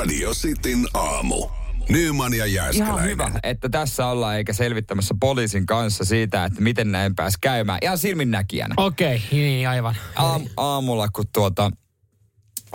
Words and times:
Radio 0.00 0.30
Cityn 0.30 0.86
aamu. 0.94 1.48
Nyman 1.88 2.34
ja 2.34 2.44
Ihan 2.44 2.54
Jääskeläinen. 2.54 3.04
hyvä, 3.04 3.30
että 3.42 3.68
tässä 3.68 4.06
ollaan 4.06 4.36
eikä 4.36 4.52
selvittämässä 4.52 5.14
poliisin 5.20 5.66
kanssa 5.66 6.04
siitä, 6.04 6.44
että 6.44 6.62
miten 6.62 6.92
näin 6.92 7.14
pääsi 7.14 7.38
käymään. 7.40 7.78
Ihan 7.82 7.98
silminnäkijänä. 7.98 8.74
Okei, 8.76 9.16
okay, 9.16 9.38
niin 9.38 9.68
aivan. 9.68 9.96
Aam, 10.16 10.42
aamulla, 10.56 11.08
kun 11.08 11.24
tuota, 11.32 11.70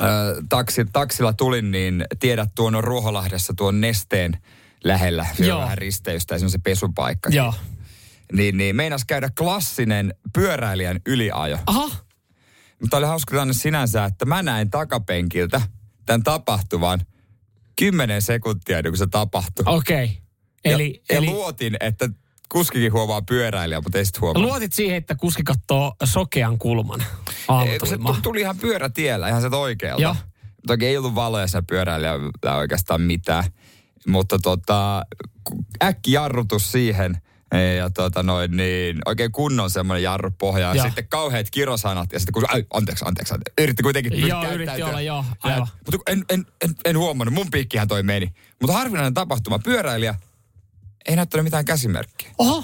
ö, 0.01 0.05
taksi, 0.49 0.85
taksilla 0.93 1.33
tulin, 1.33 1.71
niin 1.71 2.05
tiedät 2.19 2.49
tuon 2.55 2.75
on 2.75 2.83
Ruoholahdessa 2.83 3.53
tuon 3.57 3.81
nesteen 3.81 4.37
lähellä. 4.83 5.25
Joo. 5.39 5.61
vähän 5.61 5.77
risteystä 5.77 6.35
ja 6.35 6.39
se 6.39 6.45
on 6.45 6.51
se 6.51 6.59
pesupaikka. 6.63 7.29
Joo. 7.29 7.53
Niin, 8.33 8.57
niin 8.57 8.75
meinas 8.75 9.05
käydä 9.05 9.29
klassinen 9.37 10.13
pyöräilijän 10.33 10.99
yliajo. 11.05 11.57
Aha, 11.65 11.89
Mutta 12.81 12.97
oli 12.97 13.05
hauska 13.05 13.31
tilanne 13.31 13.53
sinänsä, 13.53 14.05
että 14.05 14.25
mä 14.25 14.43
näin 14.43 14.69
takapenkiltä 14.69 15.61
tämän 16.05 16.23
tapahtuvan 16.23 16.99
10 17.75 18.21
sekuntia 18.21 18.77
ennen 18.77 18.91
kuin 18.91 18.97
se 18.99 19.07
tapahtui. 19.07 19.63
okei. 19.67 20.03
Okay. 20.03 20.15
Eli, 20.65 21.01
ja, 21.09 21.17
eli 21.17 21.25
ja 21.25 21.31
luotin, 21.31 21.77
että 21.79 22.09
kuskikin 22.49 22.93
huomaa 22.93 23.21
pyöräilijä, 23.21 23.81
mutta 23.81 23.97
ei 23.97 24.05
huomaa. 24.21 24.41
luotit 24.41 24.73
siihen, 24.73 24.97
että 24.97 25.15
kuski 25.15 25.43
katsoo 25.43 25.95
sokean 26.03 26.57
kulman 26.57 27.03
kun 27.79 27.87
se 27.87 27.97
tuli 28.21 28.41
ihan 28.41 28.57
pyörätiellä, 28.57 29.27
ihan 29.27 29.41
sieltä 29.41 29.57
oikealta. 29.57 30.01
Joo. 30.01 30.15
Toki 30.67 30.85
ei 30.85 30.97
ollut 30.97 31.15
valoja 31.15 31.47
siellä 31.47 31.65
pyöräilijällä 31.69 32.55
oikeastaan 32.55 33.01
mitään. 33.01 33.43
Mutta 34.07 34.39
tota, 34.39 35.01
äkki 35.83 36.11
jarrutus 36.11 36.71
siihen. 36.71 37.17
Ja 37.61 37.89
tota 37.89 38.23
noin, 38.23 38.57
niin 38.57 38.97
oikein 39.05 39.31
kunnon 39.31 39.69
semmoinen 39.69 40.03
jarru 40.03 40.31
pohja. 40.31 40.67
Ja 40.67 40.75
Joo. 40.75 40.85
sitten 40.85 41.07
kauheat 41.07 41.49
kirosanat. 41.49 42.13
Ja 42.13 42.19
sitten 42.19 42.33
kun 42.33 42.45
ai, 42.49 42.65
anteeksi, 42.73 43.05
anteeksi, 43.07 43.33
anteeksi. 43.33 43.63
Yritti 43.63 43.83
kuitenkin 43.83 44.27
Joo, 44.27 44.51
yritti 44.51 44.83
olla, 44.83 45.01
joo, 45.01 45.25
Ja- 45.43 45.51
aivan. 45.51 45.67
Mutta 45.91 46.11
en, 46.11 46.25
en, 46.29 46.45
en, 46.61 46.75
en, 46.85 46.97
huomannut, 46.97 47.33
mun 47.33 47.51
piikkihän 47.51 47.87
toi 47.87 48.03
meni. 48.03 48.33
Mutta 48.61 48.77
harvinainen 48.77 49.13
tapahtuma. 49.13 49.59
Pyöräilijä 49.59 50.15
ei 51.05 51.15
näyttänyt 51.15 51.43
mitään 51.43 51.65
käsimerkkiä. 51.65 52.29
Oho, 52.37 52.63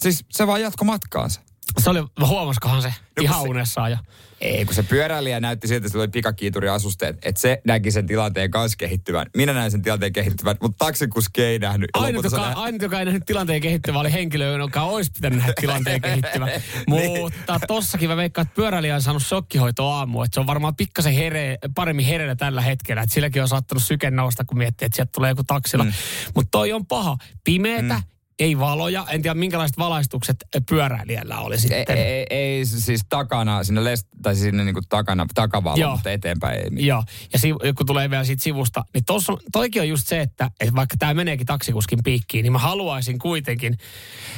Siis 0.00 0.24
se 0.30 0.46
vaan 0.46 0.60
jatko 0.60 0.84
matkaansa. 0.84 1.40
Se 1.78 1.90
oli, 1.90 2.04
huomaskohan 2.26 2.82
se 2.82 2.94
kun 3.16 3.24
ihan 3.24 3.42
se- 3.42 3.48
unessaan 3.48 3.90
jo. 3.90 3.96
Ei, 4.40 4.64
kun 4.64 4.74
se 4.74 4.82
pyöräilijä 4.82 5.40
näytti 5.40 5.68
siltä, 5.68 5.86
että 5.86 5.88
se 5.92 5.98
oli 5.98 6.08
pikakiituri 6.08 6.68
asusteet, 6.68 7.16
että 7.22 7.40
se 7.40 7.60
näki 7.64 7.90
sen 7.90 8.06
tilanteen 8.06 8.50
kanssa 8.50 8.76
kehittyvän. 8.76 9.26
Minä 9.36 9.52
näin 9.52 9.70
sen 9.70 9.82
tilanteen 9.82 10.12
kehittyvän, 10.12 10.56
mutta 10.62 10.84
taksikuski 10.84 11.42
ei 11.42 11.58
nähnyt. 11.58 11.90
Ainut 11.94 12.24
joka, 12.24 12.36
nä- 12.36 12.56
ainut, 12.56 12.82
joka 12.82 12.98
ei 12.98 13.04
nähnyt 13.04 13.22
tilanteen 13.26 13.60
kehittyvä, 13.60 13.98
oli 13.98 14.12
henkilö, 14.12 14.56
joka 14.58 14.82
olisi 14.82 15.10
pitänyt 15.14 15.38
nähdä 15.38 15.52
tilanteen 15.60 16.00
kehittyvä. 16.00 16.46
Niin. 16.90 17.20
Mutta 17.20 17.60
tossakin 17.66 18.08
mä 18.08 18.16
veikkaan, 18.16 18.46
että 18.46 18.54
pyöräilijä 18.54 18.94
on 18.94 19.02
saanut 19.02 19.22
shokkihoitoa 19.22 19.96
aamu. 19.96 20.22
Että 20.22 20.34
se 20.34 20.40
on 20.40 20.46
varmaan 20.46 20.76
pikkasen 20.76 21.12
here, 21.12 21.58
paremmin 21.74 22.06
hereillä 22.06 22.36
tällä 22.36 22.60
hetkellä. 22.60 23.02
Että 23.02 23.14
silläkin 23.14 23.42
on 23.42 23.48
saattanut 23.48 23.82
syke 23.82 24.10
nousta, 24.10 24.44
kun 24.44 24.58
miettii, 24.58 24.86
että 24.86 24.96
sieltä 24.96 25.12
tulee 25.14 25.30
joku 25.30 25.44
taksilla. 25.44 25.84
Mm. 25.84 25.92
Mutta 26.34 26.50
toi 26.50 26.72
on 26.72 26.86
paha. 26.86 27.16
Pimeetä, 27.44 27.94
mm. 27.94 28.02
Ei 28.38 28.58
valoja. 28.58 29.06
En 29.08 29.22
tiedä, 29.22 29.34
minkälaiset 29.34 29.78
valaistukset 29.78 30.36
pyöräilijällä 30.68 31.38
oli 31.38 31.54
ei, 31.54 31.60
sitten. 31.60 31.96
ei, 31.96 32.26
ei, 32.30 32.66
siis 32.66 33.00
takana, 33.08 33.64
sinne 33.64 33.84
lest, 33.84 34.06
tai 34.22 34.36
sinne 34.36 34.64
niinku 34.64 34.80
takana, 34.88 35.26
takavalo, 35.34 35.76
Joo. 35.76 35.92
mutta 35.92 36.10
eteenpäin 36.10 36.58
ei 36.58 36.70
mitään. 36.70 36.86
Joo, 36.86 37.04
ja 37.32 37.38
si- 37.38 37.74
kun 37.76 37.86
tulee 37.86 38.10
vielä 38.10 38.24
siitä 38.24 38.42
sivusta, 38.42 38.84
niin 38.94 39.04
tossa 39.04 39.32
toikin 39.52 39.82
on 39.82 39.88
just 39.88 40.06
se, 40.06 40.20
että, 40.20 40.50
että 40.60 40.74
vaikka 40.74 40.96
tämä 40.98 41.14
meneekin 41.14 41.46
taksikuskin 41.46 41.98
piikkiin, 42.04 42.42
niin 42.42 42.52
mä 42.52 42.58
haluaisin 42.58 43.18
kuitenkin 43.18 43.76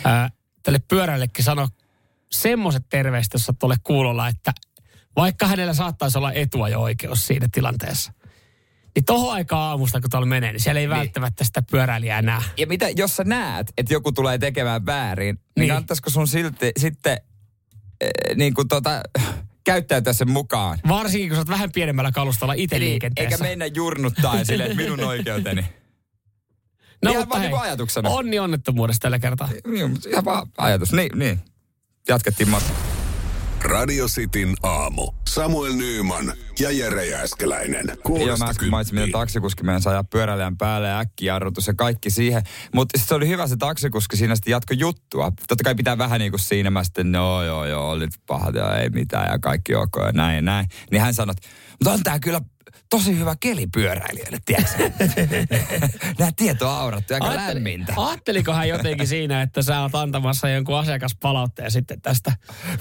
ää, 0.04 0.30
tälle 0.62 0.78
pyörällekin 0.88 1.44
sanoa 1.44 1.68
semmoiset 2.32 2.82
terveiset, 2.88 3.32
jos 3.32 3.48
olet 3.48 3.58
tuolle 3.58 3.76
kuulolla, 3.82 4.28
että 4.28 4.52
vaikka 5.16 5.46
hänellä 5.46 5.74
saattaisi 5.74 6.18
olla 6.18 6.32
etua 6.32 6.68
jo 6.68 6.80
oikeus 6.80 7.26
siinä 7.26 7.48
tilanteessa, 7.52 8.12
niin 8.98 9.04
tohon 9.04 9.32
aikaan 9.34 9.62
aamusta, 9.70 10.00
kun 10.00 10.10
tuolla 10.10 10.26
menee, 10.26 10.52
niin 10.52 10.60
siellä 10.60 10.80
ei 10.80 10.86
Niin. 10.86 10.96
välttämättä 10.98 11.44
sitä 11.44 11.62
pyöräilijää 11.70 12.22
näe. 12.22 12.42
Ja 12.56 12.66
mitä, 12.66 12.88
jos 12.96 13.16
sä 13.16 13.24
näet, 13.24 13.72
että 13.78 13.94
joku 13.94 14.12
tulee 14.12 14.38
tekemään 14.38 14.86
väärin, 14.86 15.34
niin, 15.34 15.36
Niin. 15.36 15.60
niin. 15.60 15.68
kannattaisiko 15.68 16.10
sun 16.10 16.28
silti 16.28 16.72
sitten 16.78 17.12
äh, 18.04 18.08
niin 18.36 18.54
kuin 18.54 18.68
tota, 18.68 19.00
käyttäytyä 19.64 20.12
sen 20.12 20.30
mukaan? 20.30 20.78
Varsinkin, 20.88 21.28
kun 21.28 21.36
sä 21.36 21.40
oot 21.40 21.48
vähän 21.48 21.72
pienemmällä 21.72 22.12
kalustalla 22.12 22.52
itse 22.52 22.76
Eli, 22.76 22.84
liikenteessä. 22.84 23.34
eikä 23.34 23.44
mennä 23.44 23.66
jurnuttaa 23.66 24.44
silleen, 24.44 24.70
että 24.70 24.82
minun 24.82 25.04
oikeuteni. 25.04 25.62
no, 27.04 27.10
ihan 27.10 27.22
mutta 27.22 27.28
vaan 27.30 27.40
hei, 27.40 27.50
niinku 27.50 27.64
ajatuksena. 27.64 28.08
onni 28.08 28.38
onnettomuudesta 28.38 29.02
tällä 29.02 29.18
kertaa. 29.18 29.48
Niin, 29.66 29.90
mutta 29.90 30.08
ihan 30.08 30.24
vaan 30.24 30.46
ajatus. 30.58 30.92
Niin, 30.92 31.18
niin. 31.18 31.40
Jatkettiin 32.08 32.48
matkaa. 32.48 32.97
Radio 33.62 34.06
Cityn 34.06 34.54
aamu. 34.62 35.12
Samuel 35.28 35.72
Nyman 35.72 36.32
ja 36.60 36.70
Jere 36.70 37.06
Jääskeläinen. 37.06 37.86
Joo, 38.26 38.36
mä 38.36 38.44
äsken 38.44 38.70
mainitsin, 38.70 38.94
miten 38.94 39.12
taksikuski 39.12 39.64
meidän 39.64 39.82
ajaa 39.86 40.04
pyöräilijän 40.04 40.56
päälle 40.56 40.88
ja 40.88 40.98
äkkijarrutus 40.98 41.66
ja 41.66 41.74
kaikki 41.74 42.10
siihen. 42.10 42.42
Mutta 42.74 42.98
se 42.98 43.14
oli 43.14 43.28
hyvä 43.28 43.46
se 43.46 43.56
taksikuski 43.56 44.16
siinä 44.16 44.34
sitten 44.34 44.50
jatko 44.50 44.74
juttua. 44.74 45.32
Totta 45.48 45.64
kai 45.64 45.74
pitää 45.74 45.98
vähän 45.98 46.20
niin 46.20 46.32
kuin 46.32 46.40
siinä, 46.40 46.70
mä 46.70 46.84
sitten, 46.84 47.12
no 47.12 47.44
joo 47.44 47.64
joo, 47.64 47.90
oli 47.90 48.08
pahat 48.26 48.54
ja 48.54 48.76
ei 48.76 48.90
mitään 48.90 49.32
ja 49.32 49.38
kaikki 49.38 49.74
ok 49.74 49.96
ja 50.06 50.12
näin 50.12 50.36
ja 50.36 50.42
näin. 50.42 50.66
Niin 50.90 51.02
hän 51.02 51.14
sanoi, 51.14 51.34
mutta 51.70 51.92
on 51.92 52.02
tää 52.02 52.18
kyllä 52.18 52.40
tosi 52.90 53.18
hyvä 53.18 53.34
keli 53.40 53.66
pyöräilijöille, 53.66 54.38
tiedätkö? 54.44 54.90
Nämä 56.18 56.30
tieto 56.36 56.68
on 56.70 56.78
aurattu 56.78 57.14
aika 57.14 57.26
Ajatteli- 57.26 57.54
lämmintä. 57.54 57.92
Ajatteliko 57.96 58.52
hän 58.52 58.68
jotenkin 58.68 59.06
siinä, 59.06 59.42
että 59.42 59.62
sä 59.62 59.80
oot 59.80 59.94
antamassa 59.94 60.48
jonkun 60.48 60.78
asiakaspalautteen 60.78 61.70
sitten 61.70 62.00
tästä 62.00 62.32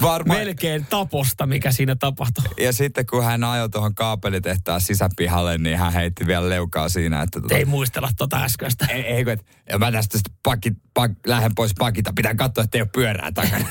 Varmaan. 0.02 0.40
melkein 0.40 0.86
taposta, 0.86 1.46
mikä 1.46 1.72
siinä 1.72 1.96
tapahtui? 1.96 2.44
Ja 2.60 2.74
sitten 2.74 3.06
kun 3.06 3.24
hän 3.24 3.44
ajoi 3.44 3.70
tuohon 3.70 3.96
kaapelitehtaan 3.96 4.82
sisäpihalle, 4.82 5.58
niin 5.58 5.78
hän 5.78 5.94
heitti 5.94 6.28
vielä 6.28 6.50
leukaa 6.50 6.90
siinä, 6.90 7.22
että 7.22 7.42
tota, 7.42 7.56
Ei 7.56 7.66
muistella 7.66 8.10
tota 8.18 8.38
äskeistä. 8.44 8.86
Ei, 8.86 9.02
ei 9.02 9.24
kun, 9.24 9.34
et, 9.34 9.46
ja 9.70 9.78
mä 9.78 9.92
tästä 9.92 10.20
pakki, 10.44 10.72
pak, 10.94 11.12
lähden 11.28 11.56
pois 11.56 11.74
pakita. 11.80 12.14
Pitää 12.16 12.36
katsoa, 12.36 12.64
ettei 12.64 12.82
ole 12.82 12.90
pyörää 12.94 13.32
takana. 13.32 13.66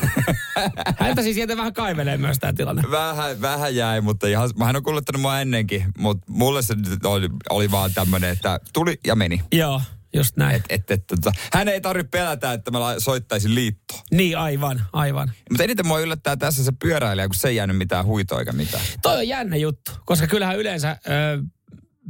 Häntä 0.98 1.22
siis 1.22 1.34
sieltä 1.34 1.56
vähän 1.56 1.72
kaivelee 1.72 2.16
myös 2.16 2.38
tämä 2.38 2.52
tilanne. 2.52 2.82
vähän, 2.90 3.40
vähän 3.40 3.76
jäi, 3.76 4.00
mutta 4.00 4.26
ihan, 4.26 4.50
mä 4.58 4.64
hän 4.64 4.76
on 4.76 4.82
kuljettanut 4.82 5.20
mua 5.22 5.40
ennenkin. 5.40 5.84
Mutta 5.98 6.25
mulle 6.28 6.62
se 6.62 6.74
oli, 7.04 7.28
oli 7.50 7.70
vaan 7.70 7.94
tämmönen, 7.94 8.30
että 8.30 8.60
tuli 8.72 9.00
ja 9.06 9.14
meni. 9.14 9.42
Joo, 9.52 9.82
just 10.14 10.36
näin. 10.36 10.56
Et, 10.56 10.64
et, 10.68 10.90
et, 10.90 11.06
tota, 11.06 11.32
hän 11.52 11.68
ei 11.68 11.80
tarvitse 11.80 12.08
pelätä, 12.10 12.52
että 12.52 12.70
mä 12.70 12.78
soittaisin 12.98 13.54
liittoon. 13.54 14.00
Niin, 14.10 14.38
aivan, 14.38 14.82
aivan. 14.92 15.32
Mutta 15.50 15.64
eniten 15.64 15.86
mua 15.86 16.00
yllättää 16.00 16.36
tässä 16.36 16.64
se 16.64 16.72
pyöräilijä, 16.82 17.28
kun 17.28 17.34
se 17.34 17.48
ei 17.48 17.56
jäänyt 17.56 17.76
mitään 17.76 18.04
huitoa 18.04 18.38
eikä 18.38 18.52
mitään. 18.52 18.84
Toi 19.02 19.16
on 19.16 19.28
jännä 19.28 19.56
juttu, 19.56 19.92
koska 20.04 20.26
kyllähän 20.26 20.58
yleensä 20.58 20.96
ö, 21.06 21.42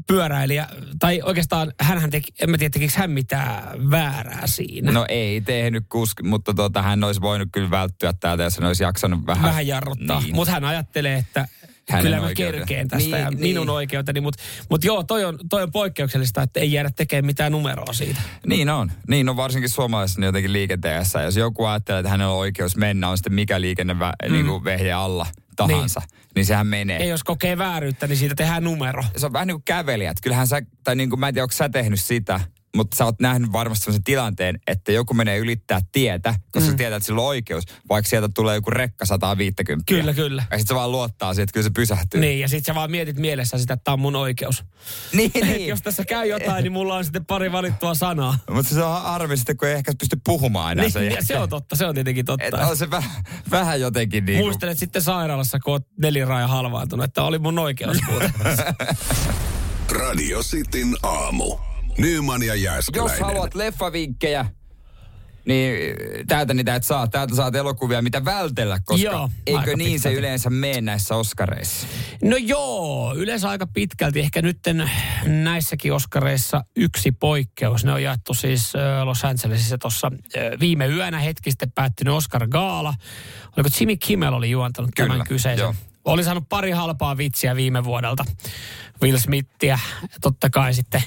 pyöräilijä, 0.06 0.68
tai 0.98 1.22
oikeastaan 1.22 1.72
hänhän 1.80 2.10
teki, 2.10 2.32
en 2.42 2.50
mä 2.50 2.58
tiedä, 2.58 2.70
tekikö 2.70 2.92
hän 2.96 3.10
mitään 3.10 3.90
väärää 3.90 4.46
siinä. 4.46 4.92
No 4.92 5.06
ei 5.08 5.40
tehnyt 5.40 5.84
kuski, 5.88 6.22
mutta 6.22 6.54
tota, 6.54 6.82
hän 6.82 7.04
olisi 7.04 7.20
voinut 7.20 7.48
kyllä 7.52 7.70
välttyä 7.70 8.12
täältä, 8.20 8.42
jos 8.42 8.58
hän 8.58 8.66
olisi 8.66 8.82
jaksanut 8.82 9.26
vähän. 9.26 9.44
vähän 9.44 9.66
jarruttaa. 9.66 10.20
Niin. 10.20 10.34
Mutta 10.34 10.52
hän 10.52 10.64
ajattelee, 10.64 11.18
että 11.18 11.48
Hänen 11.90 12.04
kyllä 12.04 12.20
mä 12.20 12.34
kerkeen 12.34 12.88
tästä 12.88 13.16
Niin, 13.16 13.22
ja 13.22 13.30
niin. 13.30 13.40
minun 13.40 13.70
oikeuteni. 13.70 14.20
Mutta 14.20 14.42
mut 14.70 14.84
joo, 14.84 15.02
toi 15.02 15.24
on, 15.24 15.38
toi 15.50 15.62
on 15.62 15.72
poikkeuksellista, 15.72 16.42
että 16.42 16.60
ei 16.60 16.72
jäädä 16.72 16.90
tekemään 16.96 17.26
mitään 17.26 17.52
numeroa 17.52 17.92
siitä. 17.92 18.20
Niin 18.46 18.68
on. 18.68 18.92
Niin 19.08 19.28
on 19.28 19.36
varsinkin 19.36 19.70
suomalaisessa 19.70 20.20
niin 20.20 20.26
jotenkin 20.26 20.52
liikenteessä. 20.52 21.22
Jos 21.22 21.36
joku 21.36 21.64
ajattelee, 21.64 22.00
että 22.00 22.10
hänellä 22.10 22.32
on 22.32 22.38
oikeus 22.38 22.76
mennä, 22.76 23.08
on 23.08 23.18
sitten 23.18 23.34
mikä 23.34 23.60
liikennevä 23.60 24.12
mm. 24.26 24.32
niin 24.32 24.46
kuin 24.46 24.64
vehje 24.64 24.92
alla 24.92 25.26
tahansa, 25.56 26.00
niin, 26.00 26.28
niin 26.34 26.46
sehän 26.46 26.66
menee. 26.66 27.02
Ei 27.02 27.08
jos 27.08 27.24
kokee 27.24 27.58
vääryyttä, 27.58 28.06
niin 28.06 28.16
siitä 28.16 28.34
tehdään 28.34 28.64
numero. 28.64 29.04
Se 29.16 29.26
on 29.26 29.32
vähän 29.32 29.46
niin 29.46 29.54
kuin 29.54 29.64
kävelijät. 29.64 30.16
Kyllähän 30.22 30.46
sä, 30.46 30.62
tai 30.84 30.96
niin 30.96 31.10
kuin 31.10 31.20
mä 31.20 31.28
en 31.28 31.34
tiedä, 31.34 31.44
onko 31.44 31.52
sä 31.52 31.68
tehnyt 31.68 32.00
sitä, 32.00 32.40
mutta 32.76 32.96
sä 32.96 33.04
oot 33.04 33.20
nähnyt 33.20 33.52
varmasti 33.52 33.84
sellaisen 33.84 34.04
tilanteen, 34.04 34.58
että 34.66 34.92
joku 34.92 35.14
menee 35.14 35.38
ylittää 35.38 35.80
tietä, 35.92 36.34
koska 36.52 36.66
mm. 36.66 36.70
sä 36.70 36.76
tiedät, 36.76 36.96
että 36.96 37.06
sillä 37.06 37.20
on 37.20 37.26
oikeus, 37.26 37.64
vaikka 37.88 38.08
sieltä 38.08 38.28
tulee 38.34 38.54
joku 38.54 38.70
rekka 38.70 39.06
150. 39.06 39.84
Kyllä, 39.88 40.14
kyllä. 40.14 40.44
Ja 40.50 40.58
sitten 40.58 40.74
se 40.74 40.78
vaan 40.78 40.92
luottaa 40.92 41.34
siihen, 41.34 41.42
että 41.44 41.52
kyllä 41.52 41.64
se 41.64 41.70
pysähtyy. 41.70 42.20
Niin, 42.20 42.40
ja 42.40 42.48
sitten 42.48 42.64
sä 42.64 42.74
vaan 42.74 42.90
mietit 42.90 43.16
mielessä 43.18 43.58
sitä, 43.58 43.74
että 43.74 43.84
tämä 43.84 43.92
on 43.92 44.00
mun 44.00 44.16
oikeus. 44.16 44.64
niin, 45.16 45.30
Niin. 45.42 45.66
jos 45.68 45.82
tässä 45.82 46.04
käy 46.04 46.26
jotain, 46.26 46.62
niin 46.62 46.72
mulla 46.72 46.94
on 46.94 47.04
sitten 47.04 47.26
pari 47.26 47.52
valittua 47.52 47.94
sanaa. 47.94 48.38
Mutta 48.50 48.74
se 48.74 48.82
on 48.82 49.02
harmi 49.02 49.36
sitten, 49.36 49.56
kun 49.56 49.68
ei 49.68 49.74
ehkä 49.74 49.92
pysty 49.98 50.16
puhumaan 50.24 50.72
enää 50.72 50.88
sen 50.88 51.00
Niin, 51.00 51.06
ja 51.06 51.10
jälkeen. 51.10 51.26
se 51.26 51.38
on 51.38 51.48
totta, 51.48 51.76
se 51.76 51.86
on 51.86 51.94
tietenkin 51.94 52.24
totta. 52.24 52.44
Että 52.44 52.66
on 52.66 52.76
se 52.76 52.90
vähän, 52.90 53.10
vähän 53.50 53.80
jotenkin 53.80 54.24
niin 54.24 54.38
Muistelet 54.38 54.78
sitten 54.78 55.02
sairaalassa, 55.02 55.58
kun 55.60 55.72
oot 55.72 55.86
neliraja 56.02 56.48
halvaantunut, 56.48 57.04
että 57.04 57.22
oli 57.22 57.38
mun 57.38 57.58
oikeus. 57.58 57.96
Radio 59.90 60.42
Cityn 60.42 60.96
aamu. 61.02 61.58
Nyman 61.98 62.42
ja 62.42 62.54
Jos 62.54 62.62
Jääskeläinen. 62.62 63.24
haluat 63.24 63.54
leffavinkkejä, 63.54 64.46
niin 65.46 65.74
täältä 66.28 66.54
niitä 66.54 66.74
et 66.74 66.84
saa. 66.84 67.06
Täältä 67.06 67.34
saat 67.36 67.54
elokuvia, 67.54 68.02
mitä 68.02 68.24
vältellä, 68.24 68.78
koska 68.84 69.04
Joo, 69.04 69.30
eikö 69.46 69.76
niin 69.76 69.90
se 69.90 69.94
pitkälti. 69.94 70.18
yleensä 70.18 70.50
mene 70.50 70.80
näissä 70.80 71.16
Oscareissa? 71.16 71.86
No 72.22 72.36
joo, 72.36 73.14
yleensä 73.16 73.48
aika 73.48 73.66
pitkälti. 73.66 74.20
Ehkä 74.20 74.42
nyt 74.42 74.58
näissäkin 75.26 75.92
Oscareissa 75.92 76.64
yksi 76.76 77.12
poikkeus. 77.12 77.84
Ne 77.84 77.92
on 77.92 78.02
jaettu 78.02 78.34
siis 78.34 78.72
Los 79.04 79.24
Angelesissa 79.24 79.78
tuossa 79.78 80.10
viime 80.60 80.86
yönä 80.86 81.18
hetki 81.18 81.50
sitten 81.50 81.72
päättynyt 81.72 82.14
Oscar 82.14 82.46
Gaala. 82.48 82.94
Oliko 83.56 83.68
Jimmy 83.80 83.96
Kimmel 83.96 84.34
oli 84.34 84.50
juontanut 84.50 84.90
Kyllä, 84.96 85.08
tämän 85.08 85.26
kyseisen 85.26 85.62
joo. 85.62 85.74
oli 86.04 86.24
saanut 86.24 86.48
pari 86.48 86.70
halpaa 86.70 87.16
vitsiä 87.16 87.56
viime 87.56 87.84
vuodelta. 87.84 88.24
Will 89.02 89.18
Smithia 89.18 89.78
totta 90.20 90.50
kai 90.50 90.74
sitten, 90.74 91.02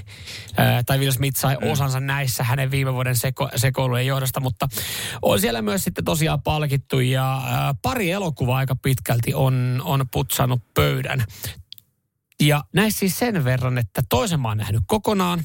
ää, 0.58 0.84
tai 0.84 1.00
Will 1.00 1.12
Smith 1.12 1.38
sai 1.38 1.58
mm. 1.62 1.72
osansa 1.72 2.00
näissä 2.00 2.44
hänen 2.44 2.72
viime 2.72 2.94
vuoden 2.94 3.16
seko, 3.16 3.50
sekoilujen 3.56 4.06
johdosta, 4.06 4.40
mutta 4.40 4.68
on 5.22 5.40
siellä 5.40 5.62
myös 5.62 5.84
sitten 5.84 6.06
tosiaan 6.06 6.42
palkittu 6.42 7.00
ja 7.00 7.42
ää, 7.46 7.76
pari 7.82 8.12
elokuvaa 8.12 8.58
aika 8.58 8.76
pitkälti 8.76 9.34
on, 9.34 9.82
on 9.86 10.06
putsannut 10.12 10.62
pöydän. 10.74 11.24
Ja 12.42 12.64
näissä 12.74 13.00
siis 13.00 13.20
sen 13.20 13.44
verran, 13.44 13.78
että 13.78 14.02
toisen 14.10 14.40
mä 14.40 14.48
oon 14.48 14.58
nähnyt 14.58 14.84
kokonaan 14.88 15.44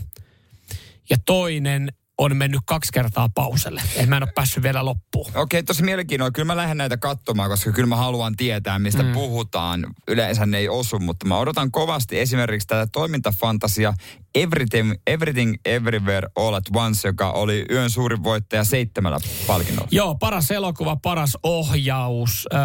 ja 1.11 1.17
toinen 1.27 1.93
on 2.19 2.37
mennyt 2.37 2.61
kaksi 2.67 2.93
kertaa 2.93 3.29
pauselle. 3.35 3.83
Et 3.97 4.09
mä 4.09 4.17
en 4.17 4.23
ole 4.23 4.33
päässyt 4.35 4.63
vielä 4.63 4.85
loppuun. 4.85 5.27
Okei, 5.29 5.41
okay, 5.43 5.63
tosi 5.63 5.83
mielenkiintoista. 5.83 6.33
Kyllä 6.33 6.47
mä 6.47 6.57
lähden 6.57 6.77
näitä 6.77 6.97
katsomaan, 6.97 7.51
koska 7.51 7.73
kyllä 7.73 7.89
mä 7.89 7.97
haluan 7.97 8.37
tietää, 8.37 8.79
mistä 8.79 9.03
mm. 9.03 9.13
puhutaan. 9.13 9.87
Yleensä 10.09 10.47
ne 10.47 10.59
ei 10.59 10.69
osu, 10.69 10.99
mutta 10.99 11.27
mä 11.27 11.39
odotan 11.39 11.71
kovasti 11.71 12.21
esimerkiksi 12.21 12.69
tätä 12.69 12.87
toimintafantasia 12.93 13.95
Everything, 14.35 14.93
Everything 15.07 15.55
Everywhere 15.65 16.29
All 16.37 16.55
at 16.55 16.65
Once, 16.75 17.09
joka 17.09 17.31
oli 17.31 17.67
yön 17.71 17.91
suurin 17.91 18.25
voittaja 18.25 18.65
seitsemällä 18.65 19.19
palkinnolla. 19.47 19.89
Joo, 19.91 20.15
paras 20.15 20.51
elokuva, 20.51 20.97
paras 20.97 21.39
ohjaus, 21.43 22.49
äh, 22.55 22.61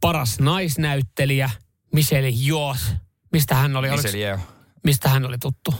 paras 0.00 0.40
naisnäyttelijä, 0.40 1.50
Michelle 1.92 2.32
Yeoh. 2.46 2.76
Mistä 3.32 3.54
hän 3.54 3.76
oli? 3.76 3.90
Michelle 3.90 4.18
Yeoh. 4.18 4.40
Mistä 4.84 5.08
hän 5.08 5.26
oli 5.26 5.38
tuttu? 5.38 5.74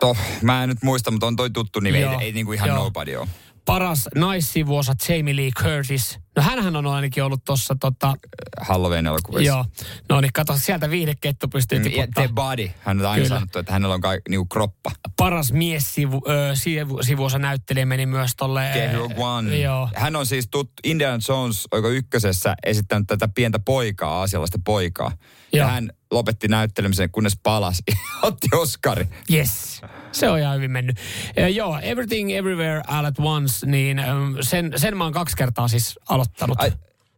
To, 0.00 0.16
mä 0.42 0.62
en 0.62 0.68
nyt 0.68 0.82
muista, 0.82 1.10
mutta 1.10 1.26
on 1.26 1.36
toi 1.36 1.50
tuttu 1.50 1.80
nimi, 1.80 1.98
ei, 1.98 2.08
ei 2.20 2.32
niinku 2.32 2.52
ihan 2.52 2.68
Joo. 2.68 2.78
nobody 2.78 3.16
ole. 3.16 3.28
Paras 3.64 4.08
naissivuosa 4.14 4.94
Jamie 5.08 5.36
Lee 5.36 5.50
Curtis. 5.50 6.18
No 6.38 6.44
hänhän 6.44 6.76
on 6.76 6.86
ainakin 6.86 7.24
ollut 7.24 7.44
tuossa 7.44 7.76
tota... 7.80 8.14
Halloween 8.60 9.06
elokuvissa. 9.06 9.46
Joo. 9.46 9.64
No 10.08 10.20
niin, 10.20 10.32
kato, 10.32 10.56
sieltä 10.56 10.90
viihdekettu 10.90 11.48
pystyy 11.48 11.78
mm. 11.78 11.84
The 12.14 12.28
Body. 12.34 12.70
Hän 12.80 13.00
on 13.00 13.06
aina 13.06 13.24
Kyllä. 13.24 13.36
sanottu, 13.36 13.58
että 13.58 13.72
hänellä 13.72 13.94
on 13.94 14.00
kai, 14.00 14.20
niinku 14.28 14.46
kroppa. 14.46 14.90
Paras 15.16 15.52
mies 15.52 15.94
sivu, 15.94 16.22
ö, 16.28 16.56
sivu, 16.56 17.02
sivuosa 17.02 17.38
näyttelijä 17.38 17.86
meni 17.86 18.06
myös 18.06 18.30
tolle... 18.36 18.70
One. 19.16 19.58
Joo. 19.58 19.88
Hän 19.94 20.16
on 20.16 20.26
siis 20.26 20.48
tuttu, 20.50 20.72
Indiana 20.84 21.18
Jones, 21.28 21.68
oiko 21.72 21.88
ykkösessä, 21.88 22.54
esittänyt 22.66 23.06
tätä 23.06 23.28
pientä 23.34 23.58
poikaa, 23.58 24.22
asialaista 24.22 24.58
poikaa. 24.64 25.12
Joo. 25.52 25.66
Ja 25.66 25.72
hän 25.72 25.90
lopetti 26.10 26.48
näyttelemisen, 26.48 27.10
kunnes 27.10 27.38
palasi. 27.42 27.82
Otti 28.22 28.48
Oscari. 28.52 29.08
Yes. 29.32 29.82
Se 30.12 30.28
on 30.28 30.38
ihan 30.38 30.56
hyvin 30.56 30.70
mennyt. 30.70 30.96
Ja 31.36 31.48
joo, 31.48 31.78
Everything 31.82 32.32
Everywhere 32.32 32.82
All 32.86 33.04
at 33.04 33.18
Once, 33.18 33.66
niin 33.66 34.00
sen, 34.40 34.72
sen 34.76 34.96
mä 34.96 35.04
oon 35.04 35.12
kaksi 35.12 35.36
kertaa 35.36 35.68
siis 35.68 35.98
aloittanut. 36.08 36.27
Ai, 36.56 36.72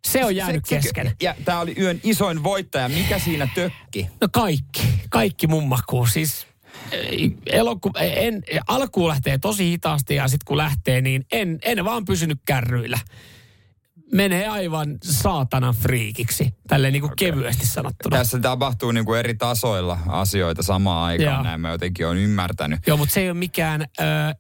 se 0.07 0.25
on 0.25 0.37
jäänyt 0.37 0.67
se, 0.67 0.77
kesken. 0.77 1.13
Ja 1.23 1.35
tämä 1.45 1.61
oli 1.61 1.75
yön 1.79 2.01
isoin 2.03 2.43
voittaja. 2.43 2.89
Mikä 2.89 3.19
siinä 3.19 3.49
tökki? 3.55 4.09
No 4.21 4.29
kaikki. 4.33 4.83
Kaikki 5.11 5.47
mun 5.47 5.69
makuun. 5.69 6.09
Siis 6.09 6.47
eloku, 7.47 7.91
en, 8.01 8.43
alkuun 8.67 9.09
lähtee 9.09 9.39
tosi 9.39 9.71
hitaasti 9.71 10.15
ja 10.15 10.29
sitten 10.29 10.45
kun 10.45 10.57
lähtee, 10.57 11.01
niin 11.01 11.25
en, 11.33 11.59
en 11.63 11.85
vaan 11.85 12.05
pysynyt 12.05 12.39
kärryillä 12.47 12.99
menee 14.13 14.49
aivan 14.49 14.99
saatanan 15.03 15.75
friikiksi, 15.75 16.55
tälleen 16.69 16.93
niin 16.93 17.01
kuin 17.01 17.13
okay. 17.13 17.31
kevyesti 17.31 17.67
sanottuna. 17.67 18.17
Tässä 18.17 18.39
tapahtuu 18.39 18.93
niin 18.93 19.05
kuin 19.05 19.19
eri 19.19 19.35
tasoilla 19.35 19.99
asioita 20.07 20.63
samaan 20.63 21.05
aikaan, 21.05 21.35
Joo. 21.35 21.43
näin 21.43 21.61
mä 21.61 21.71
jotenkin 21.71 22.07
olen 22.07 22.19
ymmärtänyt. 22.19 22.81
Joo, 22.87 22.97
mutta 22.97 23.13
se 23.13 23.21
ei 23.21 23.31
ole 23.31 23.39
mikään, 23.39 23.83
äh, 24.01 24.35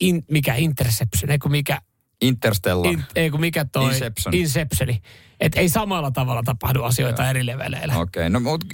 in, 0.00 0.24
mikä 0.30 0.54
interception, 0.54 1.30
ei 1.30 1.38
mikä... 1.48 1.80
Interstellar. 2.20 2.92
In, 2.92 3.04
ei 3.16 3.30
kun 3.30 3.40
mikä 3.40 3.64
toi... 3.64 3.92
Inception. 3.92 4.34
Inceptioni. 4.34 5.00
Että 5.40 5.60
ei 5.60 5.68
samalla 5.68 6.10
tavalla 6.10 6.42
tapahdu 6.42 6.82
asioita 6.82 7.22
Joo. 7.22 7.30
eri 7.30 7.46
leveleillä. 7.46 7.94
Okei, 7.96 8.20
okay. 8.20 8.28
no 8.30 8.40
mutta 8.40 8.66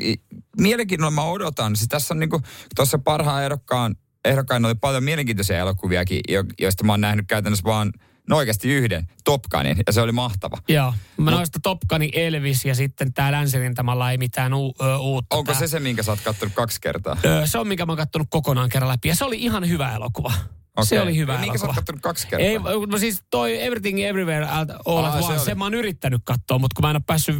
mielenkiinnolla 0.61 1.11
mä 1.11 1.25
odotan. 1.25 1.77
Siis 1.77 1.89
tässä 1.89 2.15
on 2.15 2.19
niinku, 2.19 2.41
tuossa 2.77 2.99
parhaan 2.99 3.45
ehdokkaan, 3.45 3.97
ehdokkaan 4.25 4.65
oli 4.65 4.75
paljon 4.75 5.05
mielenkiintoisia 5.05 5.59
elokuviakin, 5.59 6.21
joista 6.61 6.85
mä 6.85 6.93
oon 6.93 7.01
nähnyt 7.01 7.27
käytännössä 7.29 7.65
vaan– 7.65 7.93
no 8.31 8.37
oikeasti 8.37 8.69
yhden, 8.73 9.07
Topkanin, 9.25 9.77
ja 9.87 9.93
se 9.93 10.01
oli 10.01 10.13
mahtava. 10.13 10.59
Joo, 10.69 10.95
mä 11.17 11.31
noista 11.31 11.59
Topkani 11.63 12.11
Elvis 12.13 12.65
ja 12.65 12.75
sitten 12.75 13.13
tää 13.13 13.33
länsirintamalla 13.33 14.11
ei 14.11 14.19
mitään 14.19 14.55
u- 14.55 14.75
ö, 14.83 14.97
uutta. 14.97 15.37
Onko 15.37 15.53
tää. 15.53 15.61
se 15.61 15.67
se, 15.67 15.81
minkä 15.81 16.03
sä 16.03 16.13
oot 16.13 16.21
kattonut 16.21 16.55
kaksi 16.55 16.81
kertaa? 16.81 17.17
Öö, 17.25 17.47
se 17.47 17.59
on, 17.59 17.69
minkä 17.69 17.87
mä 17.87 17.93
oon 17.93 17.99
kattonut 17.99 18.29
kokonaan 18.31 18.69
kerran 18.69 18.91
läpi, 18.91 19.09
ja 19.09 19.15
se 19.15 19.25
oli 19.25 19.37
ihan 19.37 19.69
hyvä 19.69 19.95
elokuva. 19.95 20.33
Okay. 20.77 20.85
Se 20.87 21.01
oli 21.01 21.17
hyvä 21.17 21.39
Minkä 21.39 21.59
sä 21.59 21.67
oot 21.67 21.75
kattonut 21.75 22.03
kaksi 22.03 22.27
kertaa? 22.27 22.47
Ei, 22.49 22.59
no 22.87 22.99
siis 22.99 23.23
toi 23.31 23.63
Everything 23.63 24.01
Everywhere 24.01 24.47
All 24.47 25.05
at 25.05 25.23
Once, 25.25 25.45
sen 25.45 25.59
mä 25.59 25.65
oon 25.65 25.75
yrittänyt 25.75 26.21
katsoa, 26.25 26.59
mutta 26.59 26.75
kun 26.75 26.85
mä 26.85 26.91
en 26.91 26.97
ole 26.97 27.03
päässyt 27.07 27.37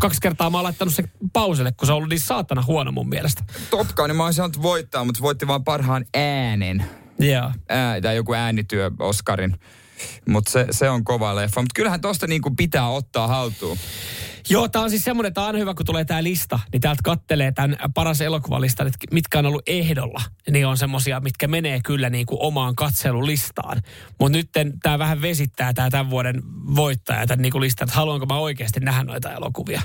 kaksi 0.00 0.20
kertaa 0.20 0.50
mä 0.50 0.56
oon 0.56 0.64
laittanut 0.64 0.94
sen 0.94 1.10
pauselle, 1.32 1.72
kun 1.72 1.86
se 1.86 1.92
on 1.92 1.96
ollut 1.96 2.10
niin 2.10 2.20
saatana 2.20 2.62
huono 2.62 2.92
mun 2.92 3.08
mielestä. 3.08 3.44
Top 3.70 3.86
niin 4.06 4.16
mä 4.16 4.22
oon 4.22 4.34
saanut 4.34 4.62
voittaa, 4.62 5.04
mutta 5.04 5.22
voitti 5.22 5.46
vaan 5.46 5.64
parhaan 5.64 6.04
äänen. 6.14 6.84
Joo. 7.18 7.30
Yeah. 7.30 7.52
Ää, 7.68 8.00
tai 8.00 8.16
joku 8.16 8.34
äänityö 8.34 8.90
Oscarin. 8.98 9.56
Mutta 10.28 10.50
se, 10.50 10.66
se 10.70 10.90
on 10.90 11.04
kova 11.04 11.36
leffa. 11.36 11.60
Mutta 11.60 11.74
kyllähän 11.74 12.00
tosta 12.00 12.26
niinku 12.26 12.50
pitää 12.56 12.88
ottaa 12.88 13.26
haltuun. 13.26 13.78
Joo, 14.48 14.68
tämä 14.68 14.82
on 14.82 14.90
siis 14.90 15.04
semmoinen, 15.04 15.28
että 15.28 15.44
aina 15.44 15.58
hyvä, 15.58 15.74
kun 15.74 15.86
tulee 15.86 16.04
tämä 16.04 16.22
lista, 16.22 16.58
niin 16.72 16.80
täältä 16.80 17.00
kattelee 17.04 17.52
tämän 17.52 17.76
paras 17.94 18.20
elokuvalistan, 18.20 18.86
että 18.86 18.98
mitkä 19.12 19.38
on 19.38 19.46
ollut 19.46 19.62
ehdolla. 19.66 20.22
Niin 20.50 20.66
on 20.66 20.76
semmoisia, 20.76 21.20
mitkä 21.20 21.48
menee 21.48 21.80
kyllä 21.84 22.10
niin 22.10 22.26
kuin 22.26 22.38
omaan 22.40 22.74
katselulistaan. 22.76 23.82
Mutta 24.20 24.38
nyt 24.38 24.50
tämä 24.82 24.98
vähän 24.98 25.22
vesittää 25.22 25.72
tämä 25.72 25.90
tämän 25.90 26.10
vuoden 26.10 26.42
voittaja 26.76 27.26
tämän 27.26 27.42
niin 27.42 27.52
kuin 27.52 27.62
listan, 27.62 27.88
että 27.88 27.96
haluanko 27.96 28.26
mä 28.26 28.38
oikeasti 28.38 28.80
nähdä 28.80 29.04
noita 29.04 29.32
elokuvia. 29.32 29.82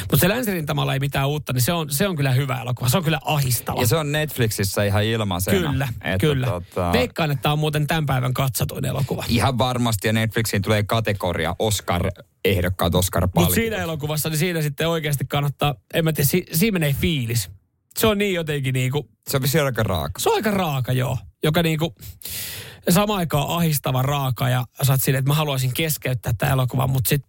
Mutta 0.00 0.16
se 0.16 0.28
länsirintamalla 0.28 0.94
ei 0.94 1.00
mitään 1.00 1.28
uutta, 1.28 1.52
niin 1.52 1.62
se 1.62 1.72
on, 1.72 1.90
se 1.90 2.08
on 2.08 2.16
kyllä 2.16 2.32
hyvä 2.32 2.60
elokuva. 2.60 2.88
Se 2.88 2.96
on 2.96 3.04
kyllä 3.04 3.20
ahistava. 3.24 3.80
Ja 3.80 3.86
se 3.86 3.96
on 3.96 4.12
Netflixissä 4.12 4.84
ihan 4.84 5.04
ilmaisena. 5.04 5.70
Kyllä, 5.70 5.88
että 6.04 6.18
kyllä. 6.18 6.46
Tota... 6.46 6.92
Veikkaan, 6.92 7.30
että 7.30 7.42
tämä 7.42 7.52
on 7.52 7.58
muuten 7.58 7.86
tämän 7.86 8.06
päivän 8.06 8.34
katsatuin 8.34 8.84
elokuva. 8.84 9.24
Ihan 9.28 9.58
varmasti, 9.58 10.08
ja 10.08 10.12
Netflixiin 10.12 10.62
tulee 10.62 10.82
kategoria 10.82 11.56
Oscar 11.58 12.10
ehdokkaat 12.44 12.94
oscar 12.94 13.28
Mutta 13.34 13.54
siinä 13.54 13.76
elokuvassa, 13.76 14.28
niin 14.28 14.38
siinä 14.38 14.62
sitten 14.62 14.88
oikeasti 14.88 15.24
kannattaa, 15.24 15.74
en 15.94 16.04
mä 16.04 16.12
tiedä, 16.12 16.28
si, 16.28 16.46
siinä 16.52 16.72
menee 16.72 16.92
fiilis. 16.92 17.50
Se 17.98 18.06
on 18.06 18.18
niin 18.18 18.34
jotenkin 18.34 18.72
niinku... 18.72 19.08
Se 19.28 19.36
on 19.36 19.42
vissi 19.42 19.60
aika 19.60 19.82
raaka. 19.82 20.20
Se 20.20 20.28
on 20.28 20.34
aika 20.34 20.50
raaka, 20.50 20.92
joo. 20.92 21.18
Joka 21.44 21.62
niinku 21.62 21.94
sama 22.88 23.16
aikaan 23.16 23.48
ahistava 23.48 24.02
raaka 24.02 24.48
ja 24.48 24.64
sä 24.82 24.92
oot 24.92 25.02
silleen, 25.02 25.18
että 25.18 25.30
mä 25.30 25.34
haluaisin 25.34 25.74
keskeyttää 25.74 26.32
tämä 26.38 26.52
elokuva, 26.52 26.86
mutta 26.86 27.08
sit, 27.08 27.22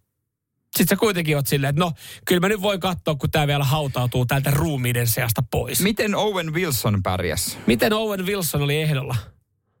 sit 0.76 0.88
sä 0.88 0.96
kuitenkin 0.96 1.36
oot 1.36 1.46
silleen, 1.46 1.68
että 1.68 1.80
no, 1.80 1.92
kyllä 2.24 2.40
mä 2.40 2.48
nyt 2.48 2.62
voin 2.62 2.80
katsoa, 2.80 3.14
kun 3.14 3.30
tää 3.30 3.46
vielä 3.46 3.64
hautautuu 3.64 4.26
täältä 4.26 4.50
ruumiiden 4.50 5.06
seasta 5.06 5.42
pois. 5.50 5.80
Miten 5.80 6.14
Owen 6.14 6.54
Wilson 6.54 7.02
pärjäs? 7.02 7.58
Miten 7.66 7.92
Owen 7.92 8.26
Wilson 8.26 8.62
oli 8.62 8.82
ehdolla? 8.82 9.16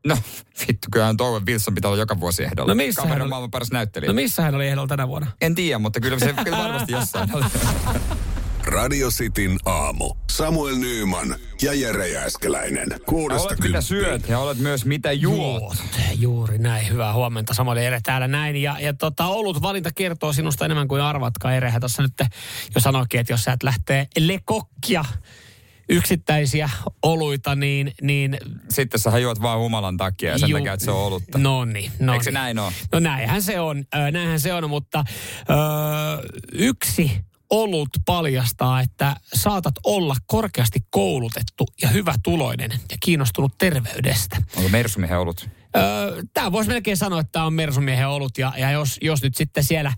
No, 0.06 0.16
vittu, 0.68 0.88
kyllähän 0.92 1.16
Owen 1.20 1.46
Wilson 1.46 1.74
pitää 1.74 1.88
olla 1.88 2.02
joka 2.02 2.20
vuosi 2.20 2.44
ehdolla. 2.44 2.70
No 2.70 2.74
missä 2.74 3.02
hän 3.02 3.20
oli? 3.22 3.28
maailman 3.28 3.50
paras 3.50 3.70
näyttelijä. 3.70 4.08
No 4.08 4.14
missä 4.14 4.42
hän 4.42 4.54
oli 4.54 4.68
ehdolla 4.68 4.88
tänä 4.88 5.08
vuonna? 5.08 5.32
En 5.40 5.54
tiedä, 5.54 5.78
mutta 5.78 6.00
kyllä 6.00 6.18
se 6.18 6.34
kyllä 6.44 6.58
varmasti 6.58 6.92
jossain 6.98 7.34
oli. 7.36 7.44
Radio 8.64 9.08
Cityn 9.10 9.58
aamu. 9.64 10.14
Samuel 10.30 10.76
Nyyman 10.76 11.36
ja 11.62 11.74
Jere 11.74 12.08
Jääskeläinen. 12.08 12.88
Kuudesta 13.06 13.48
Olet 13.48 13.60
mitä 13.60 13.80
syöt 13.80 14.28
ja 14.28 14.38
olet 14.38 14.58
myös 14.58 14.84
mitä 14.84 15.12
juot. 15.12 15.62
juot. 15.62 15.76
Juuri 16.18 16.58
näin. 16.58 16.88
Hyvää 16.88 17.12
huomenta. 17.12 17.54
Samuel 17.54 17.76
Jere 17.76 18.00
täällä 18.02 18.28
näin. 18.28 18.56
Ja, 18.56 18.76
ja 18.80 18.94
tota, 18.94 19.26
ollut 19.26 19.62
valinta 19.62 19.90
kertoo 19.94 20.32
sinusta 20.32 20.64
enemmän 20.64 20.88
kuin 20.88 21.02
arvatkaan. 21.02 21.54
Erehän 21.54 21.80
tuossa 21.80 22.02
nyt 22.02 22.12
jo 22.74 22.80
sanoikin, 22.80 23.20
että 23.20 23.32
jos 23.32 23.44
sä 23.44 23.52
et 23.52 23.62
lähtee 23.62 24.06
lekokkia 24.18 25.04
yksittäisiä 25.88 26.70
oluita, 27.02 27.54
niin... 27.54 27.92
niin 28.02 28.38
Sitten 28.70 29.00
sä 29.00 29.18
juot 29.18 29.42
vaan 29.42 29.58
humalan 29.58 29.96
takia 29.96 30.30
ja 30.30 30.38
sen 30.38 30.48
ju, 30.48 30.56
takia, 30.56 30.72
että 30.72 30.84
se 30.84 30.90
on 30.90 31.06
olutta. 31.06 31.38
No 31.38 31.64
niin. 31.64 31.92
No 31.98 32.12
Eikö 32.12 32.24
se 32.24 32.30
niin. 32.30 32.34
näin 32.34 32.58
ole? 32.58 32.72
No 32.92 33.00
näinhän 33.00 33.42
se 33.42 33.60
on, 33.60 33.84
äh, 33.94 34.12
näinhän 34.12 34.40
se 34.40 34.54
on, 34.54 34.70
mutta 34.70 34.98
äh, 34.98 35.06
yksi 36.52 37.24
olut 37.50 37.88
paljastaa, 38.06 38.80
että 38.80 39.16
saatat 39.34 39.74
olla 39.84 40.14
korkeasti 40.26 40.80
koulutettu 40.90 41.66
ja 41.82 41.88
hyvä 41.88 42.14
tuloinen 42.22 42.70
ja 42.70 42.96
kiinnostunut 43.00 43.58
terveydestä. 43.58 44.36
Onko 44.56 44.68
Mersumiehen 44.68 45.18
olut? 45.18 45.48
Öö, 45.76 46.22
tämä 46.34 46.52
voisi 46.52 46.70
melkein 46.70 46.96
sanoa, 46.96 47.20
että 47.20 47.32
tämä 47.32 47.44
on 47.44 47.54
Mersumiehen 47.54 48.08
olut 48.08 48.38
ja, 48.38 48.52
ja 48.56 48.70
jos, 48.70 48.98
jos 49.02 49.22
nyt 49.22 49.36
sitten 49.36 49.64
siellä 49.64 49.92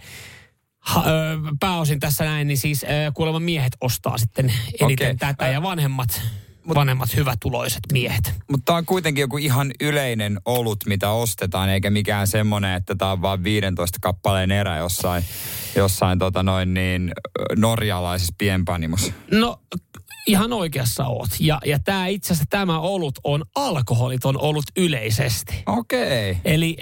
ha, 0.87 1.05
ö, 1.07 1.39
pääosin 1.61 2.01
tässä 2.01 2.25
näin, 2.25 2.49
niin 2.49 2.59
siis 2.59 2.85
ö, 2.85 2.87
kuulemma 3.15 3.41
miehet 3.41 3.77
ostaa 3.81 4.19
sitten 4.19 4.53
eniten 4.81 5.17
okay. 5.17 5.33
tätä 5.33 5.49
ja 5.49 5.63
vanhemmat 5.63 6.23
Mut, 6.67 6.75
vanhemmat 6.75 7.17
hyvätuloiset 7.17 7.81
miehet. 7.93 8.35
Mutta 8.51 8.65
tämä 8.65 8.77
on 8.77 8.87
kuitenkin 8.87 9.23
joku 9.23 9.39
ihan 9.39 9.71
yleinen 9.81 10.41
olut, 10.45 10.87
mitä 10.87 11.11
ostetaan, 11.11 11.69
eikä 11.69 11.91
mikään 11.91 12.27
semmoinen, 12.27 12.75
että 12.75 12.95
tämä 12.95 13.13
on 13.13 13.23
vain 13.23 13.45
15 13.45 13.99
kappaleen 14.03 14.51
erä 14.53 14.77
jossain, 14.77 15.25
jossain 15.77 16.19
tota 16.19 16.43
noin 16.43 16.75
niin, 16.75 17.13
norjalaisessa 17.57 18.35
pienpanimossa. 18.39 19.13
No 19.31 19.61
Ihan 20.27 20.53
oikeassa 20.53 21.07
oot. 21.07 21.29
Ja, 21.41 21.59
ja 21.65 21.79
tämä 21.79 22.07
itse 22.07 22.33
asiassa 22.33 22.45
tämä 22.51 22.81
olut 22.81 23.19
on 23.25 23.45
alkoholiton 23.55 24.41
olut 24.41 24.65
yleisesti. 24.77 25.63
Okei. 25.67 26.31
Okay. 26.31 26.41
Eli 26.45 26.77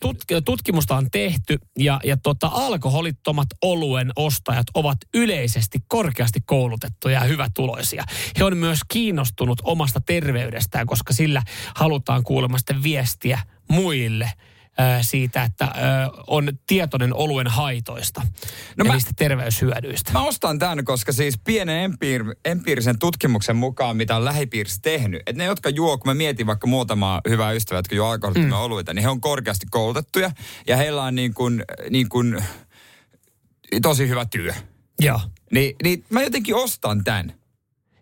tut, 0.00 0.16
tutkimusta 0.44 0.96
on 0.96 1.10
tehty 1.10 1.58
ja, 1.78 2.00
ja 2.04 2.16
tota, 2.16 2.50
alkoholittomat 2.52 3.48
oluen 3.62 4.10
ostajat 4.16 4.66
ovat 4.74 4.98
yleisesti 5.14 5.78
korkeasti 5.88 6.40
koulutettuja 6.46 7.14
ja 7.14 7.24
hyvätuloisia. 7.24 8.04
He 8.38 8.44
on 8.44 8.56
myös 8.56 8.78
kiinnostunut 8.88 9.62
omasta 9.64 10.00
terveydestään, 10.00 10.86
koska 10.86 11.12
sillä 11.12 11.42
halutaan 11.74 12.22
kuulemma 12.22 12.58
sitten 12.58 12.82
viestiä 12.82 13.38
muille– 13.68 14.32
siitä, 15.02 15.42
että 15.42 15.68
on 16.26 16.58
tietoinen 16.66 17.14
oluen 17.14 17.46
haitoista 17.46 18.20
no 18.20 18.28
ja 18.78 18.84
mä, 18.84 18.92
niistä 18.92 19.10
terveyshyödyistä. 19.16 20.12
Mä 20.12 20.22
ostan 20.22 20.58
tämän, 20.58 20.84
koska 20.84 21.12
siis 21.12 21.38
pienen 21.44 21.82
empiir, 21.84 22.24
empiirisen 22.44 22.98
tutkimuksen 22.98 23.56
mukaan, 23.56 23.96
mitä 23.96 24.16
on 24.16 24.24
lähipiirissä 24.24 24.80
tehnyt, 24.82 25.22
että 25.26 25.42
ne, 25.42 25.44
jotka 25.44 25.68
juo, 25.68 25.98
kun 25.98 26.10
mä 26.10 26.14
mietin 26.14 26.46
vaikka 26.46 26.66
muutamaa 26.66 27.20
hyvää 27.28 27.52
ystävää, 27.52 27.78
jotka 27.78 27.94
juo 27.94 28.06
alkoholittomia 28.06 28.56
mm. 28.56 28.62
oluita, 28.64 28.94
niin 28.94 29.02
he 29.02 29.08
on 29.08 29.20
korkeasti 29.20 29.66
koulutettuja 29.70 30.30
ja 30.66 30.76
heillä 30.76 31.02
on 31.02 31.14
niin 31.14 31.34
kuin, 31.34 31.64
niin 31.90 32.08
kuin 32.08 32.44
tosi 33.82 34.08
hyvä 34.08 34.24
työ. 34.24 34.52
Joo. 35.00 35.20
Niin, 35.52 35.76
niin 35.82 36.04
mä 36.10 36.22
jotenkin 36.22 36.54
ostan 36.54 37.04
tämän. 37.04 37.34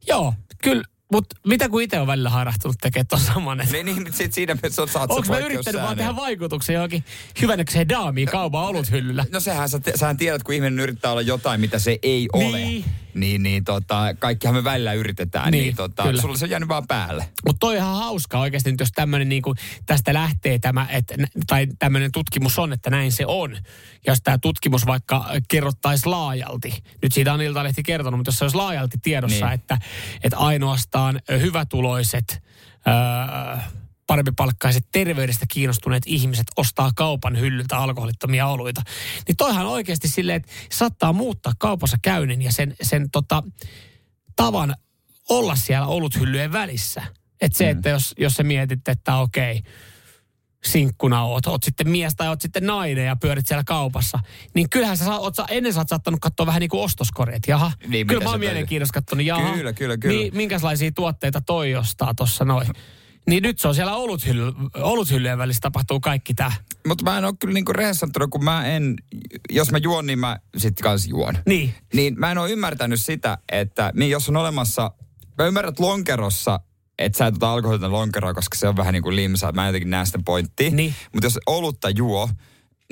Joo, 0.08 0.34
kyllä 0.62 0.84
mutta 1.12 1.36
mitä 1.46 1.68
kun 1.68 1.82
itse 1.82 2.00
on 2.00 2.06
välillä 2.06 2.30
harrastunut 2.30 2.76
tekemään 2.80 3.06
tuon 3.06 3.22
saman? 3.22 3.60
Että... 3.60 3.72
Niin, 3.72 3.86
niin 3.86 4.12
sit 4.12 4.32
siinä 4.32 4.54
mielessä 4.54 4.86
saat 4.86 5.10
Onko 5.10 5.28
mä 5.28 5.38
yrittänyt 5.38 5.82
vaan 5.82 5.96
tehdä 5.96 6.16
vaikutuksia 6.16 6.74
johonkin 6.74 7.04
hyvännekseen 7.42 7.88
daamiin 7.88 8.28
kaupan 8.28 8.64
olut 8.64 8.90
hyllyllä? 8.90 9.24
No 9.32 9.40
sehän 9.40 9.68
sä, 9.68 9.80
sähän 9.94 10.16
tiedät, 10.16 10.42
kun 10.42 10.54
ihminen 10.54 10.80
yrittää 10.80 11.10
olla 11.10 11.22
jotain, 11.22 11.60
mitä 11.60 11.78
se 11.78 11.98
ei 12.02 12.28
ole. 12.32 12.58
Niin. 13.14 13.42
Niin, 13.42 13.64
tota, 13.64 14.14
kaikkihan 14.18 14.54
me 14.56 14.64
välillä 14.64 14.92
yritetään, 14.92 15.50
niin, 15.50 15.62
niin 15.62 15.76
tota, 15.76 16.02
kyllä. 16.02 16.20
sulla 16.20 16.36
se 16.36 16.44
on 16.44 16.50
jäänyt 16.50 16.68
vaan 16.68 16.86
päälle. 16.86 17.28
Mutta 17.46 17.60
toi 17.60 17.72
on 17.72 17.76
ihan 17.76 17.96
hauska 17.96 18.38
oikeasti 18.38 18.70
nyt, 18.70 18.80
jos 18.80 18.92
tämmöinen 18.92 19.28
niinku, 19.28 19.54
tästä 19.86 20.14
lähtee 20.14 20.58
tämä, 20.58 20.86
et, 20.90 21.12
tai 21.46 21.66
tämmöinen 21.78 22.12
tutkimus 22.12 22.58
on, 22.58 22.72
että 22.72 22.90
näin 22.90 23.12
se 23.12 23.24
on. 23.26 23.56
Jos 24.06 24.18
tämä 24.22 24.38
tutkimus 24.38 24.86
vaikka 24.86 25.26
kerrottaisi 25.48 26.06
laajalti, 26.06 26.84
nyt 27.02 27.12
siitä 27.12 27.32
on 27.32 27.42
Iltalehti 27.42 27.82
kertonut, 27.82 28.18
mutta 28.18 28.28
jos 28.28 28.38
se 28.38 28.44
olisi 28.44 28.56
laajalti 28.56 28.98
tiedossa, 29.02 29.46
niin. 29.46 29.54
että, 29.54 29.78
että 30.22 30.38
ainoastaan 30.38 31.20
hyvätuloiset... 31.28 32.42
Öö, 32.86 33.81
parempipalkkaiset 34.06 34.84
terveydestä 34.92 35.46
kiinnostuneet 35.48 36.02
ihmiset 36.06 36.46
ostaa 36.56 36.90
kaupan 36.96 37.40
hyllyltä 37.40 37.78
alkoholittomia 37.78 38.46
oluita. 38.46 38.82
Niin 39.28 39.36
toihan 39.36 39.66
oikeasti 39.66 40.08
silleen, 40.08 40.36
että 40.36 40.52
saattaa 40.72 41.12
muuttaa 41.12 41.52
kaupassa 41.58 41.96
käynnin 42.02 42.42
ja 42.42 42.52
sen, 42.52 42.76
sen 42.82 43.10
tota, 43.10 43.42
tavan 44.36 44.74
olla 45.28 45.56
siellä 45.56 45.86
oluthyllyjen 45.86 46.52
välissä. 46.52 47.02
Että 47.40 47.58
se, 47.58 47.64
mm. 47.64 47.70
että 47.70 47.88
jos, 47.88 48.14
jos 48.18 48.34
sä 48.34 48.42
mietit, 48.42 48.88
että 48.88 49.16
okei, 49.16 49.62
sinkkuna 50.64 51.24
oot, 51.24 51.46
oot 51.46 51.62
sitten 51.62 51.90
mies 51.90 52.14
tai 52.14 52.28
oot 52.28 52.40
sitten 52.40 52.66
nainen 52.66 53.06
ja 53.06 53.16
pyörit 53.16 53.46
siellä 53.46 53.64
kaupassa, 53.66 54.18
niin 54.54 54.70
kyllähän 54.70 54.96
sä, 54.96 55.18
oot, 55.18 55.34
ennen 55.48 55.72
sä 55.72 55.80
oot 55.80 55.88
saattanut 55.88 56.20
katsoa 56.20 56.46
vähän 56.46 56.60
niin 56.60 56.70
kuin 56.70 56.82
ostoskoreet. 56.82 57.42
Jaha, 57.48 57.72
niin, 57.86 58.06
kyllä 58.06 58.24
mä 58.24 58.30
oon 58.30 58.40
mielenkiinnosta 58.40 58.94
katsonut, 58.94 59.26
jaha, 59.26 59.54
kyllä, 59.54 59.72
kyllä, 59.72 59.96
kyllä. 59.96 60.16
Mi, 60.16 60.30
minkälaisia 60.34 60.92
tuotteita 60.92 61.40
toi 61.40 61.74
ostaa 61.74 62.14
tuossa 62.14 62.44
noin. 62.44 62.68
Niin 63.26 63.42
nyt 63.42 63.58
se 63.58 63.68
on 63.68 63.74
siellä 63.74 63.96
oluthylly, 63.96 64.52
oluthyllyjen 64.74 65.38
välissä 65.38 65.60
tapahtuu 65.60 66.00
kaikki 66.00 66.34
tämä. 66.34 66.52
Mutta 66.88 67.04
mä 67.04 67.18
en 67.18 67.24
ole 67.24 67.34
kyllä 67.40 67.54
niinku 67.54 67.72
rehellisesti 67.72 68.06
kun 68.30 68.44
mä 68.44 68.66
en, 68.66 68.96
jos 69.50 69.70
mä 69.70 69.78
juon, 69.78 70.06
niin 70.06 70.18
mä 70.18 70.38
sitten 70.56 70.82
kanssa 70.82 71.10
juon. 71.10 71.38
Niin. 71.46 71.74
Niin 71.94 72.14
mä 72.18 72.32
en 72.32 72.38
ole 72.38 72.50
ymmärtänyt 72.50 73.00
sitä, 73.00 73.38
että 73.52 73.92
niin 73.94 74.10
jos 74.10 74.28
on 74.28 74.36
olemassa, 74.36 74.90
mä 75.38 75.46
ymmärrän, 75.46 75.68
että 75.68 75.82
lonkerossa 75.82 76.60
että 76.98 77.18
sä 77.18 77.26
et 77.26 77.34
ota 77.34 77.52
alkoholiton 77.52 77.92
lonkeroa, 77.92 78.34
koska 78.34 78.58
se 78.58 78.68
on 78.68 78.76
vähän 78.76 78.92
niin 78.92 79.02
kuin 79.02 79.16
limsa. 79.16 79.52
Mä 79.52 79.62
en 79.62 79.68
jotenkin 79.68 79.90
näe 79.90 80.06
sitä 80.06 80.18
pointtia. 80.24 80.70
Niin. 80.70 80.94
Mutta 81.12 81.26
jos 81.26 81.38
olutta 81.46 81.90
juo, 81.90 82.28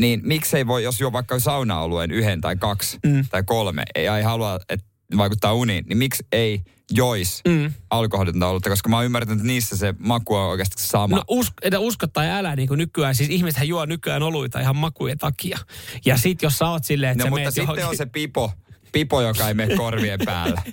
niin 0.00 0.20
miksei 0.24 0.66
voi, 0.66 0.84
jos 0.84 1.00
juo 1.00 1.12
vaikka 1.12 1.38
sauna-alueen 1.38 2.10
yhden 2.10 2.40
tai 2.40 2.56
kaksi 2.56 2.98
mm. 3.06 3.24
tai 3.30 3.42
kolme, 3.42 3.82
ei, 3.94 4.06
ei 4.06 4.22
halua, 4.22 4.60
että 4.68 4.86
vaikuttaa 5.16 5.54
uniin, 5.54 5.84
niin 5.88 5.98
miksi 5.98 6.26
ei 6.32 6.62
jois 6.90 7.40
mm. 7.48 7.72
alkoholitonta 7.90 8.48
olutta, 8.48 8.70
koska 8.70 8.88
mä 8.88 8.96
oon 8.96 9.04
ymmärtänyt, 9.04 9.38
että 9.38 9.46
niissä 9.46 9.76
se 9.76 9.94
maku 9.98 10.34
on 10.34 10.48
oikeasti 10.50 10.82
sama. 10.82 11.16
No 11.16 11.22
usk, 11.28 11.52
että 11.62 11.78
usko 11.78 12.06
tai 12.06 12.30
älä, 12.30 12.56
niin 12.56 12.68
kuin 12.68 12.78
nykyään, 12.78 13.14
siis 13.14 13.30
ihmiset 13.30 13.64
juo 13.64 13.84
nykyään 13.84 14.22
oluita 14.22 14.60
ihan 14.60 14.76
makujen 14.76 15.18
takia. 15.18 15.58
Ja 16.04 16.18
sit 16.18 16.42
jos 16.42 16.58
sä 16.58 16.68
oot 16.68 16.84
silleen, 16.84 17.12
että 17.12 17.24
no, 17.24 17.26
sä 17.26 17.30
mutta 17.30 17.50
sitten 17.50 17.62
johonkin... 17.62 17.86
on 17.86 17.96
se 17.96 18.06
pipo, 18.06 18.52
pipo, 18.92 19.22
joka 19.22 19.48
ei 19.48 19.54
mene 19.54 19.76
korvien 19.76 20.20
päällä. 20.24 20.62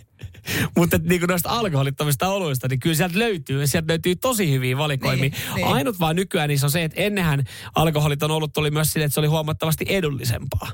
Mutta 0.77 0.99
niin 1.03 1.21
kuin 1.21 1.27
noista 1.27 1.49
alkoholittomista 1.49 2.27
oluista, 2.27 2.67
niin 2.67 2.79
kyllä 2.79 2.95
sieltä 2.95 3.19
löytyy, 3.19 3.67
sieltä 3.67 3.87
löytyy 3.87 4.15
tosi 4.15 4.51
hyviä 4.51 4.77
valikoimia. 4.77 5.29
Niin, 5.29 5.55
niin. 5.55 5.67
Ainut 5.67 5.99
vaan 5.99 6.15
nykyään 6.15 6.49
niin 6.49 6.59
se 6.59 6.65
on 6.65 6.71
se, 6.71 6.83
että 6.83 7.01
ennenhän 7.01 7.43
alkoholiton 7.75 8.31
olut 8.31 8.57
oli 8.57 8.71
myös 8.71 8.93
sille, 8.93 9.05
että 9.05 9.13
se 9.13 9.19
oli 9.19 9.27
huomattavasti 9.27 9.85
edullisempaa. 9.89 10.71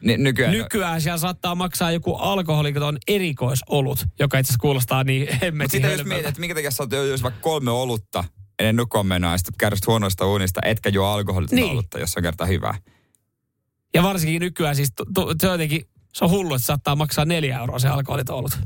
Ni, 0.00 0.16
nykyään. 0.16 0.52
nykyään 0.52 1.00
siellä 1.00 1.18
saattaa 1.18 1.54
maksaa 1.54 1.92
joku 1.92 2.14
alkoholiton 2.14 2.98
erikoisolut, 3.08 4.06
joka 4.18 4.38
itse 4.38 4.50
asiassa 4.50 4.62
kuulostaa 4.62 5.04
niin 5.04 5.28
hemmetin 5.42 5.58
Mutta 5.58 5.72
sitten 5.72 5.92
jos 5.92 6.04
mietit, 6.04 6.26
että 6.26 6.40
minkä 6.40 6.54
takia 6.54 6.70
sä 6.70 6.82
oot 6.82 6.90
vaikka 7.22 7.40
kolme 7.40 7.70
olutta 7.70 8.24
ennen 8.58 8.76
nukkoon 8.76 9.06
menoa, 9.06 9.32
ja 9.32 9.38
sitten 9.38 9.54
kärsit 9.58 9.86
huonoista 9.86 10.26
unista, 10.26 10.60
etkä 10.64 10.88
juo 10.88 11.06
alkoholitonta 11.06 11.54
niin. 11.54 11.70
olutta, 11.70 11.98
jos 11.98 12.16
on 12.16 12.22
kerta 12.22 12.46
hyvää. 12.46 12.74
Ja 13.94 14.02
varsinkin 14.02 14.40
nykyään 14.40 14.76
siis, 14.76 14.88
tu, 14.96 15.04
tu, 15.14 15.34
se 15.40 15.46
on 15.46 15.52
jotenkin, 15.52 15.82
se 16.14 16.24
on 16.24 16.30
hullu, 16.30 16.54
että 16.54 16.66
saattaa 16.66 16.96
maksaa 16.96 17.24
neljä 17.24 17.58
euroa 17.58 17.78
se 17.78 17.88
alkoholiton 17.88 18.36
olut. 18.36 18.58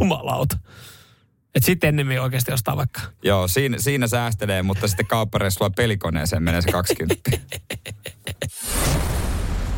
Jumalauta. 0.00 0.58
Että 1.54 1.66
sitten 1.66 1.88
ennemmin 1.88 2.20
oikeasti 2.20 2.52
ostaa 2.52 2.76
vaikka. 2.76 3.00
Joo, 3.22 3.48
siinä, 3.48 3.78
siinä 3.78 4.06
säästelee, 4.06 4.62
mutta 4.62 4.88
sitten 4.88 5.06
kauppareissulla 5.06 5.70
pelikoneeseen 5.70 6.42
menee 6.42 6.62
se 6.62 6.70
20. 6.72 7.30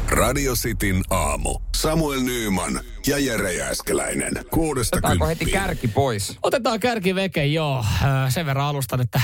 Radio 0.08 0.54
Cityn 0.54 1.02
aamu. 1.10 1.60
Samuel 1.76 2.20
Nyyman 2.20 2.80
ja 3.06 3.18
Jere 3.18 3.52
Jääskeläinen. 3.52 4.32
Kuudesta 4.50 4.96
Otetaanko 4.96 5.26
heti 5.26 5.46
kärki 5.46 5.88
pois? 5.88 6.38
Otetaan 6.42 6.80
kärki 6.80 7.14
veke, 7.14 7.44
joo. 7.44 7.84
Sen 8.28 8.46
verran 8.46 8.66
alustan, 8.66 9.00
että 9.00 9.20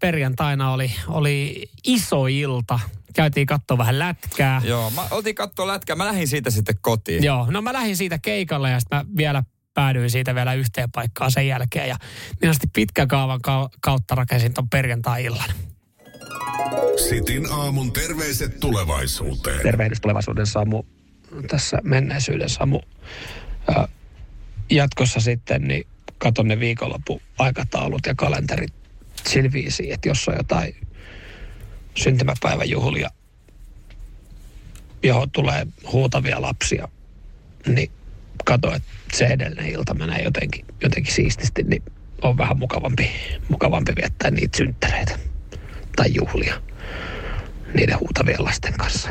perjantaina 0.00 0.72
oli, 0.72 0.92
oli 1.08 1.68
iso 1.86 2.26
ilta. 2.26 2.80
Käytiin 3.14 3.46
katsoa 3.46 3.78
vähän 3.78 3.98
lätkää. 3.98 4.62
Joo, 4.64 4.90
mä 4.90 5.02
oltiin 5.10 5.34
katsoa 5.34 5.66
lätkää. 5.66 5.96
Mä 5.96 6.06
lähdin 6.06 6.28
siitä 6.28 6.50
sitten 6.50 6.78
kotiin. 6.80 7.24
Joo, 7.24 7.46
no 7.50 7.62
mä 7.62 7.72
lähdin 7.72 7.96
siitä 7.96 8.18
keikalle 8.18 8.70
ja 8.70 8.80
sitten 8.80 8.98
mä 8.98 9.04
vielä 9.16 9.42
päädyin 9.78 10.10
siitä 10.10 10.34
vielä 10.34 10.54
yhteen 10.54 10.90
paikkaan 10.90 11.30
sen 11.30 11.48
jälkeen. 11.48 11.88
Ja 11.88 11.96
minä 12.40 12.52
pitkän 12.72 13.08
kaavan 13.08 13.40
kautta 13.80 14.14
rakensin 14.14 14.54
ton 14.54 14.68
perjantai-illan. 14.68 15.50
Sitin 17.08 17.52
aamun 17.52 17.92
terveiset 17.92 18.60
tulevaisuuteen. 18.60 19.62
Tervehdys 19.62 20.00
tulevaisuuden 20.00 20.46
Samu. 20.46 20.82
Tässä 21.48 21.78
menneisyyden 21.82 22.48
Samu. 22.48 22.80
Ja 23.68 23.88
jatkossa 24.70 25.20
sitten 25.20 25.62
niin 25.62 25.86
katon 26.18 26.48
ne 26.48 26.60
viikonloppu 26.60 27.22
aikataulut 27.38 28.06
ja 28.06 28.14
kalenterit 28.14 28.74
sillä 29.26 29.94
että 29.94 30.08
jos 30.08 30.28
on 30.28 30.36
jotain 30.36 30.76
syntymäpäiväjuhlia, 31.94 33.10
johon 35.02 35.30
tulee 35.30 35.66
huutavia 35.92 36.42
lapsia, 36.42 36.88
niin 37.66 37.90
kato, 38.44 38.74
että 38.74 38.88
se 39.12 39.26
edellinen 39.26 39.70
ilta 39.70 39.94
menee 39.94 40.22
jotenkin, 40.22 40.64
jotenkin 40.82 41.14
siististi, 41.14 41.62
niin 41.62 41.82
on 42.22 42.38
vähän 42.38 42.58
mukavampi, 42.58 43.10
mukavampi 43.48 43.92
viettää 43.96 44.30
niitä 44.30 44.56
synttäreitä 44.56 45.18
tai 45.96 46.14
juhlia 46.14 46.62
niiden 47.74 48.00
huutavien 48.00 48.44
lasten 48.44 48.74
kanssa. 48.74 49.10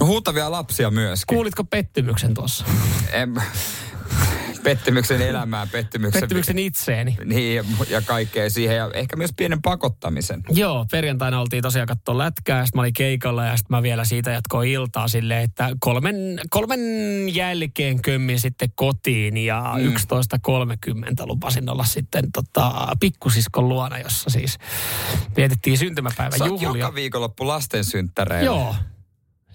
Huutavia 0.00 0.50
lapsia 0.50 0.90
myöskin. 0.90 1.36
Kuulitko 1.36 1.64
pettymyksen 1.64 2.34
tuossa? 2.34 2.64
En, 3.12 3.42
pettymyksen 4.62 5.22
elämää, 5.22 5.66
pettymyksen... 5.66 6.20
Pettymyksen 6.20 6.58
itseeni. 6.58 7.16
Niin, 7.24 7.64
ja 7.88 8.02
kaikkea 8.02 8.50
siihen, 8.50 8.76
ja 8.76 8.90
ehkä 8.94 9.16
myös 9.16 9.30
pienen 9.36 9.62
pakottamisen. 9.62 10.42
Joo, 10.48 10.86
perjantaina 10.90 11.40
oltiin 11.40 11.62
tosiaan 11.62 11.88
katsoa 11.88 12.18
lätkää, 12.18 12.66
sitten 12.66 12.78
mä 12.78 12.82
olin 12.82 12.92
keikalla, 12.92 13.44
ja 13.44 13.56
sitten 13.56 13.76
mä 13.76 13.82
vielä 13.82 14.04
siitä 14.04 14.30
jatkoin 14.30 14.70
iltaa 14.70 15.08
silleen, 15.08 15.44
että 15.44 15.70
kolmen, 15.80 16.40
kolmen 16.50 16.80
jälkeen 17.34 18.02
kömmin 18.02 18.40
sitten 18.40 18.72
kotiin, 18.74 19.36
ja 19.36 19.74
mm. 19.76 19.94
11.30 19.94 21.26
lupasin 21.26 21.70
olla 21.70 21.84
sitten 21.84 22.32
tota, 22.32 22.88
pikkusiskon 23.00 23.68
luona, 23.68 23.98
jossa 23.98 24.30
siis 24.30 24.58
vietettiin 25.36 25.78
syntymäpäivän 25.78 26.38
Sä 26.38 26.46
juhlia. 26.46 26.68
joka 26.68 26.94
viikonloppu 26.94 27.46
lasten 27.46 27.84
synttäreillä. 27.84 28.46
Joo, 28.46 28.74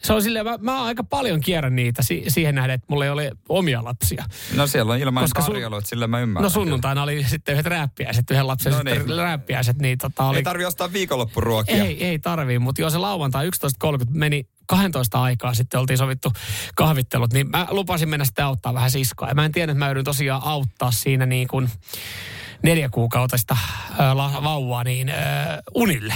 se 0.05 0.13
on 0.13 0.23
silleen, 0.23 0.45
mä, 0.45 0.57
mä 0.61 0.83
aika 0.83 1.03
paljon 1.03 1.41
kierrän 1.41 1.75
niitä 1.75 2.03
si- 2.03 2.23
siihen 2.27 2.55
nähden, 2.55 2.73
että 2.73 2.85
mulla 2.89 3.05
ei 3.05 3.11
ole 3.11 3.31
omia 3.49 3.83
lapsia. 3.83 4.25
No 4.55 4.67
siellä 4.67 4.93
on 4.93 4.99
ilman 4.99 5.29
tarjolla, 5.33 5.77
että 5.77 5.89
sillä 5.89 6.07
mä 6.07 6.19
ymmärrän. 6.19 6.43
No 6.43 6.49
sunnuntaina 6.49 7.03
oli 7.03 7.23
sitten 7.23 7.53
yhdet 7.53 7.65
rääppiäiset, 7.65 8.31
yhden 8.31 8.47
lapsen 8.47 8.73
no 8.73 8.83
niin. 8.83 9.17
rääppiäiset. 9.17 9.77
Niin 9.77 9.97
tota 9.97 10.25
oli... 10.25 10.37
Ei 10.37 10.43
tarvi 10.43 10.65
ostaa 10.65 10.93
viikonloppuruokia. 10.93 11.83
Ei, 11.83 12.05
ei 12.05 12.19
tarvi, 12.19 12.59
mutta 12.59 12.81
joo 12.81 12.89
se 12.89 12.97
lauantai 12.97 13.49
11.30 13.49 14.05
meni 14.09 14.47
12 14.67 15.21
aikaa 15.21 15.53
sitten 15.53 15.79
oltiin 15.79 15.97
sovittu 15.97 16.31
kahvittelut, 16.75 17.33
niin 17.33 17.49
mä 17.49 17.67
lupasin 17.69 18.09
mennä 18.09 18.25
sitten 18.25 18.45
auttaa 18.45 18.73
vähän 18.73 18.91
siskoa. 18.91 19.27
Ja 19.27 19.35
mä 19.35 19.45
en 19.45 19.51
tiedä, 19.51 19.71
että 19.71 19.79
mä 19.79 19.85
joudun 19.85 20.03
tosiaan 20.03 20.41
auttaa 20.45 20.91
siinä 20.91 21.25
niin 21.25 21.47
kuin 21.47 21.69
neljä 22.63 22.89
kuukautista 22.89 23.57
äh, 23.99 24.43
vauvaa 24.43 24.83
niin 24.83 25.09
äh, 25.09 25.15
unille. 25.75 26.13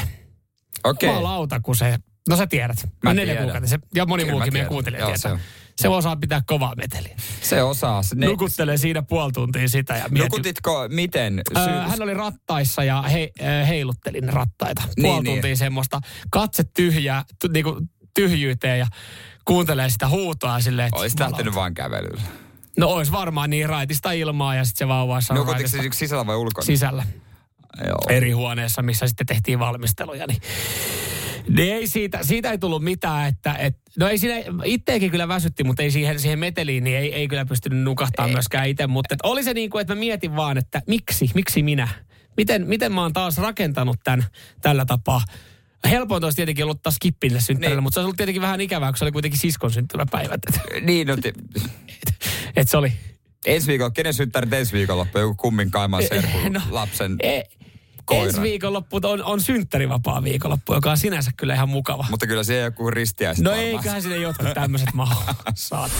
Okei. 0.83 1.09
Okay. 1.09 1.23
lauta, 1.23 1.59
kun 1.59 1.75
se, 1.75 1.99
no 2.29 2.35
sä 2.37 2.47
tiedät, 2.47 2.89
Mä 3.03 3.13
neljä 3.13 3.25
tiedän. 3.25 3.43
kuukautta, 3.43 3.69
se, 3.69 3.79
ja 3.95 4.05
moni 4.05 4.23
Kyllä 4.23 4.33
muukin 4.35 4.53
meidän 4.53 4.69
kuuntelija 4.69 4.99
Joo, 4.99 5.09
tietää. 5.11 5.37
se 5.37 5.43
Se, 5.81 5.87
osaa 5.87 6.15
pitää 6.15 6.41
kovaa 6.45 6.75
meteliä. 6.75 7.15
Se 7.41 7.63
osaa. 7.63 8.01
Ne, 8.15 8.25
Nukuttelee 8.25 8.77
siinä 8.77 9.01
puoli 9.01 9.31
tuntia 9.31 9.69
sitä 9.69 9.93
ja 9.93 9.99
mietin. 10.09 10.19
nukutitko 10.19 10.87
miten? 10.89 11.41
Öö, 11.57 11.63
Sy- 11.63 11.89
hän 11.89 12.01
oli 12.01 12.13
rattaissa 12.13 12.83
ja 12.83 13.01
he, 13.01 13.29
heiluttelin 13.67 14.33
rattaita. 14.33 14.81
Niin, 14.81 14.93
Puoli 15.05 15.23
niin. 15.23 15.33
tuntia 15.35 15.55
semmoista 15.55 15.99
katse 16.29 16.63
tyhjää, 16.63 17.23
t- 17.39 17.51
niinku 17.53 17.81
tyhjyyteen 18.15 18.79
ja 18.79 18.87
kuuntelee 19.45 19.89
sitä 19.89 20.07
huutoa 20.07 20.59
silleen. 20.59 20.89
Olisi 20.91 21.19
lähtenyt 21.19 21.55
vaan 21.55 21.73
kävelyllä. 21.73 22.21
No 22.77 22.87
olisi 22.87 23.11
varmaan 23.11 23.49
niin 23.49 23.69
raitista 23.69 24.11
ilmaa 24.11 24.55
ja 24.55 24.65
sitten 24.65 24.85
se 24.85 24.87
vauva 24.87 25.19
Nukutitko 25.29 25.51
raitista 25.51 25.77
se 25.83 25.89
sisällä 25.91 26.25
vai 26.27 26.35
ulkona? 26.35 26.65
sisällä 26.65 27.03
Joo. 27.87 27.97
eri 28.09 28.31
huoneessa, 28.31 28.81
missä 28.81 29.07
sitten 29.07 29.27
tehtiin 29.27 29.59
valmisteluja. 29.59 30.27
Niin, 30.27 30.41
niin 31.49 31.73
ei 31.73 31.87
siitä, 31.87 32.19
siitä 32.21 32.51
ei 32.51 32.57
tullut 32.57 32.83
mitään, 32.83 33.27
että, 33.27 33.53
et, 33.53 33.77
no 33.97 34.07
ei 34.07 34.17
siinä, 34.17 34.35
itteekin 34.63 35.11
kyllä 35.11 35.27
väsytti, 35.27 35.63
mutta 35.63 35.83
ei 35.83 35.91
siihen, 35.91 36.19
siihen 36.19 36.39
meteliin, 36.39 36.83
niin 36.83 36.97
ei, 36.97 37.13
ei 37.13 37.27
kyllä 37.27 37.45
pystynyt 37.45 37.83
nukahtamaan 37.83 38.31
myöskään 38.31 38.67
itse, 38.69 38.87
mutta 38.87 39.13
et 39.13 39.19
oli 39.23 39.43
se 39.43 39.53
niin 39.53 39.69
kuin, 39.69 39.81
että 39.81 39.95
mä 39.95 39.99
mietin 39.99 40.35
vaan, 40.35 40.57
että 40.57 40.81
miksi, 40.87 41.29
miksi 41.35 41.63
minä? 41.63 41.87
Miten, 42.37 42.67
miten 42.67 42.91
mä 42.93 43.01
oon 43.01 43.13
taas 43.13 43.37
rakentanut 43.37 43.97
tämän 44.03 44.25
tällä 44.61 44.85
tapaa? 44.85 45.21
Helpointa 45.89 46.27
olisi 46.27 46.35
tietenkin 46.35 46.65
ollut 46.65 46.83
taas 46.83 46.95
skippille 46.95 47.39
synttärille, 47.41 47.75
Niin. 47.75 47.83
mutta 47.83 47.93
se 47.93 47.99
olisi 47.99 48.05
ollut 48.05 48.17
tietenkin 48.17 48.41
vähän 48.41 48.61
ikävää, 48.61 48.91
kun 48.91 48.97
se 48.97 49.05
oli 49.05 49.11
kuitenkin 49.11 49.39
siskon 49.39 49.71
syntymäpäivät. 49.71 50.41
Että 50.47 50.61
Niin, 50.81 51.07
no, 51.07 51.17
te, 51.17 51.33
et 52.55 52.69
se 52.69 52.77
oli... 52.77 52.93
ensi 53.45 53.67
viikolla, 53.67 53.91
kenen 53.91 54.13
synttärit 54.13 54.53
ensi 54.53 54.73
viikonloppu? 54.73 55.19
Joku 55.19 55.35
kummin 55.35 55.71
kaimaan 55.71 56.03
serkun 56.03 56.53
No, 56.53 56.61
lapsen. 56.69 57.15
E, 57.23 57.41
koiran. 58.09 58.27
ensi 58.27 58.41
viikonloppu 58.41 58.99
on, 59.03 59.23
on 59.23 59.41
synttärivapaa 59.41 60.23
viikonloppu, 60.23 60.73
joka 60.73 60.91
on 60.91 60.97
sinänsä 60.97 61.31
kyllä 61.37 61.53
ihan 61.53 61.69
mukava. 61.69 62.05
Mutta 62.09 62.27
kyllä 62.27 62.43
siellä 62.43 62.65
joku 62.65 62.91
ristiäiset 62.91 63.43
No 63.43 63.49
varmaan. 63.51 63.67
eiköhän 63.69 64.01
sinne 64.01 64.17
jotkut 64.17 64.47
tämmöiset 64.53 64.93
maha. 64.93 65.35
Saatana. 65.55 65.99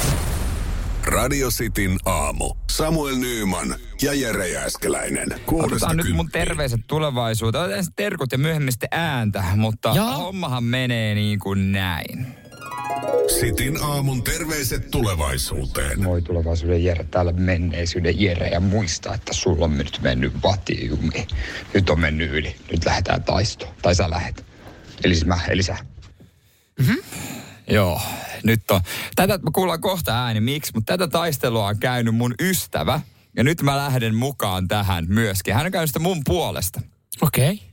Radio 1.05 1.49
Cityn 1.49 1.97
aamu. 2.05 2.53
Samuel 2.71 3.15
Nyyman 3.15 3.75
ja 4.01 4.13
Jere 4.13 4.49
Jääskeläinen. 4.49 5.27
Otetaan 5.53 5.97
nyt 5.97 6.15
mun 6.15 6.29
terveiset 6.31 6.79
tulevaisuuteen. 6.87 7.63
Otetaan 7.63 7.85
terkut 7.95 8.31
ja 8.31 8.37
myöhemmin 8.37 8.71
sitten 8.71 8.89
ääntä, 8.91 9.43
mutta 9.55 9.91
Jaa. 9.95 10.17
hommahan 10.17 10.63
menee 10.63 11.15
niin 11.15 11.39
kuin 11.39 11.71
näin. 11.71 12.27
Sitin 13.39 13.83
aamun 13.83 14.23
terveiset 14.23 14.91
tulevaisuuteen. 14.91 16.03
Moi 16.03 16.21
tulevaisuuden 16.21 16.83
Jere, 16.83 17.03
täällä 17.03 17.31
menneisyyden 17.31 18.21
Jere 18.21 18.47
ja 18.47 18.59
muista, 18.59 19.13
että 19.13 19.33
sulla 19.33 19.65
on 19.65 19.77
nyt 19.77 19.99
mennyt 20.01 20.33
vatiumi. 20.43 21.27
Nyt 21.73 21.89
on 21.89 21.99
mennyt 21.99 22.31
yli. 22.31 22.55
Nyt 22.71 22.85
lähdetään 22.85 23.23
taistoon. 23.23 23.73
Tai 23.81 23.95
sä 23.95 24.09
lähet. 24.09 24.45
Eli 25.03 25.15
siis 25.15 25.25
mä, 25.25 25.39
eli 25.47 25.63
sä. 25.63 25.77
Joo, 27.69 28.01
nyt 28.43 28.71
on. 28.71 28.81
Tätä 29.15 29.37
mä 29.37 29.49
kuullaan 29.53 29.81
kohta 29.81 30.23
ääni, 30.23 30.39
miksi, 30.39 30.71
mutta 30.75 30.97
tätä 30.97 31.11
taistelua 31.11 31.67
on 31.67 31.79
käynyt 31.79 32.15
mun 32.15 32.33
ystävä. 32.41 33.01
Ja 33.35 33.43
nyt 33.43 33.61
mä 33.61 33.77
lähden 33.77 34.15
mukaan 34.15 34.67
tähän 34.67 35.05
myöskin. 35.09 35.53
Hän 35.53 35.65
on 35.65 35.71
käynyt 35.71 35.89
sitä 35.89 35.99
mun 35.99 36.21
puolesta. 36.25 36.81
Okei. 37.21 37.53
Okay. 37.53 37.67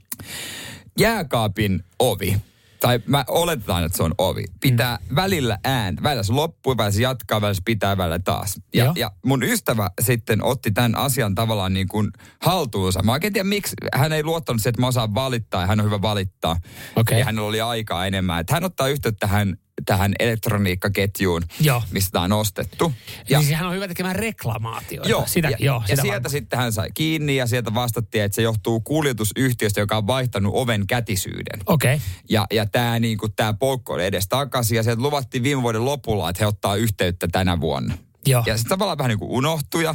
Jääkaapin 0.98 1.84
ovi, 1.98 2.36
tai 2.80 3.00
mä 3.06 3.24
oletetaan, 3.28 3.84
että 3.84 3.96
se 3.96 4.02
on 4.02 4.14
ovi, 4.18 4.44
pitää 4.60 4.98
mm. 5.08 5.16
välillä 5.16 5.58
ääntä. 5.64 6.02
Välillä 6.02 6.22
se 6.22 6.32
loppuu, 6.32 6.76
välillä 6.76 6.92
se 6.92 7.02
jatkaa, 7.02 7.40
välillä 7.40 7.54
se 7.54 7.62
pitää, 7.64 7.96
välillä 7.96 8.18
taas. 8.18 8.60
Ja, 8.74 8.84
Joo. 8.84 8.92
ja 8.96 9.10
mun 9.24 9.42
ystävä 9.42 9.90
sitten 10.00 10.44
otti 10.44 10.70
tämän 10.70 10.94
asian 10.94 11.34
tavallaan 11.34 11.74
niin 11.74 11.88
kuin 11.88 12.10
haltuunsa. 12.42 13.02
Mä 13.02 13.12
oikein 13.12 13.32
tiedä, 13.32 13.48
miksi 13.48 13.76
hän 13.94 14.12
ei 14.12 14.24
luottanut 14.24 14.62
siihen, 14.62 14.70
että 14.70 14.80
mä 14.80 14.86
osaan 14.86 15.14
valittaa 15.14 15.60
ja 15.60 15.66
hän 15.66 15.80
on 15.80 15.86
hyvä 15.86 16.02
valittaa. 16.02 16.56
Okei. 16.96 17.18
Ja 17.18 17.24
hänellä 17.24 17.48
oli 17.48 17.60
aikaa 17.60 18.06
enemmän. 18.06 18.40
Että 18.40 18.54
hän 18.54 18.64
ottaa 18.64 18.88
yhteyttä 18.88 19.26
tähän, 19.26 19.56
tähän 19.86 20.14
elektroniikkaketjuun, 20.18 21.42
Joo. 21.60 21.82
mistä 21.90 22.10
tämä 22.10 22.24
on 22.24 22.32
ostettu. 22.32 22.92
Ja 23.28 23.40
siis 23.40 23.52
hän 23.52 23.68
on 23.68 23.74
hyvä 23.74 23.88
tekemään 23.88 24.16
reklamaatioita. 24.16 25.08
Joo, 25.08 25.24
sitä, 25.26 25.48
ja, 25.48 25.56
joo, 25.60 25.76
ja 25.76 25.80
sitä 25.80 26.02
sieltä 26.02 26.14
varmaan. 26.14 26.30
sitten 26.30 26.58
hän 26.58 26.72
sai 26.72 26.88
kiinni 26.94 27.36
ja 27.36 27.46
sieltä 27.46 27.74
vastattiin, 27.74 28.24
että 28.24 28.36
se 28.36 28.42
johtuu 28.42 28.80
kuljetusyhtiöstä, 28.80 29.80
joka 29.80 29.96
on 29.96 30.06
vaihtanut 30.06 30.54
oven 30.54 30.86
kätisyyden. 30.86 31.60
Okei. 31.66 31.94
Okay. 31.94 32.06
Ja, 32.30 32.46
ja 32.52 32.66
tämä 32.66 32.96
tää 33.36 33.54
poukko 33.54 33.92
oli 33.92 34.04
edes 34.04 34.28
takaisin 34.28 34.76
ja 34.76 34.82
sieltä 34.82 35.02
luvattiin 35.02 35.42
viime 35.42 35.62
vuoden 35.62 35.84
lopulla, 35.84 36.30
että 36.30 36.44
he 36.44 36.46
ottaa 36.46 36.76
yhteyttä 36.76 37.28
tänä 37.32 37.60
vuonna. 37.60 37.98
Joo. 38.26 38.42
Ja 38.46 38.56
sitten 38.56 38.68
tavallaan 38.68 38.98
vähän 38.98 39.08
niin 39.08 39.18
kuin 39.18 39.30
unohtui 39.30 39.84
ja 39.84 39.94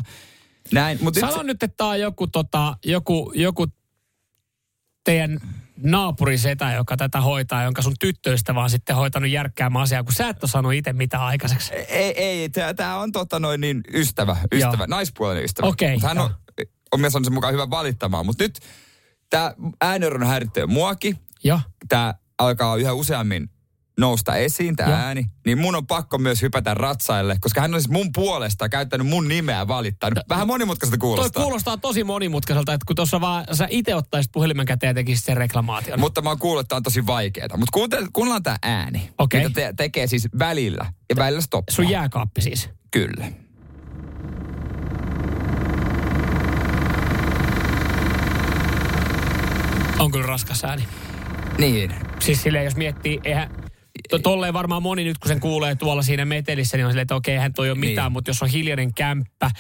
näin. 0.71 0.97
Mutta 1.01 1.19
Sano 1.19 1.43
nyt, 1.43 1.63
että 1.63 1.77
tämä 1.77 1.89
on 1.89 1.99
joku, 1.99 2.27
tota, 2.27 2.77
joku, 2.85 3.31
joku 3.35 3.67
teidän 5.03 5.39
naapurisetä, 5.83 6.73
joka 6.73 6.97
tätä 6.97 7.21
hoitaa, 7.21 7.63
jonka 7.63 7.81
sun 7.81 7.93
tyttöystävä 7.99 8.63
on 8.63 8.69
sitten 8.69 8.95
hoitanut 8.95 9.29
järkkäämään 9.29 9.83
asiaa, 9.83 10.03
kun 10.03 10.13
sä 10.13 10.29
et 10.29 10.43
ole 10.43 10.49
saanut 10.49 10.73
itse 10.73 10.93
mitään 10.93 11.23
aikaiseksi. 11.23 11.73
ei, 11.73 12.23
ei 12.23 12.49
tämä 12.75 12.97
on 12.97 13.11
tota 13.11 13.39
noin 13.39 13.61
niin 13.61 13.81
ystävä, 13.93 14.37
ystävä, 14.53 14.83
Joo. 14.83 14.87
naispuolinen 14.87 15.43
ystävä. 15.43 15.67
Okei, 15.67 15.93
Mut 15.93 16.03
hän 16.03 16.17
on, 16.19 16.29
on 16.91 17.01
myös 17.01 17.13
sen 17.13 17.33
mukaan 17.33 17.53
hyvä 17.53 17.69
valittamaan. 17.69 18.25
Mutta 18.25 18.43
nyt 18.43 18.59
tämä 19.29 19.53
ääniron 19.81 20.27
häiritsee 20.27 20.65
muakin. 20.65 21.17
Joo. 21.43 21.59
Tämä 21.89 22.13
alkaa 22.37 22.75
yhä 22.75 22.93
useammin 22.93 23.49
nousta 24.01 24.35
esiin, 24.35 24.75
tämä 24.75 25.05
ääni, 25.05 25.25
niin 25.45 25.57
mun 25.57 25.75
on 25.75 25.87
pakko 25.87 26.17
myös 26.17 26.41
hypätä 26.41 26.73
ratsaille, 26.73 27.37
koska 27.41 27.61
hän 27.61 27.73
on 27.73 27.81
siis 27.81 27.91
mun 27.91 28.09
puolesta 28.15 28.69
käyttänyt 28.69 29.07
mun 29.07 29.27
nimeä 29.27 29.67
valittanut. 29.67 30.19
Vähän 30.29 30.47
monimutkaiselta 30.47 30.97
Toi 30.99 31.07
kuulostaa. 31.07 31.43
kuulostaa 31.43 31.77
tosi 31.77 32.03
monimutkaiselta, 32.03 32.73
että 32.73 32.85
kun 32.87 32.95
tuossa 32.95 33.21
vaan 33.21 33.45
sä 33.51 33.67
itse 33.69 33.95
ottaisit 33.95 34.31
puhelimen 34.31 34.65
käteen 34.65 34.89
ja 34.89 34.93
tekisit 34.93 35.25
sen 35.25 35.37
reklamaation. 35.37 35.99
Mutta 35.99 36.21
mä 36.21 36.29
oon 36.29 36.39
kuullut, 36.39 36.61
että 36.61 36.69
tämä 36.69 36.77
on 36.77 36.83
tosi 36.83 37.05
vaikeaa. 37.07 37.57
Mutta 37.57 37.79
kuunnellaan 38.13 38.43
tämä 38.43 38.57
ääni, 38.63 39.09
Okei. 39.17 39.43
mitä 39.43 39.53
te- 39.53 39.73
tekee 39.77 40.07
siis 40.07 40.27
välillä 40.39 40.85
ja 41.09 41.15
välillä 41.15 41.41
stoppaa. 41.41 41.75
Sun 41.75 41.89
jääkaappi 41.89 42.41
siis. 42.41 42.69
Kyllä. 42.91 43.25
On 49.99 50.11
kyllä 50.11 50.27
raskas 50.27 50.63
ääni. 50.63 50.83
Niin. 51.57 51.93
Siis 52.19 52.43
silleen, 52.43 52.65
jos 52.65 52.75
miettii, 52.75 53.19
eihän, 53.23 53.49
to, 54.11 54.19
tolleen 54.19 54.53
varmaan 54.53 54.83
moni 54.83 55.03
nyt, 55.03 55.17
kun 55.17 55.27
sen 55.27 55.39
kuulee 55.39 55.75
tuolla 55.75 56.01
siinä 56.01 56.25
metelissä, 56.25 56.77
niin 56.77 56.85
on 56.85 56.91
silleen, 56.91 57.01
että 57.03 57.15
okei, 57.15 57.33
eihän 57.35 57.53
toi 57.53 57.69
ole 57.69 57.79
mitään, 57.79 58.05
Niin. 58.05 58.11
mutta 58.13 58.29
jos 58.29 58.41
on 58.43 58.49
hiljainen 58.49 58.93
kämppä, 58.93 59.51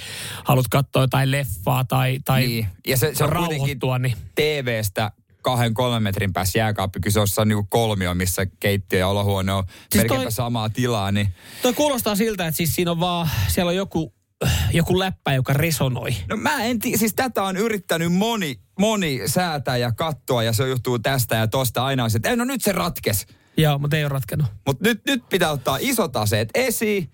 haluat 0.43 0.67
katsoa 0.67 1.03
jotain 1.03 1.31
leffaa 1.31 1.83
tai, 1.85 2.19
tai 2.25 2.41
niin. 2.47 2.67
Ja 2.87 2.97
se, 2.97 3.11
se 3.15 3.23
on 3.23 3.29
kuitenkin 3.29 3.57
rauhoittua, 3.59 3.99
niin 3.99 4.17
TVstä 4.35 5.11
kahden 5.41 5.73
kolmen 5.73 6.03
metrin 6.03 6.33
päässä 6.33 6.59
jääkaappi, 6.59 6.99
kyllä 6.99 7.25
se 7.25 7.41
on 7.41 7.47
niinku 7.47 7.67
kolmio, 7.69 8.13
missä 8.13 8.45
keittiö 8.59 8.99
ja 8.99 9.07
olohuone 9.07 9.53
on 9.53 9.63
siis 9.67 9.95
melkeinpä 9.95 10.23
toi- 10.23 10.31
samaa 10.31 10.69
tilaa, 10.69 11.11
niin 11.11 11.27
toi 11.61 11.73
kuulostaa 11.73 12.15
siltä, 12.15 12.47
että 12.47 12.57
siis 12.57 12.75
siinä 12.75 12.91
on 12.91 12.99
vaan, 12.99 13.29
siellä 13.47 13.69
on 13.69 13.75
joku, 13.75 14.13
joku 14.73 14.99
läppä, 14.99 15.33
joka 15.33 15.53
resonoi. 15.53 16.15
No 16.29 16.37
mä 16.37 16.63
en 16.63 16.79
tiedä, 16.79 16.97
siis 16.97 17.13
tätä 17.13 17.43
on 17.43 17.57
yrittänyt 17.57 18.13
moni, 18.13 18.55
moni 18.79 19.21
säätää 19.25 19.77
ja 19.77 19.91
katsoa 19.91 20.43
ja 20.43 20.53
se 20.53 20.67
johtuu 20.67 20.99
tästä 20.99 21.35
ja 21.35 21.47
tosta 21.47 21.85
aina 21.85 22.03
on 22.03 22.11
se, 22.11 22.17
että 22.17 22.29
"Ei, 22.29 22.35
no 22.35 22.43
nyt 22.45 22.61
se 22.63 22.71
ratkes. 22.71 23.25
Joo, 23.57 23.79
mutta 23.79 23.97
ei 23.97 24.03
ole 24.03 24.09
ratkennut. 24.09 24.47
Mutta 24.65 24.83
nyt, 24.89 25.01
nyt 25.07 25.29
pitää 25.29 25.51
ottaa 25.51 25.77
isot 25.81 26.15
aseet 26.15 26.49
esiin. 26.55 27.11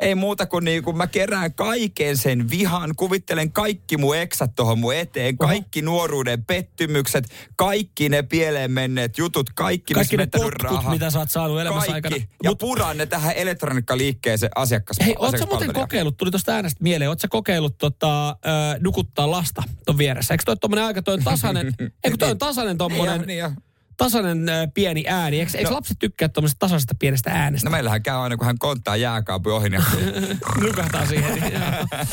Ei 0.00 0.14
muuta 0.14 0.46
kuin 0.46 0.64
niin 0.64 0.82
kuin 0.82 0.96
mä 0.96 1.06
kerään 1.06 1.54
kaiken 1.54 2.16
sen 2.16 2.50
vihan, 2.50 2.94
kuvittelen 2.96 3.52
kaikki 3.52 3.96
mun 3.96 4.16
eksät 4.16 4.54
tuohon 4.56 4.78
mun 4.78 4.94
eteen, 4.94 5.38
kaikki 5.38 5.82
nuoruuden 5.82 6.44
pettymykset, 6.44 7.24
kaikki 7.56 8.08
ne 8.08 8.22
pieleen 8.22 8.70
menneet 8.70 9.18
jutut, 9.18 9.50
kaikki, 9.54 9.94
Kaikki 9.94 10.16
ne 10.16 10.26
potkut, 10.26 10.54
rahaa. 10.62 10.92
mitä 10.92 11.10
sä 11.10 11.18
oot 11.18 11.30
saanut 11.30 11.60
elämässä 11.60 11.92
kaikki. 11.92 12.14
aikana. 12.14 12.30
Ja 12.42 12.50
Mut- 12.50 12.58
puran 12.58 12.96
ne 12.96 13.06
tähän 13.06 13.32
elektroniikkaliikkeeseen 13.36 14.52
asiakas. 14.54 14.96
Hei, 15.04 15.14
oot 15.18 15.38
sä 15.38 15.46
muuten 15.46 15.72
kokeillut, 15.72 16.16
tuli 16.16 16.30
tuosta 16.30 16.52
äänestä 16.52 16.82
mieleen, 16.82 17.08
oot 17.08 17.20
sä 17.20 17.28
kokeillut 17.28 17.78
tota, 17.78 18.28
ö, 18.30 18.34
nukuttaa 18.80 19.30
lasta 19.30 19.62
ton 19.86 19.98
vieressä? 19.98 20.34
Eikö 20.34 20.42
toi 20.46 20.56
tommonen 20.56 20.84
aika, 20.84 21.02
toi 21.02 21.14
on 21.14 21.24
tasainen, 21.24 21.74
eikö 22.04 22.16
toi 22.16 22.30
on 22.30 22.38
tasainen 22.38 22.78
tommonen, 22.78 23.18
Niin, 23.20 23.26
niin 23.26 23.38
jo. 23.38 23.50
Tasainen 23.98 24.48
ö, 24.48 24.68
pieni 24.74 25.04
ääni? 25.08 25.40
Eikö, 25.40 25.58
eikö 25.58 25.70
No. 25.70 25.76
lapset 25.76 25.98
tykkää 25.98 26.28
tuommoisesta 26.28 26.58
tasaisesta 26.58 26.94
pienestä 26.98 27.30
äänestä? 27.30 27.68
No 27.68 27.70
meillähän 27.72 28.02
käy 28.02 28.16
aina, 28.16 28.36
kun 28.36 28.46
hän 28.46 28.58
konttaa 28.58 28.96
jääkaapin 28.96 29.52
ohi, 29.52 29.68
niin 29.70 29.82
Nukahtaa 30.66 31.06
siihen. 31.06 31.34
niin- 31.40 31.52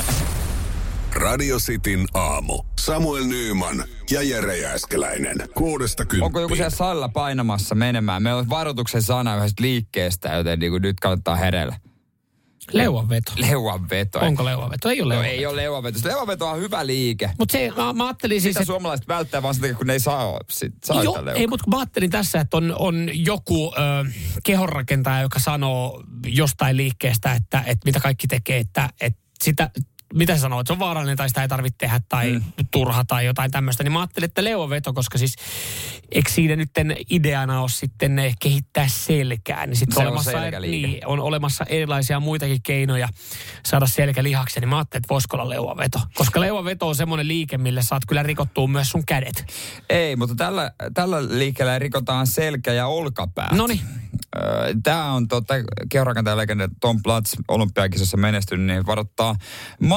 Radio 1.16 1.58
Cityn 1.60 2.06
aamu. 2.14 2.64
Samuel 2.80 3.24
Nyyman 3.26 3.84
ja 4.12 4.22
Jere 4.22 4.58
Jääskeläinen. 4.58 5.36
Kuudesta 5.56 6.04
onko 6.04 6.16
joku 6.16 6.30
kymppiin. 6.40 6.58
siellä 6.58 6.70
salla 6.78 7.10
painamassa 7.10 7.76
menemään? 7.76 8.24
Meillä 8.24 8.40
on 8.40 8.50
varoituksen 8.50 9.02
sana 9.02 9.38
yhdestä 9.38 9.64
liikkeestä, 9.64 10.30
joten 10.34 10.60
niin 10.60 10.72
kuin 10.72 10.82
nyt 10.82 11.00
kannattaa 11.00 11.36
herellä. 11.36 11.76
Leuanveto. 12.74 13.32
Leuanveto. 13.38 14.20
Onko 14.20 14.46
leuanveto? 14.46 14.90
Ei 14.90 15.02
ole 15.02 15.14
No, 15.14 15.20
leuanveto. 15.22 15.40
ei 15.40 15.46
ole 15.46 15.56
leuanveto. 15.56 16.00
Leuanveto 16.04 16.48
on 16.50 16.60
hyvä 16.60 16.86
liike. 16.88 17.32
Mutta 17.40 17.52
se, 17.52 17.72
mä, 17.78 17.94
mä 17.94 18.06
ajattelin 18.06 18.42
siis, 18.42 18.54
Sitä 18.54 18.60
että 18.60 18.74
suomalaiset 18.74 19.08
välttää 19.08 19.44
vaan 19.44 19.56
sitä, 19.56 19.74
kun 19.74 19.88
ne 19.88 19.94
ei 19.94 20.00
saa, 20.00 20.40
sit, 20.50 20.74
saa 20.84 21.04
Joo, 21.04 21.18
sitä 21.20 21.32
ei, 21.32 21.48
mutta 21.48 21.70
mä 21.70 21.78
ajattelin 21.78 22.10
tässä, 22.10 22.40
että 22.40 22.58
on, 22.58 22.76
on 22.80 23.10
joku 23.14 23.74
ö, 23.78 23.80
kehonrakentaja, 24.44 25.22
joka 25.22 25.40
sanoo 25.40 26.04
jostain 26.26 26.78
liikkeestä, 26.78 27.34
että, 27.34 27.64
että 27.66 27.86
mitä 27.86 28.00
kaikki 28.00 28.28
tekee, 28.28 28.58
että, 28.58 28.90
että 29.02 29.20
sitä, 29.44 29.70
mitä 30.16 30.36
se 30.36 30.40
sanoo, 30.42 30.60
että 30.60 30.68
se 30.68 30.74
on 30.74 30.80
vaarallinen 30.80 31.18
tai 31.18 31.30
sitä 31.30 31.42
ei 31.42 31.48
tarvitse 31.48 31.78
tehdä 31.78 32.02
tai 32.10 32.32
mm. 32.32 32.44
turha 32.72 33.06
tai 33.06 33.26
jotain 33.26 33.52
tämmöistä. 33.52 33.84
Niin 33.84 33.92
mä 33.92 34.00
ajattelin, 34.00 34.26
että 34.26 34.44
leuaveto, 34.44 34.94
koska 34.94 35.18
siis 35.18 35.36
eikö 36.12 36.32
siinä 36.32 36.56
nyt 36.56 36.70
ideana 37.10 37.62
ole 37.62 37.70
sitten 37.70 38.16
ne 38.16 38.34
kehittää 38.40 38.88
selkää. 38.88 39.66
Niin, 39.66 39.76
sit 39.76 39.92
Se 39.92 40.00
on 40.00 40.08
olemassa, 40.08 40.32
selkäliike. 40.32 40.88
niin, 40.88 41.08
on 41.08 41.20
olemassa 41.20 41.66
erilaisia 41.70 42.20
muitakin 42.20 42.62
keinoja 42.64 43.10
saada 43.66 43.88
selkä 43.88 44.24
lihaksi. 44.24 44.60
Niin 44.60 44.70
mä 44.70 44.78
ajattelin, 44.78 45.02
että 45.02 45.14
voisiko 45.14 45.38
olla 45.38 45.50
leuaveto. 45.50 46.00
Koska 46.16 46.42
leuaveto 46.42 46.88
on 46.88 46.96
semmoinen 46.96 47.28
liike, 47.28 47.58
millä 47.58 47.82
saat 47.82 48.04
kyllä 48.08 48.24
rikottua 48.24 48.68
myös 48.68 48.90
sun 48.90 49.06
kädet. 49.06 49.46
Ei, 49.90 50.16
mutta 50.16 50.36
tällä, 50.36 50.72
tällä 50.94 51.18
liikkeellä 51.30 51.80
rikotaan 51.80 52.28
selkä 52.28 52.74
ja 52.74 52.88
olkapäät. 52.88 53.52
Noniin. 53.52 53.82
Tämä 54.84 55.12
on 55.14 55.28
tota, 55.28 55.54
kehonrakentajan 55.90 56.38
legenda 56.38 56.70
Tom 56.82 57.04
Platz 57.04 57.34
olympiakisossa 57.48 58.18
menestynyt, 58.18 58.66
niin 58.66 58.86
varoittaa 58.86 59.36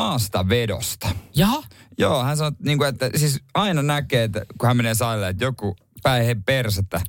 maasta 0.08 0.48
vedosta. 0.48 1.08
Jaha. 1.36 1.62
Joo, 1.98 2.24
hän 2.24 2.36
sanoo, 2.36 2.52
niin 2.64 2.78
kuin, 2.78 2.88
että 2.88 3.10
siis 3.16 3.40
aina 3.54 3.82
näkee, 3.82 4.22
että 4.24 4.46
kun 4.58 4.66
hän 4.66 4.76
menee 4.76 4.94
salille, 4.94 5.28
että 5.28 5.44
joku 5.44 5.76
päihde 6.02 6.36
persettä 6.46 7.00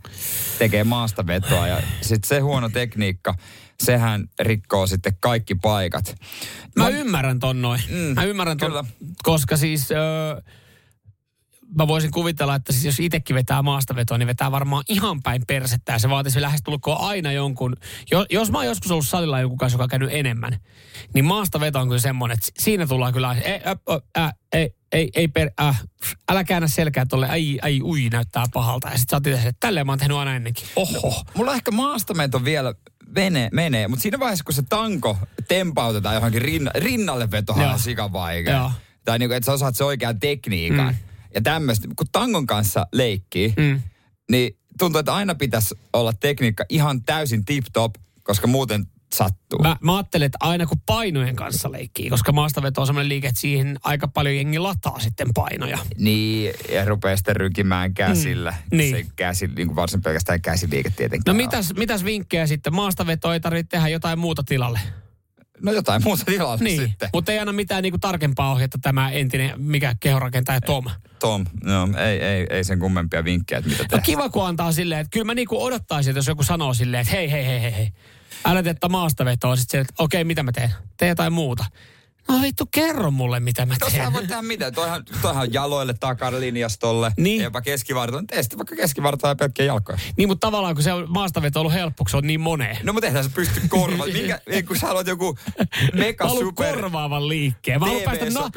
tekee 0.60 0.84
maasta 0.84 1.28
vetoa 1.28 1.68
ja 1.68 1.82
sitten 2.02 2.28
se 2.28 2.40
huono 2.40 2.70
tekniikka, 2.70 3.36
sehän 3.80 4.28
rikkoo 4.40 4.88
sitten 4.88 5.18
kaikki 5.20 5.56
paikat. 5.56 6.16
Mä 6.76 6.84
No, 6.84 6.90
ymmärrän 6.90 7.40
ton 7.40 7.62
noin. 7.62 7.82
Mm, 7.90 8.16
Mä 8.16 8.24
ymmärrän 8.24 8.58
ton, 8.58 8.70
kyllä. 8.70 8.84
koska 9.24 9.58
siis... 9.58 9.92
Öö, 9.92 10.42
mä 11.78 11.88
voisin 11.88 12.12
kuvitella, 12.12 12.56
että 12.56 12.74
siis 12.74 12.86
jos 12.86 13.00
itsekin 13.00 13.36
vetää 13.36 13.62
maastavetoa, 13.62 14.18
niin 14.18 14.28
vetää 14.28 14.52
varmaan 14.52 14.84
ihan 14.90 15.22
päin 15.24 15.42
persettä. 15.48 15.92
Ja 15.92 16.00
se 16.00 16.10
vaatisi 16.10 16.42
lähestulkoon 16.42 17.02
aina 17.02 17.32
jonkun... 17.32 17.76
Jo, 18.12 18.26
jos 18.30 18.52
mä 18.52 18.58
oon 18.58 18.66
joskus 18.66 18.92
ollut 18.92 19.08
salilla 19.08 19.40
jonkun 19.40 19.58
kanssa, 19.58 19.76
joka 19.76 19.84
on 19.84 19.90
käynyt 19.90 20.10
enemmän, 20.12 20.58
niin 21.14 21.26
maastaveto 21.26 21.80
on 21.80 21.88
kyllä 21.88 22.02
semmoinen, 22.02 22.38
että 22.38 22.52
siinä 22.60 22.88
tullaan 22.88 23.14
kyllä... 23.14 23.34
Ei, 23.34 23.62
ä, 23.66 23.76
ä, 24.18 24.34
ei, 24.54 24.76
ei, 24.92 25.10
ei 25.16 25.28
per, 25.28 25.52
äh, 25.62 25.84
älä 26.32 26.44
käännä 26.44 26.68
selkää 26.68 27.06
tolle, 27.06 27.30
ai, 27.30 27.60
ai, 27.62 27.82
ui, 27.82 28.10
näyttää 28.10 28.46
pahalta. 28.54 28.90
Ja 28.90 28.98
sit 28.98 29.10
sä 29.10 29.16
oot 29.16 29.28
itse, 29.28 29.40
että 29.40 29.60
tälleen 29.60 29.86
mä 29.86 29.92
oon 29.92 30.00
tehnyt 30.00 30.18
aina 30.18 30.36
ennenkin. 30.36 30.68
Oho. 30.76 31.26
Mulla 31.34 31.56
ehkä 31.56 31.72
maastameto 31.72 32.44
vielä 32.46 32.74
vene, 33.16 33.50
menee, 33.54 33.88
mutta 33.88 34.04
siinä 34.04 34.20
vaiheessa, 34.20 34.44
kun 34.44 34.54
se 34.54 34.64
tanko 34.70 35.18
tempautetaan 35.48 36.16
johonkin 36.16 36.42
rinna, 36.42 36.72
rinnalle 36.76 37.32
vetohan 37.32 37.74
on 37.74 37.80
sikavaikea. 37.80 38.58
Joo. 38.58 38.72
Tai 39.06 39.20
niinku, 39.20 39.34
että 39.34 39.46
sä 39.46 39.54
osaat 39.54 39.76
se 39.76 39.84
oikean 39.84 40.20
tekniikan. 40.20 40.88
Mm. 40.88 41.09
Ja 41.36 41.42
tämmöistä, 41.42 41.88
kun 41.96 42.08
tangon 42.12 42.48
kanssa 42.48 42.88
leikkii, 42.94 43.54
Mm. 43.58 43.82
niin 44.32 44.58
tuntuu, 44.80 45.00
että 45.00 45.14
aina 45.16 45.36
pitäisi 45.36 45.76
olla 45.94 46.14
tekniikka 46.14 46.66
ihan 46.70 47.04
täysin 47.04 47.46
tip-top, 47.46 47.94
koska 48.24 48.48
muuten 48.48 48.86
sattuu. 49.14 49.60
Mä, 49.62 49.78
mä 49.82 49.96
ajattelen, 49.98 50.26
että 50.26 50.38
aina 50.42 50.66
kun 50.66 50.82
painojen 50.86 51.36
kanssa 51.36 51.72
leikkii, 51.72 52.10
koska 52.10 52.32
maastaveto 52.32 52.82
on 52.82 52.88
semmoinen 52.88 53.10
liike, 53.10 53.28
että 53.28 53.42
siihen 53.42 53.80
aika 53.84 54.08
paljon 54.08 54.36
jengi 54.36 54.60
lataa 54.60 55.00
sitten 55.00 55.28
painoja. 55.34 55.78
Niin, 55.98 56.54
ja 56.72 56.86
rupeaa 56.86 57.16
sitten 57.18 57.36
rykimään 57.36 57.94
käsillä. 57.94 58.54
Mm, 58.72 58.78
niin. 58.78 58.96
Se 58.96 59.06
käsi, 59.16 59.48
niin 59.48 59.68
kuin 59.68 59.76
varsin 59.76 60.02
pelkästään 60.02 60.42
käsiliike 60.42 60.90
tietenkin. 60.90 61.24
No 61.28 61.34
mitäs, 61.34 61.74
mitäs 61.78 62.04
vinkkejä 62.06 62.48
sitten? 62.48 62.76
Maastaveto 62.76 63.34
ei 63.34 63.40
tarvitse 63.40 63.70
tehdä 63.70 63.88
jotain 63.88 64.20
muuta 64.20 64.44
tilalle. 64.44 64.80
No 65.62 65.72
jotain 65.72 66.04
muuta 66.04 66.26
tilalle 66.26 66.64
Niin, 66.64 66.82
sitten. 66.82 67.10
mutta 67.14 67.32
ei 67.32 67.40
anna 67.40 67.54
mitään 67.54 67.84
niinku 67.84 67.98
tarkempaa 67.98 68.52
ohjetta 68.52 68.78
tämä 68.82 69.10
entinen, 69.12 69.54
mikä 69.62 69.96
kehorakentaja 70.00 70.62
Tom. 70.62 70.86
Tom, 71.20 71.46
no, 71.64 71.90
ei, 71.98 72.22
ei, 72.22 72.48
ei 72.50 72.64
sen 72.64 72.80
kummempia 72.80 73.24
vinkkejä, 73.24 73.60
että 73.60 73.70
mitä 73.72 73.84
No 73.84 73.88
tehdä. 73.88 74.02
kiva, 74.04 74.30
kun 74.30 74.48
antaa 74.48 74.72
silleen, 74.72 75.02
että 75.02 75.12
kyllä 75.12 75.26
mä 75.26 75.34
niinku 75.34 75.64
odottaisin, 75.64 76.12
että 76.12 76.18
jos 76.20 76.28
joku 76.28 76.44
sanoo 76.44 76.74
silleen, 76.74 77.02
että 77.02 77.14
hei, 77.16 77.32
hei, 77.32 77.46
hei, 77.46 77.62
hei, 77.62 77.76
hei. 77.76 77.90
Älä 78.46 78.64
tee 78.64 78.74
tätä 78.74 78.90
maastavetoa. 78.90 79.56
Sitten 79.56 79.72
silleen, 79.72 79.88
että 79.90 80.04
okei, 80.04 80.24
mitä 80.24 80.44
mä 80.44 80.52
teen? 80.52 80.72
Tee 80.98 81.10
jotain 81.10 81.34
muuta. 81.34 81.66
No 82.30 82.42
vittu, 82.42 82.66
kerro 82.72 83.12
mulle, 83.12 83.40
mitä 83.40 83.66
mä 83.66 83.76
teen. 83.80 83.92
Tuossa 83.92 84.14
voi 84.14 84.28
tehdä 84.28 84.42
mitä. 84.42 84.72
Toihan, 84.72 85.04
toihan 85.22 85.42
on 85.42 85.54
jaloille, 85.54 85.94
takalinjastolle, 85.94 87.12
Niin. 87.18 87.44
jopa 87.44 87.62
keskivartaloon. 87.62 88.28
Tee 88.28 88.44
sitten 88.44 88.60
vaikka 88.60 88.76
keskivartaloon 88.76 89.32
ja 89.32 89.36
pelkkiä 89.36 89.66
jalkoja. 89.66 89.98
Niin, 90.18 90.28
mutta 90.30 90.48
tavallaan 90.48 90.76
kun 90.76 90.84
se 90.84 90.94
on 90.94 91.06
maastaveto 91.10 91.60
ollut 91.60 91.74
helppo, 91.74 92.04
kun 92.04 92.10
se 92.10 92.18
on 92.18 92.28
niin 92.28 92.42
moneen. 92.42 92.78
No 92.84 92.94
mutta 92.94 93.08
tehdään 93.08 93.26
se 93.26 93.32
pysty 93.36 93.62
korva. 93.70 94.06
Mikä, 94.14 94.40
ei, 94.48 94.64
kun 94.64 94.78
sä 94.78 94.88
haluat 94.88 95.08
joku 95.08 95.38
mega 95.94 96.26
Mä 96.26 96.30
super... 96.30 96.76
korvaavan 96.76 97.28
liikkeen. 97.28 97.80
Mä 97.80 97.86
haluan 97.86 98.04
päästä, 98.04 98.26
no, 98.26 98.50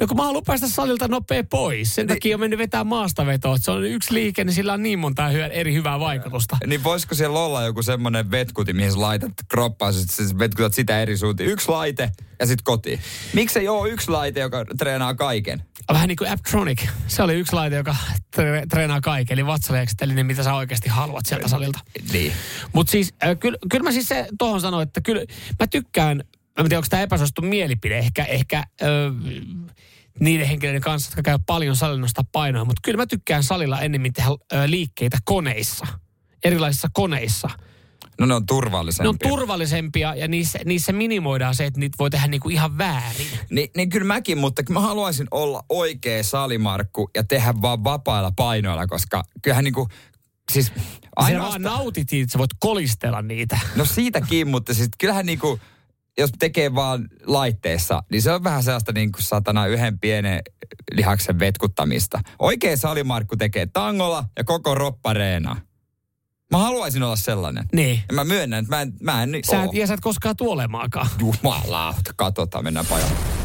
no 0.00 0.06
kun 0.06 0.16
mä 0.16 0.22
haluan 0.24 0.44
päästä 0.46 0.68
salilta 0.68 1.08
nopea 1.08 1.44
pois. 1.44 1.94
Sen 1.94 2.06
takia 2.06 2.36
on 2.36 2.40
mennyt 2.40 2.58
vetää 2.58 2.84
maastavetoa. 2.84 3.56
Se 3.58 3.70
on 3.70 3.84
yksi 3.84 4.14
liike, 4.14 4.44
niin 4.44 4.54
sillä 4.54 4.72
on 4.72 4.82
niin 4.82 4.98
monta 4.98 5.28
hyö, 5.28 5.46
eri 5.46 5.74
hyvää 5.74 6.00
vaikutusta. 6.00 6.56
Niin 6.66 6.84
voisiko 6.84 7.14
siellä 7.14 7.38
olla 7.38 7.62
joku 7.62 7.82
semmoinen 7.82 8.30
vetkuti, 8.30 8.72
mihin 8.72 8.92
sä 8.92 9.00
laitat 9.00 9.32
kroppaa, 9.48 9.92
sit 9.92 10.10
sä 10.10 10.38
vetkutat 10.38 10.74
sitä 10.74 11.02
eri 11.02 11.16
suuntiin. 11.16 11.50
Yksi 11.50 11.68
laite 11.68 12.10
ja 12.40 12.46
sitten 12.46 12.64
kotiin. 12.64 13.00
Miksi 13.32 13.58
ei 13.58 13.68
ole 13.68 13.90
yksi 13.90 14.10
laite, 14.10 14.40
joka 14.40 14.64
treenaa 14.78 15.14
kaiken? 15.14 15.64
Vähän 15.92 16.08
niin 16.08 16.16
kuin 16.16 16.30
Apptronic. 16.30 16.88
Se 17.06 17.22
oli 17.22 17.34
yksi 17.34 17.52
laite, 17.52 17.76
joka 17.76 17.96
tre- 18.36 18.66
treenaa 18.70 19.00
kaiken. 19.00 19.34
Eli 19.34 19.46
vatsalihakset, 19.46 19.98
mitä 20.22 20.42
sä 20.42 20.54
oikeasti 20.54 20.88
haluat 20.88 21.26
sieltä 21.26 21.48
salilta. 21.48 21.78
Niin. 22.12 22.32
Mutta 22.72 22.90
siis, 22.90 23.14
äh, 23.24 23.38
kyllä, 23.40 23.58
kyllä 23.70 23.82
mä 23.82 23.92
siis 23.92 24.08
se 24.08 24.26
tuohon 24.38 24.60
sanoin, 24.60 24.82
että 24.82 25.00
kyllä 25.00 25.24
mä 25.60 25.66
tykkään, 25.66 26.16
mä 26.16 26.24
en 26.58 26.64
tiedä, 26.64 26.78
onko 26.78 26.86
tämä 26.90 27.02
epäsuosittu 27.02 27.42
mielipide, 27.42 27.98
ehkä, 27.98 28.24
ehkä 28.24 28.58
äh, 28.58 28.88
niiden 30.20 30.46
henkilöiden 30.46 30.80
kanssa, 30.80 31.08
jotka 31.08 31.22
käy 31.22 31.38
paljon 31.46 31.76
salilla 31.76 32.00
nostaa 32.00 32.24
painoa, 32.32 32.64
mutta 32.64 32.80
kyllä 32.84 32.96
mä 32.96 33.06
tykkään 33.06 33.42
salilla 33.42 33.80
ennemmin 33.80 34.12
tehdä 34.12 34.30
äh, 34.30 34.64
liikkeitä 34.66 35.18
koneissa, 35.24 35.86
erilaisissa 36.44 36.88
koneissa. 36.92 37.48
No 38.20 38.26
ne 38.26 38.34
on 38.34 38.42
Ne 38.42 38.46
turvallisempia. 38.46 39.08
on 39.08 39.18
turvallisempia 39.18 40.14
ja 40.14 40.28
niissä, 40.28 40.58
niissä 40.64 40.92
minimoidaan 40.92 41.54
se, 41.54 41.66
että 41.66 41.80
niitä 41.80 41.96
voi 41.98 42.10
tehdä 42.10 42.26
niinku 42.26 42.48
ihan 42.48 42.78
väärin. 42.78 43.26
Niin, 43.50 43.70
niin 43.76 43.90
kyllä 43.90 44.06
mäkin, 44.06 44.38
mutta 44.38 44.62
mä 44.68 44.80
haluaisin 44.80 45.26
olla 45.30 45.64
oikea 45.68 46.22
salimarkku 46.22 47.10
ja 47.16 47.24
tehdä 47.24 47.54
vaan 47.62 47.84
vapailla 47.84 48.32
painoilla, 48.36 48.86
koska 48.86 49.22
kyllähän 49.42 49.64
niinku, 49.64 49.88
siis 50.52 50.72
Aina 51.16 51.38
vaan 51.38 51.52
ainoastaan, 51.52 51.62
nautit 51.62 52.08
siitä, 52.08 52.22
että 52.24 52.32
sä 52.32 52.38
voit 52.38 52.50
kolistella 52.58 53.22
niitä. 53.22 53.58
no 53.76 53.84
siitäkin, 53.84 54.48
mutta 54.48 54.74
siis 54.74 54.88
kyllähän 54.98 55.26
niinku, 55.26 55.60
jos 56.18 56.30
tekee 56.38 56.74
vaan 56.74 57.08
laitteessa, 57.26 58.02
niin 58.10 58.22
se 58.22 58.32
on 58.32 58.44
vähän 58.44 58.62
sellaista 58.62 58.92
niin 58.92 59.12
kuin 59.12 59.22
satana 59.22 59.66
yhden 59.66 59.98
pienen 60.00 60.40
lihaksen 60.92 61.38
vetkuttamista. 61.38 62.20
Oikea 62.38 62.76
salimarkku 62.76 63.36
tekee 63.36 63.66
tangolla 63.66 64.24
ja 64.38 64.44
koko 64.44 64.74
roppareena. 64.74 65.56
Mä 66.54 66.58
haluaisin 66.58 67.02
olla 67.02 67.16
sellainen. 67.16 67.64
Niin. 67.72 68.00
Ja 68.08 68.14
mä 68.14 68.24
myönnän, 68.24 68.58
että 68.64 68.76
mä 68.76 68.82
en, 68.82 68.92
mä 69.00 69.22
en 69.22 69.30
Sä 69.50 69.58
oo. 69.58 69.64
et, 69.64 69.74
ja 69.74 69.86
sä 69.86 69.94
et 69.94 70.00
koskaan 70.00 70.36
tuolemaakaan. 70.36 71.06
Jumalauta, 71.18 72.12
katsotaan, 72.16 72.64
mennään 72.64 72.86
pajalle. 72.86 73.43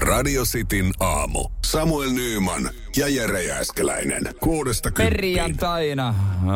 Radio 0.00 0.44
Cityn 0.44 0.90
aamu. 1.00 1.48
Samuel 1.64 2.10
Nyyman 2.10 2.70
ja 2.96 3.08
Jere 3.08 3.42
Jääskeläinen. 3.42 4.22
Kuudesta 4.40 4.90
kymppiin. 4.90 5.16
Perjantaina 5.16 6.14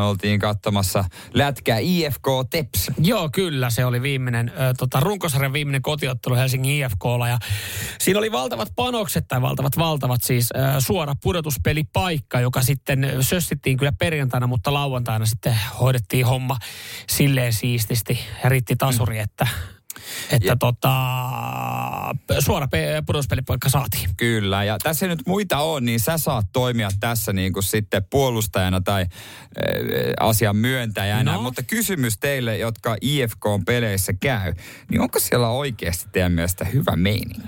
oltiin 0.09 0.41
katsomassa 0.41 1.05
lätkää 1.35 1.79
IFK 1.79 2.27
Tepsi. 2.51 2.93
Joo, 2.99 3.29
kyllä. 3.33 3.71
Se 3.71 3.85
oli 3.85 4.03
viimeinen, 4.03 4.49
ö, 4.49 4.75
tota, 4.79 5.01
runkosarjan 5.01 5.53
viimeinen 5.53 5.83
kotiottelu 5.83 6.35
Helsingin 6.35 6.85
IFKlla. 6.85 7.29
Ja 7.29 7.39
siinä 8.01 8.19
oli 8.19 8.33
valtavat 8.33 8.69
panokset, 8.77 9.29
tai 9.29 9.43
valtavat 9.43 9.77
valtavat 9.79 10.23
siis 10.23 10.49
ö, 10.53 10.81
suora 10.81 11.15
pudotuspelipaikka, 11.23 12.41
joka 12.41 12.63
sitten 12.63 13.09
sössittiin 13.21 13.77
kyllä 13.77 13.93
perjantaina, 13.93 14.47
mutta 14.47 14.75
lauantaina 14.75 15.27
sitten 15.27 15.57
hoidettiin 15.81 16.27
homma 16.27 16.59
silleen 17.09 17.53
siististi 17.53 18.19
ja 18.45 18.49
riitti 18.49 18.77
tasuri, 18.77 19.19
että, 19.19 19.47
että 20.31 20.49
Ja- 20.49 20.57
tota, 20.57 20.91
suora 22.41 22.69
pe- 22.69 23.03
pudotuspelipaikka 23.07 23.69
saatiin. 23.69 24.11
Kyllä, 24.17 24.65
ja 24.65 24.79
tässä 24.83 25.07
ei 25.07 25.11
nyt 25.11 25.27
muita 25.27 25.59
on, 25.59 25.85
niin 25.85 26.01
sä 26.01 26.19
saat 26.19 26.47
toimia 26.53 26.89
tässä 27.01 27.33
niin 27.33 27.53
kuin 27.53 27.63
sitten 27.63 28.05
puolustajana 28.11 28.81
tai 28.81 29.03
äh, 29.03 29.09
asian 30.21 30.57
myöntäjänä. 30.57 31.33
No. 31.33 31.43
Mutta 31.43 31.63
kysymys 31.63 32.19
teille, 32.19 32.59
jotka 32.59 32.97
IFK-peleissä 33.01 34.13
käy, 34.21 34.55
niin 34.91 35.01
onko 35.01 35.21
siellä 35.21 35.49
oikeasti 35.49 36.09
teidän 36.13 36.33
mielestä 36.33 36.65
hyvä 36.65 36.97
meininki? 36.97 37.41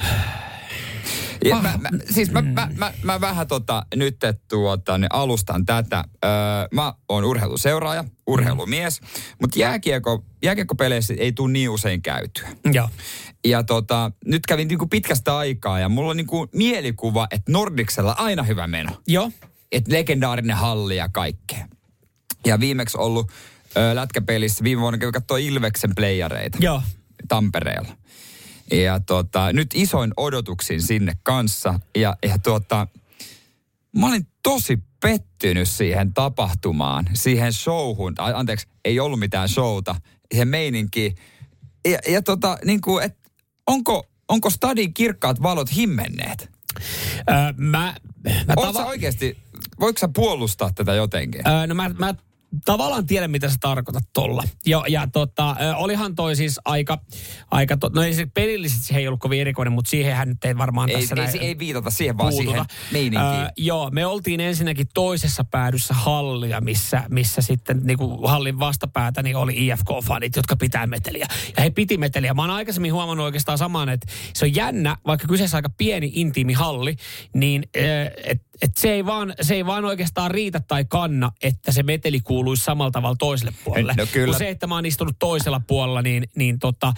Ja 1.48 1.56
mä, 1.56 1.78
mä, 1.78 1.88
siis 2.10 2.30
mä, 2.30 2.42
mä, 2.42 2.68
mä, 2.76 2.92
mä 3.02 3.20
vähän 3.20 3.46
tota, 3.46 3.86
nyt 3.94 4.16
tuota, 4.48 4.98
niin 4.98 5.12
alustan 5.12 5.66
tätä. 5.66 6.04
Öö, 6.24 6.30
mä 6.74 6.94
oon 7.08 7.24
urheiluseuraaja, 7.24 8.04
urheilumies, 8.26 9.00
mutta 9.40 9.58
jääkiekko, 9.58 10.24
jääkiekkopeleissä 10.42 11.14
ei 11.18 11.32
tule 11.32 11.52
niin 11.52 11.70
usein 11.70 12.02
käytyä. 12.02 12.48
Joo. 12.72 12.88
Ja 13.44 13.62
tota, 13.62 14.12
nyt 14.24 14.46
kävin 14.46 14.68
niinku 14.68 14.86
pitkästä 14.86 15.36
aikaa 15.36 15.80
ja 15.80 15.88
mulla 15.88 16.10
on 16.10 16.16
niinku 16.16 16.48
mielikuva, 16.52 17.26
että 17.30 17.52
Nordiksella 17.52 18.14
aina 18.18 18.42
hyvä 18.42 18.66
meno. 18.66 18.90
Joo. 19.06 19.30
Että 19.72 19.92
legendaarinen 19.92 20.56
halli 20.56 20.96
ja 20.96 21.08
kaikkea. 21.08 21.68
Ja 22.46 22.60
viimeksi 22.60 22.98
ollut 22.98 23.32
ö, 23.76 23.94
lätkäpelissä, 23.94 24.64
viime 24.64 24.82
vuonna 24.82 24.98
kävin 24.98 25.12
katsoa 25.12 25.38
Ilveksen 25.38 25.94
playareita 25.96 26.58
Joo. 26.60 26.82
Tampereella. 27.28 27.96
Ja 28.70 29.00
tota, 29.00 29.52
nyt 29.52 29.70
isoin 29.74 30.12
odotuksin 30.16 30.82
sinne 30.82 31.12
kanssa. 31.22 31.80
Ja, 31.96 32.16
ja 32.26 32.38
tota, 32.38 32.86
mä 33.96 34.06
olin 34.06 34.26
tosi 34.42 34.78
pettynyt 35.00 35.68
siihen 35.68 36.14
tapahtumaan, 36.14 37.08
siihen 37.14 37.52
showhun. 37.52 38.14
Anteeksi, 38.18 38.68
ei 38.84 39.00
ollut 39.00 39.18
mitään 39.18 39.48
showta, 39.48 39.94
siihen 40.32 40.48
meininkiin. 40.48 41.16
Ja, 41.88 41.98
ja 42.08 42.22
tota, 42.22 42.58
niin 42.64 42.80
kuin, 42.80 43.04
et, 43.04 43.16
onko, 43.66 44.06
onko 44.28 44.50
stadin 44.50 44.94
kirkkaat 44.94 45.42
valot 45.42 45.76
himmenneet? 45.76 46.50
Öö, 47.30 47.52
mä, 47.56 47.94
mä 48.46 48.54
tava... 48.54 48.84
oikeasti, 48.84 49.38
voiko 49.80 49.98
sä 49.98 50.08
puolustaa 50.08 50.70
tätä 50.74 50.94
jotenkin? 50.94 51.48
Öö, 51.48 51.66
no 51.66 51.74
mä, 51.74 51.88
mä 51.88 52.14
tavallaan 52.64 53.06
tiedän, 53.06 53.30
mitä 53.30 53.48
sä 53.48 53.56
tarkoitat 53.60 54.04
tolla. 54.12 54.42
Jo, 54.66 54.84
ja 54.88 55.08
tota, 55.12 55.56
olihan 55.76 56.14
toi 56.14 56.36
siis 56.36 56.60
aika, 56.64 56.98
aika 57.50 57.76
to, 57.76 57.90
no 57.94 58.02
ei 58.02 58.14
se 58.14 58.26
pelillisesti 58.34 58.82
siihen 58.82 59.00
ei 59.00 59.08
ollut 59.08 59.20
kovin 59.20 59.40
erikoinen, 59.40 59.72
mutta 59.72 59.90
siihen 59.90 60.28
nyt 60.28 60.44
ei 60.44 60.58
varmaan 60.58 60.90
ei, 60.90 60.94
tässä 60.94 61.14
ei, 61.14 61.22
näin 61.22 61.36
ei 61.40 61.58
viitata 61.58 61.90
siihen, 61.90 62.18
vaan 62.18 62.30
puututa. 62.30 62.50
siihen 62.50 62.92
meininkiin. 62.92 63.42
Öö, 63.42 63.48
joo, 63.56 63.90
me 63.90 64.06
oltiin 64.06 64.40
ensinnäkin 64.40 64.86
toisessa 64.94 65.44
päädyssä 65.44 65.94
hallia, 65.94 66.60
missä, 66.60 67.02
missä 67.10 67.42
sitten 67.42 67.80
niin 67.84 67.98
kuin 67.98 68.30
hallin 68.30 68.58
vastapäätä 68.58 69.22
niin 69.22 69.36
oli 69.36 69.52
IFK-fanit, 69.52 70.36
jotka 70.36 70.56
pitää 70.56 70.86
meteliä. 70.86 71.26
Ja 71.56 71.62
he 71.62 71.70
piti 71.70 71.98
meteliä. 71.98 72.34
Mä 72.34 72.42
oon 72.42 72.50
aikaisemmin 72.50 72.92
huomannut 72.92 73.24
oikeastaan 73.24 73.58
saman, 73.58 73.88
että 73.88 74.06
se 74.34 74.44
on 74.44 74.54
jännä, 74.54 74.96
vaikka 75.06 75.28
kyseessä 75.28 75.56
aika 75.56 75.70
pieni 75.70 76.10
intiimi 76.14 76.52
halli, 76.52 76.96
niin 77.34 77.68
että 78.24 78.46
et 78.62 78.76
se, 78.76 78.92
ei 78.92 79.06
vaan, 79.06 79.34
se 79.42 79.54
ei 79.54 79.66
vaan 79.66 79.84
oikeastaan 79.84 80.30
riitä 80.30 80.60
tai 80.60 80.84
kanna, 80.84 81.32
että 81.42 81.72
se 81.72 81.82
meteli 81.82 82.20
kuuluisi 82.46 82.64
samalla 82.64 82.90
tavalla 82.90 83.16
toiselle 83.18 83.52
puolelle. 83.64 83.94
No 83.96 84.06
kyllä. 84.12 84.26
Kun 84.26 84.38
se, 84.38 84.48
että 84.48 84.66
mä 84.66 84.74
oon 84.74 84.86
istunut 84.86 85.16
toisella 85.18 85.60
puolella, 85.66 86.02
niin, 86.02 86.28
niin 86.36 86.58
tota, 86.58 86.92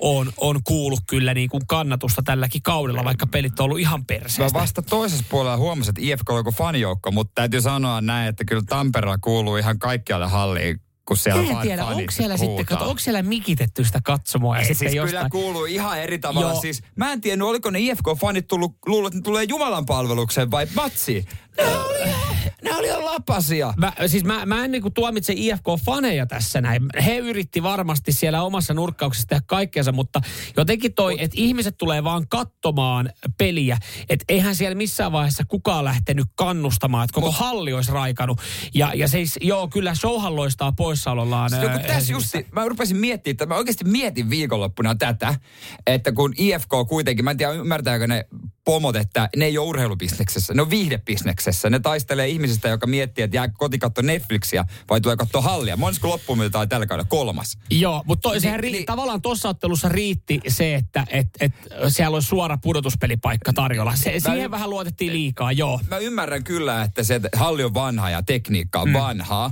on, 0.00 0.32
on 0.36 0.60
kuullut 0.64 1.00
kyllä 1.06 1.34
niin 1.34 1.48
kuin 1.48 1.66
kannatusta 1.66 2.22
tälläkin 2.22 2.62
kaudella, 2.62 3.04
vaikka 3.04 3.26
pelit 3.26 3.60
on 3.60 3.64
ollut 3.64 3.78
ihan 3.78 4.04
perseestä. 4.04 4.58
Mä 4.58 4.60
vasta 4.60 4.82
toisessa 4.82 5.24
puolella 5.30 5.56
huomasin, 5.56 5.90
että 5.90 6.00
IFK 6.02 6.30
on 6.30 6.36
joku 6.36 6.52
fanijoukko, 6.52 7.10
mutta 7.10 7.32
täytyy 7.34 7.60
sanoa 7.60 8.00
näin, 8.00 8.28
että 8.28 8.44
kyllä 8.44 8.62
Tampereella 8.68 9.18
kuuluu 9.18 9.56
ihan 9.56 9.78
kaikkialle 9.78 10.26
halliin 10.26 10.80
kun 11.08 11.16
siellä 11.16 11.50
en 11.50 11.56
tiedä, 11.56 11.84
onko 11.84 12.10
siellä, 12.10 12.36
sitten, 12.36 12.66
kato, 12.66 12.88
onko 12.88 12.98
siellä 12.98 13.22
mikitetty 13.22 13.84
sitä 13.84 14.00
katsomoa? 14.04 14.58
Ei, 14.58 14.64
sitten 14.64 14.78
siis 14.78 14.94
jostain... 14.94 15.30
kyllä 15.30 15.44
kuuluu 15.44 15.64
ihan 15.64 16.00
eri 16.00 16.18
tavalla. 16.18 16.50
Joo. 16.50 16.60
Siis, 16.60 16.82
mä 16.96 17.12
en 17.12 17.20
tiedä, 17.20 17.44
oliko 17.44 17.70
ne 17.70 17.78
IFK-fanit 17.78 18.46
tullut, 18.48 18.76
luullut, 18.86 19.08
että 19.08 19.18
ne 19.18 19.22
tulee 19.22 19.44
Jumalan 19.44 19.86
palvelukseen 19.86 20.50
vai 20.50 20.66
matsiin. 20.74 21.24
Ne 21.56 21.64
oli, 21.64 22.13
ne 22.64 22.76
oli 22.76 22.88
jo 22.88 23.04
lapasia. 23.04 23.74
Mä, 23.76 23.92
siis 24.06 24.24
mä, 24.24 24.46
mä 24.46 24.64
en 24.64 24.70
niinku 24.70 24.90
tuomitse 24.90 25.32
IFK-faneja 25.32 26.26
tässä 26.26 26.60
näin. 26.60 26.82
He 27.04 27.16
yritti 27.16 27.62
varmasti 27.62 28.12
siellä 28.12 28.42
omassa 28.42 28.74
nurkkauksessa 28.74 29.28
tehdä 29.28 29.42
kaikkeensa, 29.46 29.92
mutta 29.92 30.20
jotenkin 30.56 30.94
toi, 30.94 31.16
että 31.18 31.34
ihmiset 31.40 31.74
tulee 31.78 32.04
vaan 32.04 32.28
katsomaan 32.28 33.10
peliä. 33.38 33.78
Että 34.08 34.24
eihän 34.28 34.56
siellä 34.56 34.74
missään 34.74 35.12
vaiheessa 35.12 35.44
kukaan 35.48 35.84
lähtenyt 35.84 36.26
kannustamaan, 36.34 37.04
että 37.04 37.14
koko 37.14 37.26
Mut. 37.26 37.36
halli 37.36 37.72
olisi 37.72 37.92
raikanut. 37.92 38.40
Ja, 38.74 38.92
ja 38.94 39.08
siis, 39.08 39.38
joo, 39.40 39.68
kyllä 39.68 39.94
showhan 39.94 40.36
loistaa 40.36 40.72
poissaolollaan. 40.72 41.50
Siis 41.50 41.62
joku 41.62 41.78
tässä 41.86 42.12
justi, 42.12 42.46
mä 42.52 42.68
rupesin 42.68 42.96
miettimään, 42.96 43.34
että 43.34 43.46
mä 43.46 43.56
oikeasti 43.56 43.84
mietin 43.84 44.30
viikonloppuna 44.30 44.94
tätä, 44.94 45.34
että 45.86 46.12
kun 46.12 46.34
IFK 46.38 46.70
kuitenkin, 46.88 47.24
mä 47.24 47.30
en 47.30 47.36
tiedä 47.36 47.52
ymmärtääkö 47.52 48.06
ne 48.06 48.26
pomot, 48.64 48.96
että 48.96 49.28
ne 49.36 49.44
ei 49.44 49.58
ole 49.58 49.68
urheilubisneksessä, 49.68 50.54
ne 50.54 50.62
on 50.62 50.70
viihdebisneksessä. 50.70 51.70
Ne 51.70 51.78
taistelee 51.78 52.28
ihmisistä, 52.28 52.68
joka 52.68 52.86
miettii, 52.86 53.24
että 53.24 53.36
jää 53.36 53.48
kotikatto 53.48 54.02
Netflixiä 54.02 54.64
vai 54.90 55.00
tulee 55.00 55.16
katsoa 55.16 55.40
hallia. 55.40 55.76
Monsko 55.76 56.08
loppumilta 56.08 56.52
tai 56.52 56.66
tällä 56.66 56.86
kaudella 56.86 57.08
kolmas. 57.08 57.58
Joo, 57.70 58.02
mutta 58.06 58.28
to, 58.28 58.40
sehän 58.40 58.60
niin, 58.60 58.72
ri- 58.72 58.76
niin, 58.76 58.86
tavallaan 58.86 59.22
tuossa 59.22 59.48
ottelussa 59.48 59.88
riitti 59.88 60.40
se, 60.48 60.74
että 60.74 61.06
et, 61.10 61.28
et, 61.40 61.52
siellä 61.88 62.16
on 62.16 62.22
suora 62.22 62.58
pudotuspelipaikka 62.58 63.52
tarjolla. 63.52 63.96
Se, 63.96 64.14
siihen 64.20 64.46
y- 64.46 64.50
vähän 64.50 64.70
luotettiin 64.70 65.12
liikaa, 65.12 65.52
joo. 65.52 65.80
Mä 65.88 65.98
ymmärrän 65.98 66.44
kyllä, 66.44 66.82
että 66.82 67.02
se 67.02 67.20
halli 67.36 67.64
on 67.64 67.74
vanha 67.74 68.10
ja 68.10 68.22
tekniikka 68.22 68.80
on 68.80 68.88
mm. 68.88 68.92
vanhaa, 68.92 69.50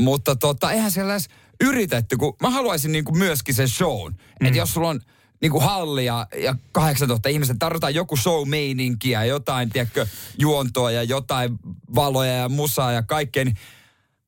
mutta 0.00 0.36
tota, 0.36 0.72
eihän 0.72 0.90
siellä 0.90 1.18
yritetty, 1.60 2.16
kun 2.16 2.36
mä 2.42 2.50
haluaisin 2.50 2.92
niin 2.92 3.04
kuin 3.04 3.18
myöskin 3.18 3.54
sen 3.54 3.68
shown. 3.68 4.12
Mm. 4.12 4.46
Että 4.46 4.58
jos 4.58 4.74
sulla 4.74 4.88
on 4.88 5.00
niin 5.40 5.52
kuin 5.52 5.64
halli 5.64 6.04
ja, 6.04 6.26
ja 6.42 6.54
8000 6.72 7.28
ihmistä. 7.28 7.54
Tarvitaan 7.58 7.94
joku 7.94 8.16
show-meininkiä, 8.16 9.24
jotain, 9.24 9.70
tiedätkö, 9.70 10.06
juontoa 10.38 10.90
ja 10.90 11.02
jotain 11.02 11.58
valoja 11.94 12.32
ja 12.32 12.48
musaa 12.48 12.92
ja 12.92 13.02
kaikkea. 13.02 13.44
Niin 13.44 13.56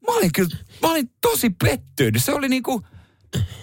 mä 0.07 0.17
olin 0.17 0.33
kyllä, 0.33 0.57
mä 0.83 0.91
olin 0.91 1.11
tosi 1.21 1.51
pettynyt. 1.51 2.25
Se 2.25 2.35
oli 2.35 2.49
niin 2.49 2.63
kuin, 2.63 2.83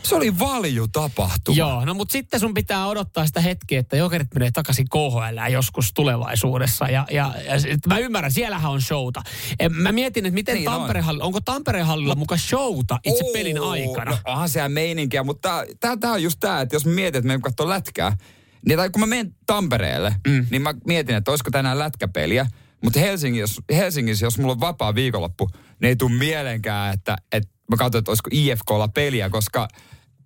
se 0.04 0.16
oli 0.16 0.40
valju 0.40 0.88
tapahtuma. 0.88 1.58
Joo, 1.58 1.86
no 1.86 1.94
mutta 1.94 2.12
sitten 2.12 2.40
sun 2.40 2.54
pitää 2.54 2.88
odottaa 2.88 3.26
sitä 3.28 3.42
hetkeä, 3.42 3.80
että 3.80 3.98
jokerit 3.98 4.28
menee 4.34 4.52
takaisin 4.52 4.90
KHL 4.90 5.52
joskus 5.52 5.94
tulevaisuudessa. 5.94 6.86
Ja, 6.86 7.08
ja, 7.12 7.34
ja 7.46 7.54
mä 7.88 7.98
ymmärrän, 7.98 8.32
siellähän 8.32 8.72
on 8.72 8.82
showta. 8.82 9.22
Mä 9.70 9.92
mietin, 9.92 10.26
että 10.26 10.34
miten 10.34 10.56
niin 10.56 10.66
Tampere 10.66 11.04
on. 11.08 11.22
onko 11.22 11.42
Tampereen 11.42 11.86
hallilla 11.86 12.16
muka 12.16 12.38
showta 12.38 13.00
itse 13.04 13.24
Oo, 13.26 13.34
pelin 13.34 13.62
aikana? 13.62 14.12
No 14.12 14.18
onhan 14.26 14.50
siellä 14.50 14.70
meininkiä, 14.70 15.24
mutta 15.24 15.64
tää, 15.80 16.12
on 16.12 16.24
just 16.24 16.40
tää, 16.40 16.62
että 16.62 16.76
jos 16.76 16.86
mietit, 16.86 17.16
että 17.16 17.28
me 17.28 17.40
katsoa 17.40 17.70
lätkää, 17.70 18.18
niin 18.66 18.78
tai 18.78 18.90
kun 18.90 19.00
mä 19.00 19.06
menen 19.06 19.36
Tampereelle, 19.46 20.16
mm. 20.28 20.48
niin 20.52 20.62
mä 20.62 20.74
mietin, 20.88 21.16
että 21.16 21.32
olisiko 21.32 21.52
tänään 21.52 21.80
lätkäpeliä. 21.80 22.46
Mutta 22.84 23.00
Helsingissä, 23.00 23.62
Helsingissä, 23.72 24.26
jos 24.26 24.38
mulla 24.38 24.52
on 24.52 24.60
vapaa 24.60 24.96
viikonloppu, 24.96 25.50
niin 25.54 25.90
ei 25.90 25.96
tule 25.96 26.12
mielenkään, 26.12 26.94
että, 26.94 27.18
että 27.32 27.59
mä 27.70 27.78
katsoin, 27.78 28.00
että 28.00 28.12
olisiko 28.12 28.30
IFKlla 28.34 28.88
peliä, 28.88 29.30
koska 29.30 29.68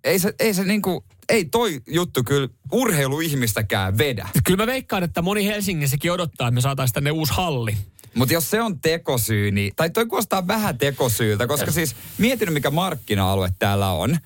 ei 0.04 0.18
se, 0.18 0.34
ei 0.38 0.54
se 0.54 0.64
niinku, 0.64 1.04
ei 1.28 1.44
toi 1.44 1.80
juttu 1.86 2.24
kyllä 2.24 2.48
urheiluihmistäkään 2.72 3.98
vedä. 3.98 4.28
Kyllä 4.44 4.62
mä 4.62 4.66
veikkaan, 4.66 5.02
että 5.02 5.22
moni 5.22 5.46
Helsingissäkin 5.46 6.12
odottaa, 6.12 6.48
että 6.48 6.54
me 6.54 6.60
saataisiin 6.60 6.94
tänne 6.94 7.10
uusi 7.10 7.32
halli. 7.32 7.76
Mutta 8.14 8.34
jos 8.34 8.50
se 8.50 8.62
on 8.62 8.80
tekosyy, 8.80 9.50
niin, 9.50 9.72
tai 9.76 9.90
toi 9.90 10.06
kuulostaa 10.06 10.46
vähän 10.46 10.78
tekosyyltä, 10.78 11.46
koska 11.46 11.70
siis 11.70 11.96
mietin 12.18 12.52
mikä 12.52 12.70
markkina-alue 12.70 13.52
täällä 13.58 13.90
on, 13.90 14.18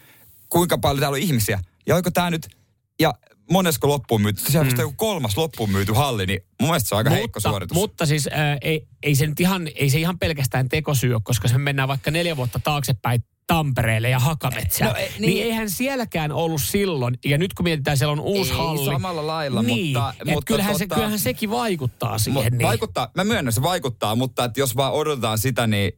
kuinka 0.48 0.78
paljon 0.78 1.00
täällä 1.00 1.14
on 1.14 1.22
ihmisiä, 1.22 1.60
ja 1.86 1.96
onko 1.96 2.10
tämä 2.10 2.30
nyt, 2.30 2.48
ja 3.00 3.14
monesko 3.50 3.88
loppuun 3.88 4.22
myyty? 4.22 4.42
Siellä 4.42 4.70
mm. 4.70 4.80
joku 4.80 4.94
kolmas 4.96 5.36
loppuun 5.36 5.70
myyty 5.70 5.92
halli, 5.92 6.26
niin 6.26 6.40
mun 6.60 6.68
mielestä 6.68 6.88
se 6.88 6.94
on 6.94 6.98
aika 6.98 7.10
mutta, 7.10 7.18
heikko 7.18 7.40
suoritus. 7.40 7.74
Mutta 7.74 8.06
siis 8.06 8.26
äh, 8.26 8.58
ei, 8.62 8.86
ei, 9.02 9.14
se 9.14 9.26
nyt 9.26 9.40
ihan, 9.40 9.68
ei 9.74 9.90
se 9.90 9.98
ihan 9.98 10.18
pelkästään 10.18 10.68
tekosyy 10.68 11.16
koska 11.22 11.48
se 11.48 11.58
mennään 11.58 11.88
vaikka 11.88 12.10
neljä 12.10 12.36
vuotta 12.36 12.60
taaksepäin 12.64 13.24
Tampereelle 13.46 14.10
ja 14.10 14.18
Hakametsään. 14.18 14.90
No, 14.90 14.96
e, 14.96 15.00
niin, 15.00 15.20
niin 15.20 15.44
eihän 15.44 15.70
sielläkään 15.70 16.32
ollut 16.32 16.62
silloin, 16.62 17.18
ja 17.24 17.38
nyt 17.38 17.54
kun 17.54 17.64
mietitään, 17.64 17.96
siellä 17.96 18.12
on 18.12 18.20
uusi 18.20 18.50
ei, 18.50 18.56
halli. 18.56 18.84
samalla 18.84 19.26
lailla, 19.26 19.62
niin, 19.62 19.86
mutta... 19.86 20.14
mutta 20.24 20.44
kyllähän, 20.46 20.72
tota, 20.72 20.78
se, 20.78 20.86
kyllähän 20.86 21.18
sekin 21.18 21.50
vaikuttaa 21.50 22.18
siihen. 22.18 22.52
Niin. 22.52 22.66
Vaikuttaa, 22.66 23.10
mä 23.14 23.24
myönnän, 23.24 23.52
se 23.52 23.62
vaikuttaa, 23.62 24.16
mutta 24.16 24.44
että 24.44 24.60
jos 24.60 24.76
vaan 24.76 24.92
odotetaan 24.92 25.38
sitä, 25.38 25.66
niin 25.66 25.92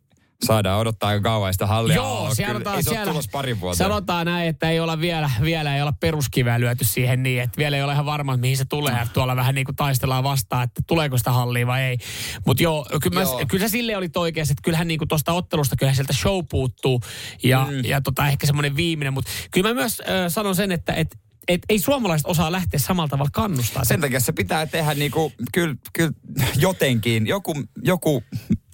saadaan 0.46 0.80
odottaa 0.80 1.08
aika 1.08 1.22
kauan 1.22 1.52
sitä 1.52 1.66
hallia. 1.66 1.96
Joo, 1.96 2.34
sanotaan, 2.34 2.76
ei 2.76 2.82
siellä, 2.82 3.12
parin 3.32 3.60
vuotta. 3.60 3.84
sanotaan 3.84 4.26
näin, 4.26 4.48
että 4.48 4.70
ei 4.70 4.80
olla 4.80 5.00
vielä, 5.00 5.30
vielä 5.42 5.76
ei 5.76 5.82
olla 5.82 5.92
peruskiveä 6.00 6.60
lyöty 6.60 6.84
siihen 6.84 7.22
niin, 7.22 7.42
että 7.42 7.58
vielä 7.58 7.76
ei 7.76 7.82
ole 7.82 7.92
ihan 7.92 8.06
varma, 8.06 8.36
mihin 8.36 8.56
se 8.56 8.64
tulee. 8.64 8.94
Ja 8.98 9.06
tuolla 9.12 9.36
vähän 9.36 9.54
niin 9.54 9.64
kuin 9.64 9.76
taistellaan 9.76 10.24
vastaan, 10.24 10.64
että 10.64 10.82
tuleeko 10.86 11.18
sitä 11.18 11.32
hallia 11.32 11.66
vai 11.66 11.82
ei. 11.82 11.98
Mutta 12.46 12.62
joo, 12.62 12.86
kyllä, 13.02 13.20
joo. 13.20 13.38
Mä, 13.38 13.46
kyllä 13.46 13.68
se 13.68 13.70
sille 13.70 13.96
oli 13.96 14.08
oikeassa, 14.16 14.52
että 14.52 14.62
kyllähän 14.62 14.88
niin 14.88 14.98
kuin 14.98 15.08
tuosta 15.08 15.32
ottelusta 15.32 15.76
kyllähän 15.76 15.96
sieltä 15.96 16.12
show 16.12 16.44
puuttuu. 16.50 17.00
Ja, 17.42 17.66
mm. 17.70 17.84
ja 17.84 18.00
tota, 18.00 18.28
ehkä 18.28 18.46
semmoinen 18.46 18.76
viimeinen. 18.76 19.12
Mutta 19.12 19.30
kyllä 19.50 19.68
mä 19.68 19.74
myös 19.74 20.00
äh, 20.00 20.06
sanon 20.28 20.54
sen, 20.54 20.72
että 20.72 20.92
et, 20.92 21.18
et 21.50 21.60
ei 21.68 21.78
suomalaiset 21.78 22.26
osaa 22.26 22.52
lähteä 22.52 22.80
samalla 22.80 23.08
tavalla 23.08 23.30
kannustaa. 23.32 23.84
Sen 23.84 24.00
takia 24.00 24.20
se 24.20 24.32
pitää 24.32 24.66
tehdä 24.66 24.94
niinku, 24.94 25.32
kyllä, 25.52 25.74
kyl, 25.92 26.10
jotenkin. 26.56 27.26
Joku, 27.26 27.54
joku, 27.82 28.22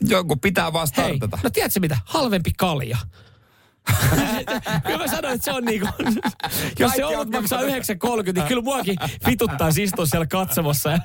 joku 0.01 0.37
pitää 0.37 0.73
vaan 0.73 0.87
startata. 0.87 1.37
Hei, 1.37 1.43
no 1.45 1.51
tiedätkö 1.51 1.81
mitä? 1.81 1.99
Halvempi 2.05 2.51
kalja. 2.57 2.99
kyllä 4.87 4.99
mä 4.99 5.09
sanoin, 5.09 5.35
että 5.35 5.45
se 5.45 5.53
on 5.53 5.65
niinku, 5.65 5.89
jos 6.79 6.93
se 6.93 7.05
ollut 7.05 7.31
maksaa 7.31 7.61
9,30, 7.61 7.69
niin 8.33 8.47
kyllä 8.49 8.63
muakin 8.63 8.97
vituttaa 9.27 9.69
istua 9.79 10.07
siellä 10.07 10.27
katsomassa. 10.27 10.99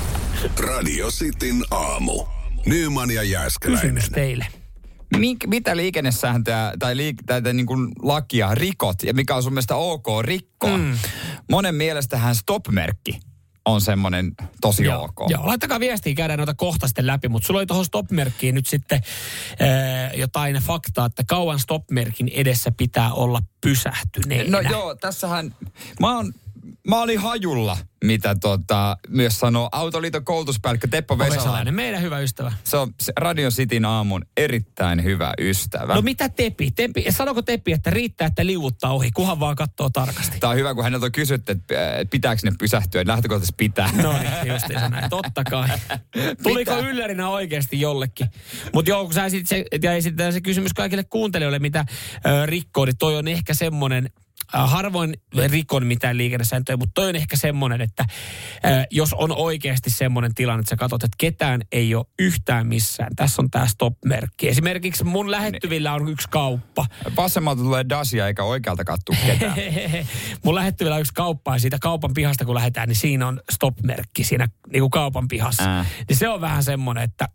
Radio 0.68 1.10
Cityn 1.10 1.64
aamu. 1.70 2.24
Nyman 2.66 3.10
ja 3.10 3.22
Jääskeläinen. 3.22 3.94
Kysymys 3.94 4.10
teille. 4.10 4.46
Mik, 5.16 5.46
mitä 5.46 5.76
liikennesääntöä 5.76 6.72
tai, 6.78 6.96
liik, 6.96 7.16
tai, 7.26 7.42
tai 7.42 7.54
niin 7.54 7.66
kuin 7.66 7.92
lakia 8.02 8.54
rikot 8.54 9.02
ja 9.02 9.14
mikä 9.14 9.34
on 9.34 9.42
sun 9.42 9.52
mielestä 9.52 9.76
ok 9.76 10.06
rikkoa? 10.22 10.76
Mm. 10.76 10.98
Monen 11.50 11.74
mielestähän 11.74 12.34
stop-merkki 12.34 13.20
on 13.64 13.80
semmoinen 13.80 14.32
tosi 14.60 14.84
joo, 14.84 15.04
ok. 15.04 15.30
Joo, 15.30 15.46
laittakaa 15.46 15.80
viestiä, 15.80 16.14
käydään 16.14 16.38
noita 16.38 16.54
kohta 16.54 16.86
sitten 16.86 17.06
läpi, 17.06 17.28
mutta 17.28 17.46
sulla 17.46 17.60
oli 17.60 17.66
tuohon 17.66 17.84
stop-merkkiin 17.84 18.54
nyt 18.54 18.66
sitten 18.66 19.00
ää, 19.60 20.12
jotain 20.12 20.56
faktaa, 20.56 21.06
että 21.06 21.22
kauan 21.28 21.58
stop-merkin 21.58 22.28
edessä 22.34 22.72
pitää 22.76 23.12
olla 23.12 23.40
pysähtyneenä. 23.60 24.50
No 24.50 24.70
joo, 24.70 24.94
tässähän, 24.94 25.54
mä, 26.00 26.16
oon, 26.16 26.32
mä 26.88 27.00
olin 27.02 27.18
hajulla 27.18 27.76
mitä 28.04 28.34
tota, 28.40 28.96
myös 29.08 29.40
sanoo 29.40 29.68
Autoliiton 29.72 30.24
koulutuspäällikkö 30.24 30.88
Teppo 30.88 31.18
Vesalainen. 31.18 31.40
Vesalainen, 31.44 31.74
meidän 31.74 32.02
hyvä 32.02 32.18
ystävä. 32.18 32.52
Se 32.64 32.76
on 32.76 32.94
Radio 33.16 33.50
Cityn 33.50 33.84
aamun 33.84 34.24
erittäin 34.36 35.04
hyvä 35.04 35.32
ystävä. 35.40 35.94
No 35.94 36.02
mitä 36.02 36.28
Tepi? 36.28 36.70
Tepi 36.70 37.04
sanoko 37.10 37.42
Tepi, 37.42 37.72
että 37.72 37.90
riittää, 37.90 38.26
että 38.26 38.46
liuuttaa 38.46 38.92
ohi, 38.92 39.10
kuhan 39.10 39.40
vaan 39.40 39.56
katsoo 39.56 39.90
tarkasti. 39.90 40.38
Tämä 40.40 40.50
on 40.50 40.56
hyvä, 40.56 40.74
kun 40.74 40.84
häneltä 40.84 41.06
on 41.06 41.12
kysytty, 41.12 41.52
että 41.52 41.74
äh, 41.74 42.06
pitääkö 42.10 42.40
ne 42.44 42.52
pysähtyä. 42.58 43.02
Lähtökohtaisesti 43.06 43.54
pitää. 43.56 43.90
No 44.02 44.12
niin, 44.12 44.52
just 44.52 44.68
näin. 44.68 45.10
Totta 45.10 45.44
kai. 45.44 45.68
Tuliko 46.42 46.76
Mitä? 46.76 46.88
yllärinä 46.88 47.28
oikeasti 47.28 47.80
jollekin? 47.80 48.26
Mutta 48.72 48.90
joo, 48.90 49.04
kun 49.04 49.14
sä 49.14 49.24
esit 49.24 49.46
se, 49.46 49.64
ja 49.82 49.92
esitetään 49.92 50.32
se 50.32 50.40
kysymys 50.40 50.72
kaikille 50.74 51.04
kuuntelijoille, 51.04 51.58
mitä 51.58 51.84
ö, 52.26 52.46
rikkoo, 52.46 52.84
niin 52.84 52.98
toi 52.98 53.16
on 53.16 53.28
ehkä 53.28 53.54
semmoinen, 53.54 54.10
äh, 54.54 54.70
harvoin 54.70 55.14
rikon 55.46 55.86
mitään 55.86 56.16
liikennesääntöjä, 56.16 56.76
mutta 56.76 56.92
toi 56.94 57.08
on 57.08 57.16
ehkä 57.16 57.36
semmoinen, 57.36 57.80
että 57.80 57.87
äh, 58.00 58.86
jos 58.90 59.12
on 59.12 59.32
oikeasti 59.36 59.90
semmoinen 59.90 60.34
tilanne, 60.34 60.60
että 60.60 60.70
sä 60.70 60.76
katsot, 60.76 61.04
että 61.04 61.16
ketään 61.18 61.60
ei 61.72 61.94
ole 61.94 62.06
yhtään 62.18 62.66
missään. 62.66 63.16
Tässä 63.16 63.42
on 63.42 63.50
tämä 63.50 63.66
stop-merkki. 63.66 64.48
Esimerkiksi 64.48 65.04
mun 65.04 65.30
lähettyvillä 65.30 65.94
on 65.94 66.08
yksi 66.08 66.28
kauppa. 66.28 66.86
Vasemmalta 67.16 67.62
tulee 67.62 67.84
Dasia 67.88 68.26
eikä 68.26 68.44
oikealta 68.44 68.84
kattu 68.84 69.14
ketään. 69.26 69.54
mun 70.44 70.54
lähettyvillä 70.54 70.94
on 70.94 71.00
yksi 71.00 71.14
kauppa 71.14 71.54
ja 71.54 71.60
siitä 71.60 71.78
kaupan 71.80 72.14
pihasta 72.14 72.44
kun 72.44 72.54
lähdetään, 72.54 72.88
niin 72.88 72.96
siinä 72.96 73.28
on 73.28 73.40
stop-merkki 73.50 74.24
siinä 74.24 74.48
niin 74.72 74.80
kuin 74.80 74.90
kaupan 74.90 75.28
pihassa. 75.28 75.84
Niin 76.08 76.16
se 76.16 76.28
on 76.28 76.40
vähän 76.40 76.64
semmoinen, 76.64 77.04
että 77.04 77.28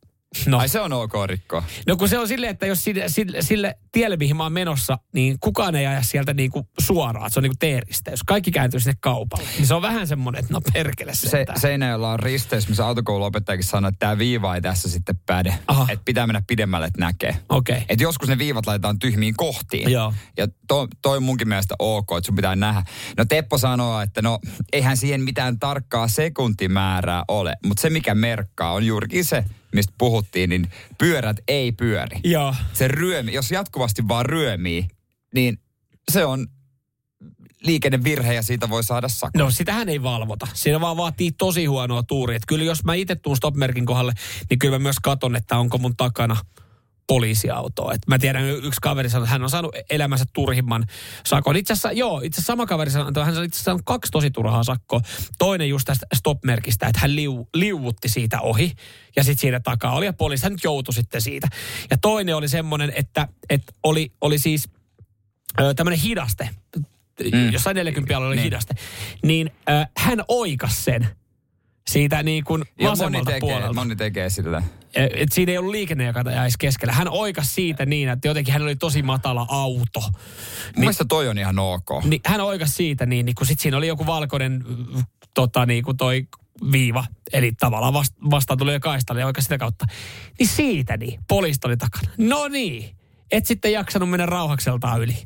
no, 0.46 0.60
Ai 0.60 0.70
se 0.70 0.80
on 0.80 0.94
ok 0.94 1.14
rikkoa. 1.26 1.64
no 1.88 1.98
kun 1.98 2.10
se 2.10 2.18
on 2.20 2.28
silleen, 2.28 2.52
että 2.52 2.66
jos 2.66 2.84
sille, 2.84 3.04
sille, 3.10 3.42
sille 3.42 3.76
tielle, 3.92 4.16
mihin 4.18 4.38
mä 4.38 4.44
oon 4.44 4.54
menossa, 4.54 4.98
niin 5.14 5.38
kukaan 5.40 5.76
ei 5.76 5.88
aja 5.88 6.02
sieltä 6.02 6.34
niin 6.34 6.52
kuin 6.52 6.68
suoraan. 6.80 7.32
Se 7.32 7.40
on 7.40 7.44
niin 7.44 7.52
kuin 7.52 7.60
teeristä. 7.60 8.12
Jos 8.12 8.24
kaikki 8.24 8.52
kääntyy 8.52 8.80
sinne 8.80 8.98
kaupalle, 9.00 9.48
niin 9.58 9.68
se 9.68 9.74
on 9.74 9.82
vähän 9.82 10.08
semmoinen, 10.08 10.40
että 10.40 10.54
no 10.54 10.62
perkele 10.74 11.16
Se, 11.16 11.30
sentään. 11.30 11.60
Seinäjoella 11.60 12.12
on 12.12 12.20
risteys, 12.20 12.68
missä 12.68 12.86
autokouluopettajakin 12.86 13.64
sanoi, 13.66 13.90
että 13.90 14.00
tämä 14.00 14.18
viiva 14.18 14.56
ei 14.56 14.62
tässä 14.62 14.90
sitten 14.90 15.20
päde. 15.26 15.56
Että 15.90 16.06
pitää 16.06 16.28
mennä 16.28 16.42
pidemmälle, 16.48 16.88
että 16.88 17.00
näkee. 17.00 17.36
Okei. 17.50 17.76
Okay. 17.76 17.86
Et 17.90 18.02
joskus 18.02 18.30
ne 18.30 18.38
viivat 18.38 18.68
laitetaan 18.68 19.00
tyhmiin 19.00 19.34
kohtiin. 19.38 19.92
Joo. 19.92 20.14
Ja 20.38 20.48
to, 20.68 20.88
toi 21.02 21.18
on 21.18 21.24
munkin 21.24 21.48
mielestä 21.48 21.76
ok, 21.80 22.12
että 22.18 22.26
sun 22.26 22.36
pitää 22.36 22.56
nähdä. 22.56 22.84
No 23.18 23.26
Teppo 23.26 23.58
sanoo, 23.58 24.02
että 24.02 24.22
no 24.22 24.40
eihän 24.74 24.98
siihen 24.98 25.22
mitään 25.22 25.60
tarkkaa 25.60 26.08
sekuntimäärää 26.08 27.24
ole. 27.28 27.56
Mutta 27.66 27.82
se 27.82 27.90
mikä 27.90 28.16
merkkaa 28.16 28.72
on 28.72 28.86
juurikin 28.86 29.26
se, 29.26 29.44
mistä 29.74 29.94
puhuttiin, 29.98 30.50
niin 30.50 30.72
pyörät 30.98 31.38
ei 31.48 31.72
pyöri. 31.72 32.20
Joo. 32.24 32.56
Se 32.74 32.88
ryömi, 32.88 33.34
jos 33.34 33.52
jatkuvasti 33.52 34.08
vaan 34.08 34.26
ryömii, 34.26 34.88
niin 35.34 35.60
se 36.12 36.26
on 36.26 36.48
liikennevirhe 37.64 38.34
ja 38.34 38.42
siitä 38.42 38.70
voi 38.70 38.84
saada 38.84 39.08
sakko. 39.08 39.40
No 39.40 39.52
sitähän 39.52 39.90
ei 39.90 40.04
valvota. 40.04 40.48
Siinä 40.54 40.82
vaan 40.82 40.98
vaatii 40.98 41.32
tosi 41.32 41.66
huonoa 41.66 42.04
tuuria. 42.04 42.36
Et 42.38 42.44
kyllä 42.48 42.64
jos 42.66 42.84
mä 42.84 42.94
itse 42.94 43.16
tuun 43.16 43.38
stopmerkin 43.38 43.86
kohdalle, 43.86 44.14
niin 44.50 44.60
kyllä 44.60 44.80
mä 44.80 44.84
myös 44.84 45.00
katon, 45.04 45.36
että 45.36 45.58
onko 45.58 45.78
mun 45.78 45.96
takana 45.98 46.38
poliisiautoa. 47.08 47.94
Et 47.94 48.02
mä 48.08 48.20
tiedän, 48.20 48.50
yksi 48.50 48.82
kaveri 48.82 49.10
sanoi, 49.10 49.24
että 49.26 49.32
hän 49.32 49.44
on 49.44 49.50
saanut 49.50 49.76
elämänsä 49.90 50.26
turhimman 50.34 50.86
sakon. 51.26 51.56
Itse 51.56 51.74
asiassa, 51.74 51.92
joo, 51.92 52.18
itse 52.20 52.38
asiassa 52.38 52.52
sama 52.54 52.66
kaveri 52.66 52.92
sanoi, 52.92 53.08
että 53.08 53.26
hän 53.26 53.38
on 53.38 53.44
itse 53.44 53.56
asiassa 53.56 53.64
saanut 53.66 53.82
kaksi 53.86 54.12
tosi 54.12 54.32
turhaa 54.32 54.64
sakkoa. 54.64 55.02
Toinen 55.38 55.70
just 55.70 55.86
tästä 55.86 56.06
stopmerkistä, 56.16 56.88
että 56.88 57.00
hän 57.00 57.16
liu, 57.16 57.48
liuutti 57.54 58.10
siitä 58.10 58.42
ohi 58.42 58.72
ja 59.16 59.24
sitten 59.24 59.42
siinä 59.42 59.60
takaa 59.60 59.96
oli 59.96 60.06
ja 60.06 60.14
poliisi, 60.14 60.44
hän 60.44 60.52
nyt 60.52 60.64
joutui 60.64 60.94
sitten 60.94 61.22
siitä. 61.22 61.48
Ja 61.90 61.98
toinen 61.98 62.36
oli 62.36 62.48
semmoinen, 62.48 62.94
että, 62.96 63.28
että 63.50 63.74
oli, 63.84 64.12
oli 64.22 64.40
siis 64.40 64.70
tämmöinen 65.76 66.00
hidaste, 66.00 66.50
mm. 67.32 67.52
jossain 67.52 67.76
40 67.76 68.18
oli 68.18 68.36
Niin. 68.36 68.44
hidaste, 68.44 68.74
niin 69.24 69.52
ö, 69.70 69.86
hän 69.98 70.24
oikas 70.28 70.86
sen 70.86 71.08
siitä 71.88 72.24
niin 72.24 72.44
kuin 72.44 72.64
moni 72.98 73.22
tekee, 73.26 73.40
puolelta. 73.40 73.74
moni 73.74 73.96
tekee 73.96 74.30
sillä. 74.30 74.64
Et 74.96 75.32
siinä 75.32 75.52
ei 75.52 75.58
ollut 75.58 75.72
liikenne, 75.72 76.06
joka 76.06 76.32
jäisi 76.32 76.58
keskellä. 76.60 76.94
Hän 76.94 77.08
oikas 77.10 77.56
siitä 77.56 77.86
niin, 77.86 78.10
että 78.10 78.28
jotenkin 78.28 78.54
hän 78.54 78.62
oli 78.62 78.76
tosi 78.76 79.02
matala 79.02 79.46
auto. 79.50 80.00
Mun 80.02 80.12
mielestä 80.76 81.06
toi 81.06 81.28
on 81.28 81.38
ihan 81.38 81.60
ok. 81.60 81.90
Niin 82.04 82.22
hän 82.26 82.42
oikas 82.42 82.76
siitä 82.76 83.06
niin, 83.06 83.26
niin 83.26 83.36
kun 83.36 83.48
sit 83.48 83.60
siinä 83.60 83.78
oli 83.78 83.88
joku 83.88 84.06
valkoinen 84.06 84.64
tota, 85.34 85.66
niin 85.66 85.84
kuin 85.84 85.98
toi 85.98 86.28
viiva, 86.72 87.06
eli 87.34 87.52
tavallaan 87.60 87.94
vasta, 87.94 88.16
vastaan 88.32 88.58
tuli 88.58 88.80
kaistalle 88.80 89.22
ja 89.22 89.32
sitä 89.40 89.58
kautta. 89.58 89.86
Niin 90.40 90.48
siitä 90.48 90.98
niin, 90.98 91.20
poliisit 91.28 91.66
oli 91.66 91.78
takana. 91.78 92.12
No 92.18 92.48
niin, 92.48 92.96
et 93.32 93.46
sitten 93.46 93.72
jaksanut 93.72 94.10
mennä 94.10 94.26
rauhakseltaan 94.26 95.02
yli. 95.02 95.18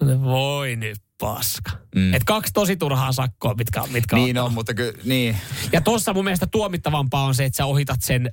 No 0.00 0.22
Voi 0.22 0.76
nyt 0.76 0.98
paska. 1.20 1.70
Mm. 1.94 2.14
Et 2.14 2.24
kaksi 2.24 2.52
tosi 2.52 2.76
turhaa 2.76 3.12
sakkoa, 3.12 3.54
mitkä, 3.54 3.82
mitkä 3.92 4.16
Niin 4.16 4.28
ottanut. 4.28 4.46
on, 4.48 4.54
mutta 4.54 4.74
kyllä, 4.74 4.98
niin. 5.04 5.36
Ja 5.72 5.80
tuossa 5.80 6.12
mun 6.14 6.24
mielestä 6.24 6.46
tuomittavampaa 6.46 7.24
on 7.24 7.34
se, 7.34 7.44
että 7.44 7.56
sä 7.56 7.64
ohitat 7.66 8.02
sen 8.02 8.30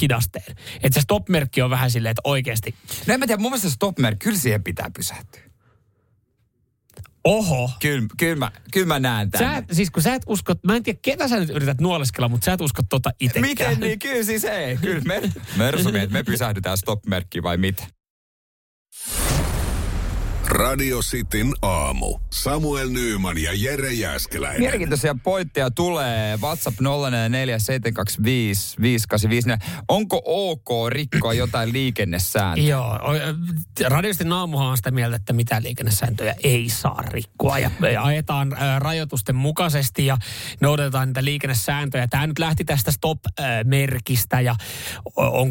hidasteen. 0.00 0.56
Että 0.82 0.94
se 0.94 1.00
stop-merkki 1.00 1.62
on 1.62 1.70
vähän 1.70 1.90
silleen, 1.90 2.10
että 2.10 2.20
oikeasti, 2.24 2.74
No 3.06 3.14
en 3.14 3.20
mä 3.20 3.26
tiedä, 3.26 3.42
mun 3.42 3.50
mielestä 3.50 3.70
stopmerkki, 3.70 4.24
kyllä 4.24 4.38
siihen 4.38 4.64
pitää 4.64 4.90
pysähtyä. 4.96 5.40
oho. 7.24 7.70
Kyllä, 7.80 8.06
kyllä, 8.18 8.36
mä, 8.36 8.52
kyllä 8.72 8.86
mä 8.86 8.98
näen 8.98 9.28
Sä, 9.32 9.38
tämän. 9.38 9.58
et- 9.58 9.64
siis 9.72 9.90
kun 9.90 10.02
sä 10.02 10.14
et 10.14 10.22
usko, 10.26 10.54
mä 10.66 10.76
en 10.76 10.82
tiedä 10.82 10.98
ketä 11.02 11.28
sä 11.28 11.36
nyt 11.40 11.50
yrität 11.50 11.80
nuoleskella, 11.80 12.28
mutta 12.28 12.44
sä 12.44 12.52
et 12.52 12.60
usko 12.60 12.82
tota 12.88 13.10
itsekään. 13.20 13.48
Miten 13.50 13.80
niin? 13.80 13.98
Kyllä 13.98 14.24
siis 14.24 14.44
ei. 14.44 14.76
Kyllä 14.76 15.00
me, 15.04 15.22
Mersumiehet, 15.56 16.10
me 16.10 16.22
pysähdytään 16.22 16.78
stop-merkkiin 16.78 17.42
vai 17.42 17.56
mitä? 17.56 17.86
Radio 20.60 21.00
Cityn 21.00 21.52
aamu. 21.62 22.18
Samuel 22.30 22.88
Nyyman 22.88 23.38
ja 23.38 23.50
Jere 23.54 23.92
Jäskeläinen. 23.92 24.60
Mielenkiintoisia 24.60 25.16
pointteja 25.24 25.70
tulee. 25.70 26.38
WhatsApp 26.42 26.76
0447255854. 26.80 26.84
Onko 29.88 30.22
ok 30.24 30.68
rikkoa 30.88 31.34
jotain 31.34 31.72
liikennesääntöä? 31.72 32.64
Joo, 32.64 32.84
o- 32.92 33.12
radiosti 33.88 34.24
naamuhan 34.24 34.66
on 34.66 34.76
sitä 34.76 34.90
mieltä, 34.90 35.16
että 35.16 35.32
mitään 35.32 35.62
liikennesääntöjä 35.62 36.34
ei 36.44 36.68
saa 36.68 37.02
rikkoa. 37.02 37.58
Ja 37.58 37.70
ajetaan 38.02 38.56
rajoitusten 38.78 39.36
mukaisesti 39.36 40.06
ja 40.06 40.16
noudatetaan 40.60 41.08
niitä 41.08 41.24
liikennesääntöjä. 41.24 42.08
Tämä 42.08 42.26
nyt 42.26 42.38
lähti 42.38 42.64
tästä 42.64 42.90
stop-merkistä 42.92 44.40
ja 44.40 44.54
on, 45.16 45.50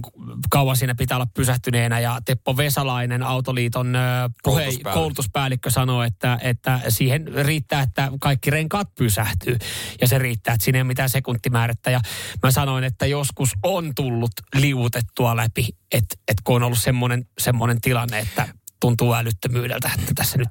kauan 0.49 0.77
siinä 0.77 0.95
pitää 0.95 1.17
olla 1.17 1.27
pysähtyneenä. 1.33 1.99
Ja 1.99 2.19
Teppo 2.25 2.57
Vesalainen, 2.57 3.23
Autoliiton 3.23 3.95
ä, 3.95 4.29
puhe, 4.43 4.67
Koulutuspäällikkö. 4.99 5.69
sanoi, 5.69 6.07
että, 6.07 6.39
että 6.41 6.79
siihen 6.89 7.27
riittää, 7.45 7.81
että 7.81 8.11
kaikki 8.19 8.49
renkaat 8.49 8.95
pysähtyy. 8.95 9.57
Ja 10.01 10.07
se 10.07 10.17
riittää, 10.17 10.53
että 10.53 10.65
siinä 10.65 10.77
ei 10.77 10.81
ole 10.81 10.87
mitään 10.87 11.09
sekuntimäärättä. 11.09 11.91
Ja 11.91 11.99
mä 12.43 12.51
sanoin, 12.51 12.83
että 12.83 13.05
joskus 13.05 13.49
on 13.63 13.95
tullut 13.95 14.31
liuutettua 14.55 15.35
läpi, 15.35 15.67
että, 15.91 16.15
että 16.27 16.41
kun 16.43 16.55
on 16.55 16.63
ollut 16.63 16.79
semmoinen, 16.79 17.25
semmoinen 17.39 17.81
tilanne, 17.81 18.19
että 18.19 18.47
tuntuu 18.79 19.13
älyttömyydeltä, 19.13 19.91
että 19.99 20.11
tässä 20.15 20.37
nyt... 20.37 20.49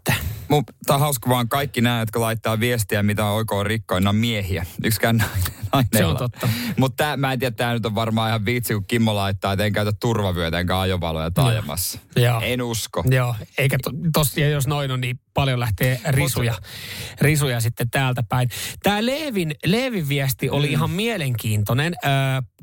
Mun, 0.48 0.64
tää 0.86 0.96
on 0.96 1.00
hauska 1.00 1.30
vaan 1.30 1.48
kaikki 1.48 1.80
nämä, 1.80 2.00
jotka 2.00 2.20
laittaa 2.20 2.60
viestiä, 2.60 3.02
mitä 3.02 3.24
on 3.24 3.36
oikoon 3.36 3.66
rikkoin, 3.66 4.04
ne 4.04 4.08
on 4.08 4.16
miehiä. 4.16 4.66
Yksikään 4.84 5.16
nainen, 5.16 5.88
Se 5.96 6.04
on 6.04 6.16
totta. 6.16 6.48
Mutta 6.76 7.16
mä 7.16 7.32
en 7.32 7.38
tiedä, 7.38 7.56
tämä 7.56 7.72
nyt 7.72 7.86
on 7.86 7.94
varmaan 7.94 8.28
ihan 8.28 8.44
viitsi, 8.44 8.74
kun 8.74 8.84
Kimmo 8.88 9.14
laittaa, 9.14 9.52
että 9.52 9.64
en 9.64 9.72
käytä 9.72 9.92
turvavyötä 10.00 10.60
enkä 10.60 10.80
ajovaloja 10.80 11.30
taajamassa. 11.30 11.98
Joo. 12.16 12.40
En 12.40 12.62
usko. 12.62 13.04
Joo, 13.10 13.34
eikä 13.58 13.78
to, 13.82 13.90
tosiaan 14.12 14.52
jos 14.52 14.66
noin 14.66 14.90
on, 14.90 15.00
niin 15.00 15.20
paljon 15.34 15.60
lähtee 15.60 16.00
risuja, 16.08 16.54
risuja 17.20 17.60
sitten 17.60 17.90
täältä 17.90 18.22
päin. 18.28 18.48
Tämä 18.82 19.06
Leevin, 19.06 19.54
Leevin 19.66 20.08
viesti 20.08 20.50
oli 20.50 20.66
mm. 20.66 20.72
ihan 20.72 20.90
mielenkiintoinen. 20.90 21.94
Ö, 22.04 22.08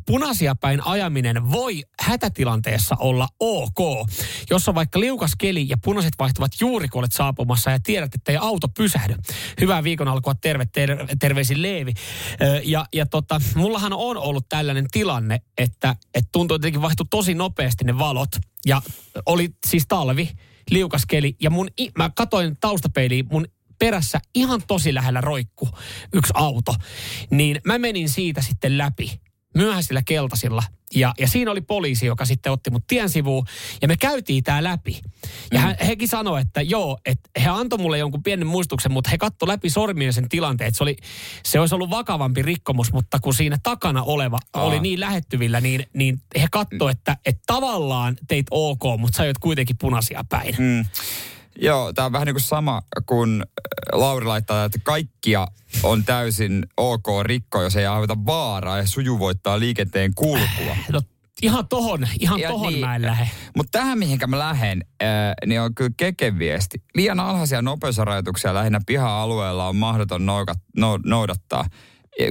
punaisia 0.06 0.56
päin 0.56 0.86
ajaminen 0.86 1.52
voi 1.52 1.84
hätätilanteessa 2.00 2.96
olla 3.00 3.28
ok. 3.40 4.10
Jos 4.50 4.70
on 4.70 4.76
vaikka 4.76 5.00
liukas 5.00 5.32
keli 5.38 5.66
ja 5.70 5.78
punaiset 5.84 6.14
vaihtuvat 6.20 6.52
juuri 6.60 6.88
kun 6.88 7.00
olet 7.00 7.12
saapumassa 7.12 7.72
ja 7.72 7.80
tiedät, 7.80 8.16
että 8.16 8.32
ei 8.32 8.38
auto 8.38 8.68
pysähdy. 8.68 9.16
Hyvää 9.62 9.84
viikon 9.84 10.08
alkua, 10.08 10.36
terve, 10.36 10.66
ter, 10.66 11.08
terveisin 11.20 11.62
Leevi. 11.62 11.94
Ja, 12.64 12.86
ja 12.94 13.06
tota, 13.06 13.42
mullahan 13.56 13.94
on 13.94 14.18
ollut 14.18 14.50
tällainen 14.50 14.88
tilanne, 14.92 15.42
että, 15.58 15.96
että 16.14 16.30
tuntuu 16.32 16.56
jotenkin 16.56 16.82
vaihtui 16.82 17.06
tosi 17.10 17.34
nopeasti 17.34 17.84
ne 17.84 17.98
valot. 17.98 18.30
Ja 18.66 18.82
oli 19.26 19.50
siis 19.68 19.86
talvi, 19.88 20.30
liukas 20.70 21.06
keli 21.06 21.36
ja 21.42 21.50
mun, 21.50 21.68
mä 21.98 22.10
katoin 22.16 22.58
taustapeiliin, 22.60 23.28
mun 23.32 23.46
perässä 23.80 24.20
ihan 24.36 24.62
tosi 24.68 24.94
lähellä 24.94 25.22
roikku 25.22 25.70
yksi 26.14 26.34
auto. 26.36 26.76
Niin 27.30 27.62
mä 27.66 27.78
menin 27.78 28.10
siitä 28.10 28.42
sitten 28.42 28.78
läpi 28.78 29.25
myöhäisillä 29.56 30.02
keltaisilla. 30.06 30.64
Ja, 30.96 31.14
ja 31.20 31.28
siinä 31.28 31.52
oli 31.52 31.62
poliisi, 31.62 32.06
joka 32.06 32.26
sitten 32.26 32.52
otti 32.52 32.70
mut 32.70 32.88
tien 32.88 33.10
sivuun. 33.10 33.46
Ja 33.82 33.88
me 33.88 33.98
käytiin 33.98 34.44
tää 34.44 34.64
läpi. 34.64 35.02
Ja 35.52 35.60
hän, 35.60 35.76
hekin 35.88 36.08
sanoi, 36.08 36.42
että 36.42 36.62
joo, 36.62 36.98
että 37.06 37.30
he 37.44 37.50
antoi 37.50 37.80
mulle 37.80 37.98
jonkun 37.98 38.24
pienen 38.24 38.48
muistuksen, 38.48 38.92
mutta 38.92 39.10
he 39.10 39.18
katto 39.18 39.48
läpi 39.48 39.70
sormien 39.70 40.14
sen 40.14 40.30
tilanteen. 40.30 40.68
Että 40.68 40.78
se, 40.78 40.84
oli, 40.84 40.98
se 41.44 41.60
olisi 41.60 41.76
ollut 41.76 41.90
vakavampi 41.90 42.42
rikkomus, 42.42 42.94
mutta 42.94 43.20
kun 43.20 43.34
siinä 43.34 43.58
takana 43.64 44.04
oleva 44.04 44.40
Aa. 44.54 44.64
oli 44.64 44.80
niin 44.80 45.00
lähettyvillä, 45.00 45.62
niin, 45.62 45.86
niin 45.94 46.22
he 46.42 46.48
katto, 46.52 46.90
että, 46.90 47.18
että 47.26 47.44
tavallaan 47.48 48.18
teit 48.28 48.48
ok, 48.52 48.84
mutta 48.98 49.18
sä 49.18 49.24
oot 49.24 49.38
kuitenkin 49.38 49.78
punaisia 49.78 50.26
päin. 50.30 50.56
Mm. 50.58 50.86
Joo, 51.62 51.94
tämä 51.94 52.06
on 52.06 52.12
vähän 52.12 52.26
niin 52.26 52.34
kuin 52.34 52.44
sama 52.44 52.82
kuin 53.06 53.42
äh, 53.42 54.00
Lauri 54.00 54.26
laittaa, 54.26 54.66
että 54.66 54.80
kaikkia 54.84 55.48
on 55.84 56.04
täysin 56.04 56.66
ok 56.78 57.08
rikkoa, 57.24 57.64
jos 57.64 57.76
ei 57.76 57.86
aiheuta 57.86 58.26
vaaraa 58.26 58.78
ja 58.78 58.88
sujuvoittaa 58.88 59.60
liikenteen 59.60 60.12
kulkua. 60.16 60.78
No 60.92 61.02
ihan 61.42 61.68
tohon, 61.68 62.08
ihan 62.20 62.40
Ja 62.40 62.50
tohon 62.50 62.74
niin. 62.74 62.86
mä 62.86 62.96
en 62.96 63.02
lähde. 63.02 63.30
Mutta 63.56 63.80
tähän, 63.80 64.00
mihinkä 64.00 64.28
mä 64.28 64.40
lähden, 64.40 64.86
äh, 65.04 65.08
niin 65.46 65.62
on 65.62 65.76
kyllä 65.76 65.92
Keken 65.98 66.40
viesti. 66.40 66.82
Liian 66.96 67.20
alhaisia 67.20 67.62
nopeusrajoituksia 67.62 68.54
lähinnä 68.54 68.80
piha-alueella 68.86 69.68
on 69.68 69.76
mahdoton 69.76 70.26
noukat, 70.26 70.58
no, 70.78 71.00
noudattaa. 71.06 71.66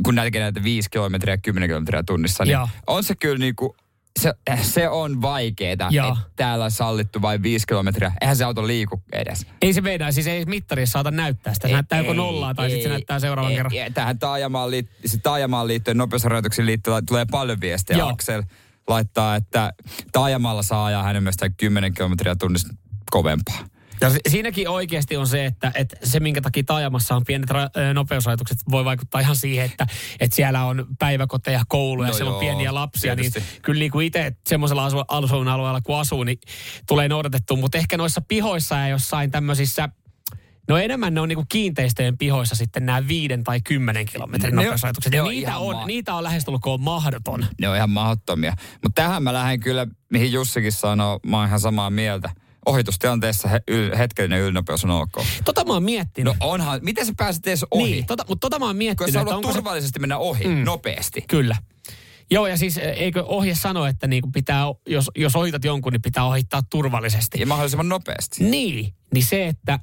Kun 0.04 0.14
näkee 0.14 0.40
näitä 0.40 0.62
5 0.62 0.90
kilometriä, 0.90 1.36
10 1.36 1.68
kilometriä 1.68 2.02
tunnissa, 2.02 2.44
niin 2.44 2.52
Joo. 2.52 2.68
on 2.86 3.04
se 3.04 3.14
kyllä 3.14 3.38
niinku, 3.38 3.76
se, 4.20 4.32
se 4.62 4.88
on 4.88 5.22
vaikeeta, 5.22 5.88
että 5.88 6.16
täällä 6.36 6.64
on 6.64 6.70
sallittu 6.70 7.22
vain 7.22 7.42
5 7.42 7.66
kilometriä. 7.66 8.12
Eihän 8.20 8.36
se 8.36 8.44
auto 8.44 8.66
liiku 8.66 9.02
edes. 9.12 9.46
Ei 9.62 9.72
se 9.72 9.80
meinaa, 9.80 10.12
siis 10.12 10.26
ei 10.26 10.44
mittarissa 10.44 10.92
saata 10.92 11.10
näyttää 11.10 11.54
sitä. 11.54 11.68
Se 11.68 11.72
näyttää 11.72 11.98
joko 11.98 12.12
nollaa 12.12 12.54
tai 12.54 12.70
sitten 12.70 12.82
se 12.82 12.88
näyttää 12.88 13.18
seuraavan 13.18 13.50
ei, 13.50 13.56
kerran. 13.56 13.74
ei, 13.74 13.90
Tähän 13.90 14.18
taajamaan, 14.18 14.70
liit, 14.70 14.90
se 15.06 15.18
taajamaan 15.18 15.66
liittyen 15.66 15.96
nopeusrajoituksiin 15.96 16.66
liittyen 16.66 17.06
tulee 17.06 17.26
paljon 17.30 17.60
viestejä. 17.60 17.98
Joo. 17.98 18.08
Aksel 18.08 18.42
laittaa, 18.88 19.36
että 19.36 19.72
taajamalla 20.12 20.62
saa 20.62 20.84
ajaa 20.84 21.02
hänen 21.02 21.22
mielestään 21.22 21.54
10 21.54 21.94
kilometriä 21.94 22.36
tunnissa 22.36 22.74
kovempaa. 23.10 23.73
Ja 24.00 24.10
si- 24.10 24.18
siinäkin 24.28 24.68
oikeasti 24.68 25.16
on 25.16 25.26
se, 25.26 25.44
että, 25.46 25.72
että 25.74 25.96
se 26.02 26.20
minkä 26.20 26.40
takia 26.40 26.62
taajamassa 26.66 27.16
on 27.16 27.24
pienet 27.24 27.50
ra- 27.50 27.94
nopeusrajoitukset 27.94 28.58
voi 28.70 28.84
vaikuttaa 28.84 29.20
ihan 29.20 29.36
siihen, 29.36 29.64
että, 29.66 29.86
että 30.20 30.36
siellä 30.36 30.64
on 30.64 30.86
päiväkoteja, 30.98 31.62
kouluja, 31.68 32.08
No 32.08 32.14
siellä 32.14 32.30
on 32.30 32.34
joo, 32.34 32.40
pieniä 32.40 32.74
lapsia. 32.74 33.14
Niin 33.14 33.32
kyllä 33.62 33.78
niin 33.78 33.90
kuin 33.90 34.06
itse 34.06 34.32
semmoisella 34.48 34.88
asu- 34.88 35.04
asuinalueella 35.08 35.80
kun 35.80 35.98
asuu, 35.98 36.24
niin 36.24 36.38
tulee 36.88 37.08
noudatettu. 37.08 37.56
Mutta 37.56 37.78
ehkä 37.78 37.96
noissa 37.96 38.20
pihoissa 38.20 38.74
ja 38.76 38.88
jossain 38.88 39.30
tämmöisissä 39.30 39.88
No 40.68 40.76
enemmän 40.78 41.14
ne 41.14 41.20
on 41.20 41.28
niinku 41.28 41.44
kiinteistöjen 41.48 42.18
pihoissa 42.18 42.54
sitten 42.56 42.86
nämä 42.86 43.08
viiden 43.08 43.44
tai 43.44 43.60
kymmenen 43.60 44.06
kilometrin 44.06 44.54
Ne 44.54 44.58
on- 44.60 44.64
nopeusrajoitukset. 44.64 45.12
ne 45.12 45.22
on 45.22 45.28
niitä 45.30 45.56
on, 45.58 45.76
ma- 45.76 45.86
niitä 45.86 46.14
on 46.14 46.22
lähestulkoon 46.24 46.80
mahdoton. 46.80 47.46
Ne 47.60 47.68
on 47.68 47.76
ihan 47.76 47.90
mahdottomia. 47.90 48.56
Mutta 48.82 49.02
tähän 49.02 49.22
mä 49.22 49.32
lähden 49.32 49.60
kyllä, 49.60 49.86
mihin 50.10 50.32
Jussikin 50.32 50.72
sanoo, 50.72 51.20
mä 51.26 51.36
oon 51.38 51.46
ihan 51.46 51.60
samaa 51.60 51.90
mieltä. 51.90 52.30
Ohitustilanteessa 52.66 53.48
he, 53.48 53.60
yl, 53.68 53.96
hetkellinen 53.96 54.40
ylinopeus 54.40 54.84
on 54.84 54.90
ok. 54.90 55.12
Tota 55.44 55.64
mä 55.64 55.72
oon 55.72 55.82
miettinyt. 55.82 56.34
No 56.40 56.46
onhan, 56.46 56.80
miten 56.82 57.06
sä 57.06 57.12
pääset 57.16 57.46
edes 57.46 57.66
ohi? 57.70 57.90
niin, 57.90 58.06
tota, 58.06 58.24
mutta 58.28 58.40
tota 58.40 58.58
mä 58.58 58.64
oon 58.64 58.74
Kun 58.74 58.78
miettinyt, 58.78 59.12
sä 59.12 59.20
että 59.20 59.30
haluat 59.30 59.44
onko 59.44 59.52
se 59.52 59.58
turvallisesti 59.58 59.98
mennä 59.98 60.18
ohi, 60.18 60.44
mm. 60.44 60.64
nopeasti. 60.64 61.24
Kyllä. 61.28 61.56
Joo, 62.30 62.46
ja 62.46 62.56
siis 62.56 62.78
eh, 62.78 62.94
eikö 62.96 63.24
ohje 63.24 63.54
sano, 63.54 63.86
että 63.86 64.06
niinku 64.06 64.30
pitää, 64.30 64.64
jos, 64.86 65.10
jos 65.16 65.36
ohitat 65.36 65.64
jonkun, 65.64 65.92
niin 65.92 66.02
pitää 66.02 66.24
ohittaa 66.24 66.62
turvallisesti. 66.62 67.40
Ja 67.40 67.46
mahdollisimman 67.46 67.88
nopeasti. 67.88 68.44
Niin, 68.44 68.94
niin 69.14 69.24
se, 69.24 69.46
että 69.46 69.78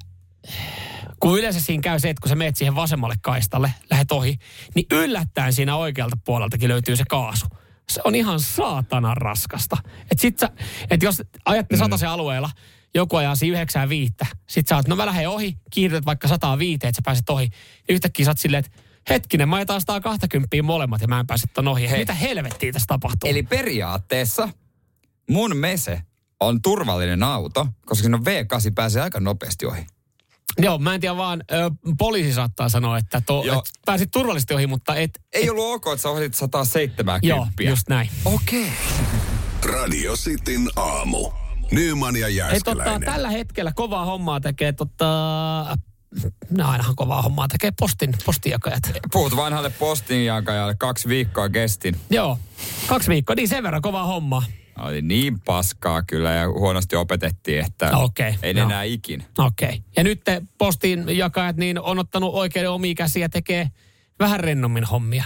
kun 1.20 1.38
yleensä 1.38 1.60
siinä 1.60 1.80
käy 1.80 2.00
se, 2.00 2.10
että 2.10 2.20
kun 2.20 2.28
sä 2.28 2.34
meet 2.34 2.56
siihen 2.56 2.74
vasemmalle 2.74 3.14
kaistalle, 3.22 3.74
lähet 3.90 4.12
ohi, 4.12 4.36
niin 4.74 4.86
yllättäen 4.92 5.52
siinä 5.52 5.76
oikealta 5.76 6.16
puoleltakin 6.24 6.68
löytyy 6.68 6.96
se 6.96 7.04
kaasu. 7.08 7.46
Se 7.90 8.00
on 8.04 8.14
ihan 8.14 8.40
saatanan 8.40 9.16
raskasta. 9.16 9.76
Et 10.10 10.18
sit 10.18 10.38
sä, 10.38 10.50
et 10.90 11.02
jos 11.02 11.22
ajatte 11.44 11.76
sataisen 11.76 12.08
alueella, 12.08 12.50
joku 12.94 13.16
ajaa 13.16 13.36
siinä 13.36 13.56
yhdeksään 13.56 13.88
viittä, 13.88 14.26
sit 14.48 14.68
sä 14.68 14.76
oot, 14.76 14.88
no 14.88 14.96
mä 14.96 15.06
lähden 15.06 15.28
ohi, 15.28 15.56
kiihdytät 15.70 16.06
vaikka 16.06 16.28
sataa 16.28 16.58
viiteen, 16.58 16.88
että 16.88 16.96
sä 16.96 17.02
pääset 17.04 17.30
ohi. 17.30 17.48
Ja 17.88 17.94
yhtäkkiä 17.94 18.24
sä 18.24 18.30
oot 18.30 18.38
silleen, 18.38 18.64
että 18.64 18.78
hetkinen, 19.10 19.48
mä 19.48 19.56
ajetaan 19.56 19.80
120 19.80 20.62
molemmat 20.62 21.00
ja 21.00 21.08
mä 21.08 21.20
en 21.20 21.26
pääse 21.26 21.46
ton 21.54 21.68
ohi. 21.68 21.90
Hei. 21.90 21.98
Mitä 21.98 22.14
helvettiä 22.14 22.72
tässä 22.72 22.86
tapahtuu? 22.86 23.30
Eli 23.30 23.42
periaatteessa 23.42 24.48
mun 25.30 25.56
mese 25.56 26.02
on 26.40 26.62
turvallinen 26.62 27.22
auto, 27.22 27.66
koska 27.86 28.02
siinä 28.02 28.16
on 28.16 28.22
V8 28.22 28.72
pääsee 28.74 29.02
aika 29.02 29.20
nopeasti 29.20 29.66
ohi. 29.66 29.86
Joo, 30.58 30.78
mä 30.78 30.94
en 30.94 31.00
tiedä 31.00 31.16
vaan, 31.16 31.44
ö, 31.52 31.70
poliisi 31.98 32.32
saattaa 32.32 32.68
sanoa, 32.68 32.98
että, 32.98 33.22
to, 33.26 33.42
Joo. 33.46 33.58
et 33.58 33.70
pääsit 33.84 34.10
turvallisesti 34.10 34.54
ohi, 34.54 34.66
mutta 34.66 34.94
et... 34.94 35.20
Ei 35.32 35.50
ollut 35.50 35.74
ok, 35.74 35.86
että 35.86 36.02
sä 36.02 36.08
ohit 36.08 36.34
170. 36.34 37.26
Joo, 37.26 37.46
just 37.60 37.88
näin. 37.88 38.10
Okei. 38.24 38.72
Radio 39.64 40.16
Cityn 40.16 40.70
aamu. 40.76 41.41
Nyman 41.72 42.16
ja 42.16 42.26
Ei 42.26 42.34
totta, 42.34 42.70
Jääskeläinen. 42.70 43.00
tällä 43.12 43.30
hetkellä 43.30 43.72
kovaa 43.74 44.04
hommaa 44.04 44.40
tekee 44.40 44.72
tota... 44.72 45.06
No 46.50 46.68
ainahan 46.68 46.96
kovaa 46.96 47.22
hommaa 47.22 47.48
tekee 47.48 47.70
postin, 47.80 48.14
postijakajat. 48.26 48.82
Puhut 49.12 49.36
vanhalle 49.36 49.70
postinjakajalle 49.70 50.74
kaksi 50.74 51.08
viikkoa 51.08 51.48
kestin. 51.48 51.96
Joo, 52.10 52.38
kaksi 52.86 53.08
viikkoa, 53.08 53.36
niin 53.36 53.48
sen 53.48 53.62
verran 53.62 53.82
kovaa 53.82 54.06
hommaa. 54.06 54.42
Oli 54.78 55.02
niin 55.02 55.40
paskaa 55.40 56.02
kyllä 56.02 56.30
ja 56.32 56.48
huonosti 56.48 56.96
opetettiin, 56.96 57.64
että 57.64 57.96
Okei, 57.96 58.34
ei 58.42 58.54
ne 58.54 58.60
no. 58.60 58.66
enää 58.66 58.82
ikin. 58.82 59.24
Okei. 59.38 59.68
Okay. 59.68 59.80
Ja 59.96 60.04
nyt 60.04 60.24
te 60.24 60.42
postin 60.58 61.16
jakajat 61.16 61.56
niin 61.56 61.80
on 61.80 61.98
ottanut 61.98 62.34
oikein 62.34 62.68
omia 62.68 62.94
käsiä 62.94 63.24
ja 63.24 63.28
tekee 63.28 63.70
vähän 64.18 64.40
rennommin 64.40 64.84
hommia. 64.84 65.24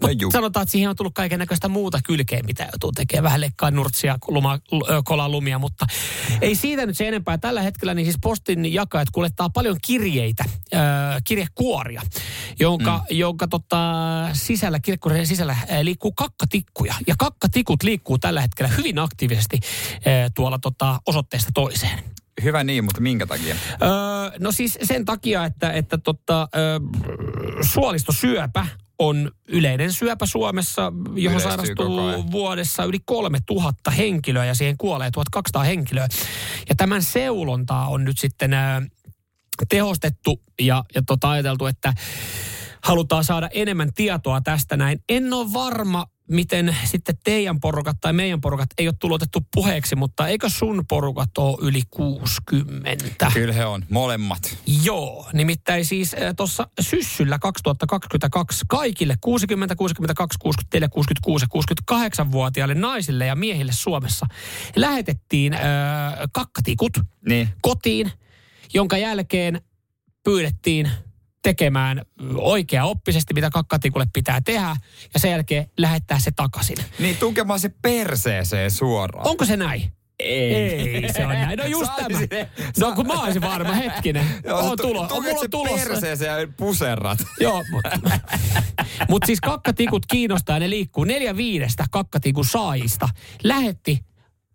Mutta 0.00 0.32
sanotaan, 0.32 0.62
että 0.62 0.72
siihen 0.72 0.90
on 0.90 0.96
tullut 0.96 1.14
kaiken 1.14 1.38
näköistä 1.38 1.68
muuta 1.68 1.98
kylkeä, 2.04 2.40
mitä 2.46 2.62
joutuu 2.62 2.92
tekemään. 2.92 3.24
Vähän 3.24 3.40
leikkaa 3.40 3.70
nurtsia, 3.70 4.18
luma, 4.28 4.58
ö, 4.72 5.02
kolaa 5.04 5.28
lumia, 5.28 5.58
mutta 5.58 5.86
ei 6.40 6.54
siitä 6.54 6.86
nyt 6.86 6.96
se 6.96 7.08
enempää. 7.08 7.38
Tällä 7.38 7.62
hetkellä 7.62 7.94
niin 7.94 8.06
siis 8.06 8.18
postin 8.22 8.72
jakajat 8.72 9.10
kuljettaa 9.10 9.50
paljon 9.50 9.76
kirjeitä, 9.86 10.44
ö, 10.74 10.78
kirjekuoria, 11.24 12.02
jonka, 12.60 12.96
mm. 13.10 13.16
jonka 13.16 13.48
tota, 13.48 13.78
sisällä, 14.32 14.80
kirjekuorien 14.80 15.26
sisällä 15.26 15.56
ö, 15.72 15.84
liikkuu 15.84 16.12
kakkatikkuja. 16.12 16.94
Ja 17.06 17.14
kakkatikut 17.18 17.82
liikkuu 17.82 18.18
tällä 18.18 18.40
hetkellä 18.40 18.68
hyvin 18.76 18.98
aktiivisesti 18.98 19.60
ö, 20.06 20.30
tuolla 20.34 20.58
tota, 20.58 21.00
osoitteesta 21.06 21.50
toiseen. 21.54 21.98
Hyvä 22.42 22.64
niin, 22.64 22.84
mutta 22.84 23.00
minkä 23.00 23.26
takia? 23.26 23.54
Öö, 23.82 24.38
no 24.38 24.52
siis 24.52 24.78
sen 24.82 25.04
takia, 25.04 25.44
että, 25.44 25.72
että 25.72 25.98
tota, 25.98 26.48
öö, 26.56 26.78
suolistosyöpä 27.62 28.66
on 28.98 29.32
yleinen 29.48 29.92
syöpä 29.92 30.26
Suomessa, 30.26 30.92
johon 31.14 31.40
sairastuu 31.40 32.30
vuodessa 32.30 32.84
yli 32.84 32.98
3000 33.04 33.90
henkilöä 33.90 34.44
ja 34.44 34.54
siihen 34.54 34.78
kuolee 34.78 35.10
1200 35.10 35.62
henkilöä. 35.62 36.08
Ja 36.68 36.74
tämän 36.74 37.02
seulontaa 37.02 37.88
on 37.88 38.04
nyt 38.04 38.18
sitten 38.18 38.52
öö, 38.52 38.80
tehostettu 39.68 40.42
ja, 40.60 40.84
ja 40.94 41.02
tota 41.06 41.30
ajateltu, 41.30 41.66
että 41.66 41.94
halutaan 42.84 43.24
saada 43.24 43.48
enemmän 43.52 43.94
tietoa 43.94 44.40
tästä 44.40 44.76
näin. 44.76 45.02
En 45.08 45.32
ole 45.32 45.52
varma, 45.52 46.06
miten 46.28 46.76
sitten 46.84 47.18
teidän 47.24 47.60
porukat 47.60 47.96
tai 48.00 48.12
meidän 48.12 48.40
porukat 48.40 48.68
ei 48.78 48.88
ole 48.88 48.94
tullut 48.98 49.22
otettu 49.22 49.46
puheeksi, 49.54 49.96
mutta 49.96 50.28
eikö 50.28 50.48
sun 50.48 50.84
porukat 50.88 51.38
ole 51.38 51.58
yli 51.60 51.82
60? 51.90 53.30
Kyllä 53.32 53.52
he 53.52 53.64
on, 53.66 53.84
molemmat. 53.90 54.56
Joo, 54.82 55.26
nimittäin 55.32 55.84
siis 55.84 56.16
tuossa 56.36 56.68
syssyllä 56.80 57.38
2022 57.38 58.64
kaikille 58.68 59.16
60, 59.20 59.76
62, 59.76 60.38
64, 60.38 60.88
66 60.88 61.44
ja 61.44 61.96
68-vuotiaille 62.24 62.74
naisille 62.74 63.26
ja 63.26 63.36
miehille 63.36 63.72
Suomessa 63.72 64.26
lähetettiin 64.76 65.52
äh, 65.54 65.60
kakkatikut 66.32 66.92
Niin. 67.28 67.48
kotiin, 67.62 68.12
jonka 68.74 68.98
jälkeen 68.98 69.60
pyydettiin 70.24 70.90
tekemään 71.48 72.02
oikea 72.34 72.84
oppisesti, 72.84 73.34
mitä 73.34 73.50
kakkatikulle 73.50 74.06
pitää 74.12 74.40
tehdä, 74.40 74.76
ja 75.14 75.20
sen 75.20 75.30
jälkeen 75.30 75.70
lähettää 75.78 76.18
se 76.18 76.30
takaisin. 76.36 76.76
Niin 76.98 77.16
tukemaan 77.16 77.60
se 77.60 77.68
perseeseen 77.82 78.70
suoraan. 78.70 79.28
Onko 79.28 79.44
se 79.44 79.56
näin? 79.56 79.92
Ei. 80.18 80.54
Ei, 80.54 81.12
se 81.12 81.26
on 81.26 81.28
näin. 81.28 81.58
No 81.58 81.64
just 81.64 81.92
tämä. 81.96 82.18
No 82.78 82.92
kun 82.92 83.06
mä 83.06 83.12
olisin 83.12 83.42
varma, 83.42 83.72
hetkinen. 83.72 84.26
Joo, 84.44 84.58
on 84.58 84.76
tu- 84.76 84.82
tulo, 84.82 85.08
on 85.10 85.22
mulla 85.22 85.48
tulossa. 85.50 85.88
perseeseen 85.88 86.40
ja 86.40 86.48
puserrat. 86.56 87.18
Joo, 87.40 87.64
mutta 87.70 88.00
mut 89.08 89.22
siis 89.26 89.40
kakkatikut 89.40 90.06
kiinnostaa 90.06 90.56
ja 90.56 90.60
ne 90.60 90.70
liikkuu 90.70 91.04
neljä 91.04 91.36
viidestä 91.36 91.84
kakkatikun 91.90 92.44
saajista. 92.44 93.08
Lähetti 93.44 94.04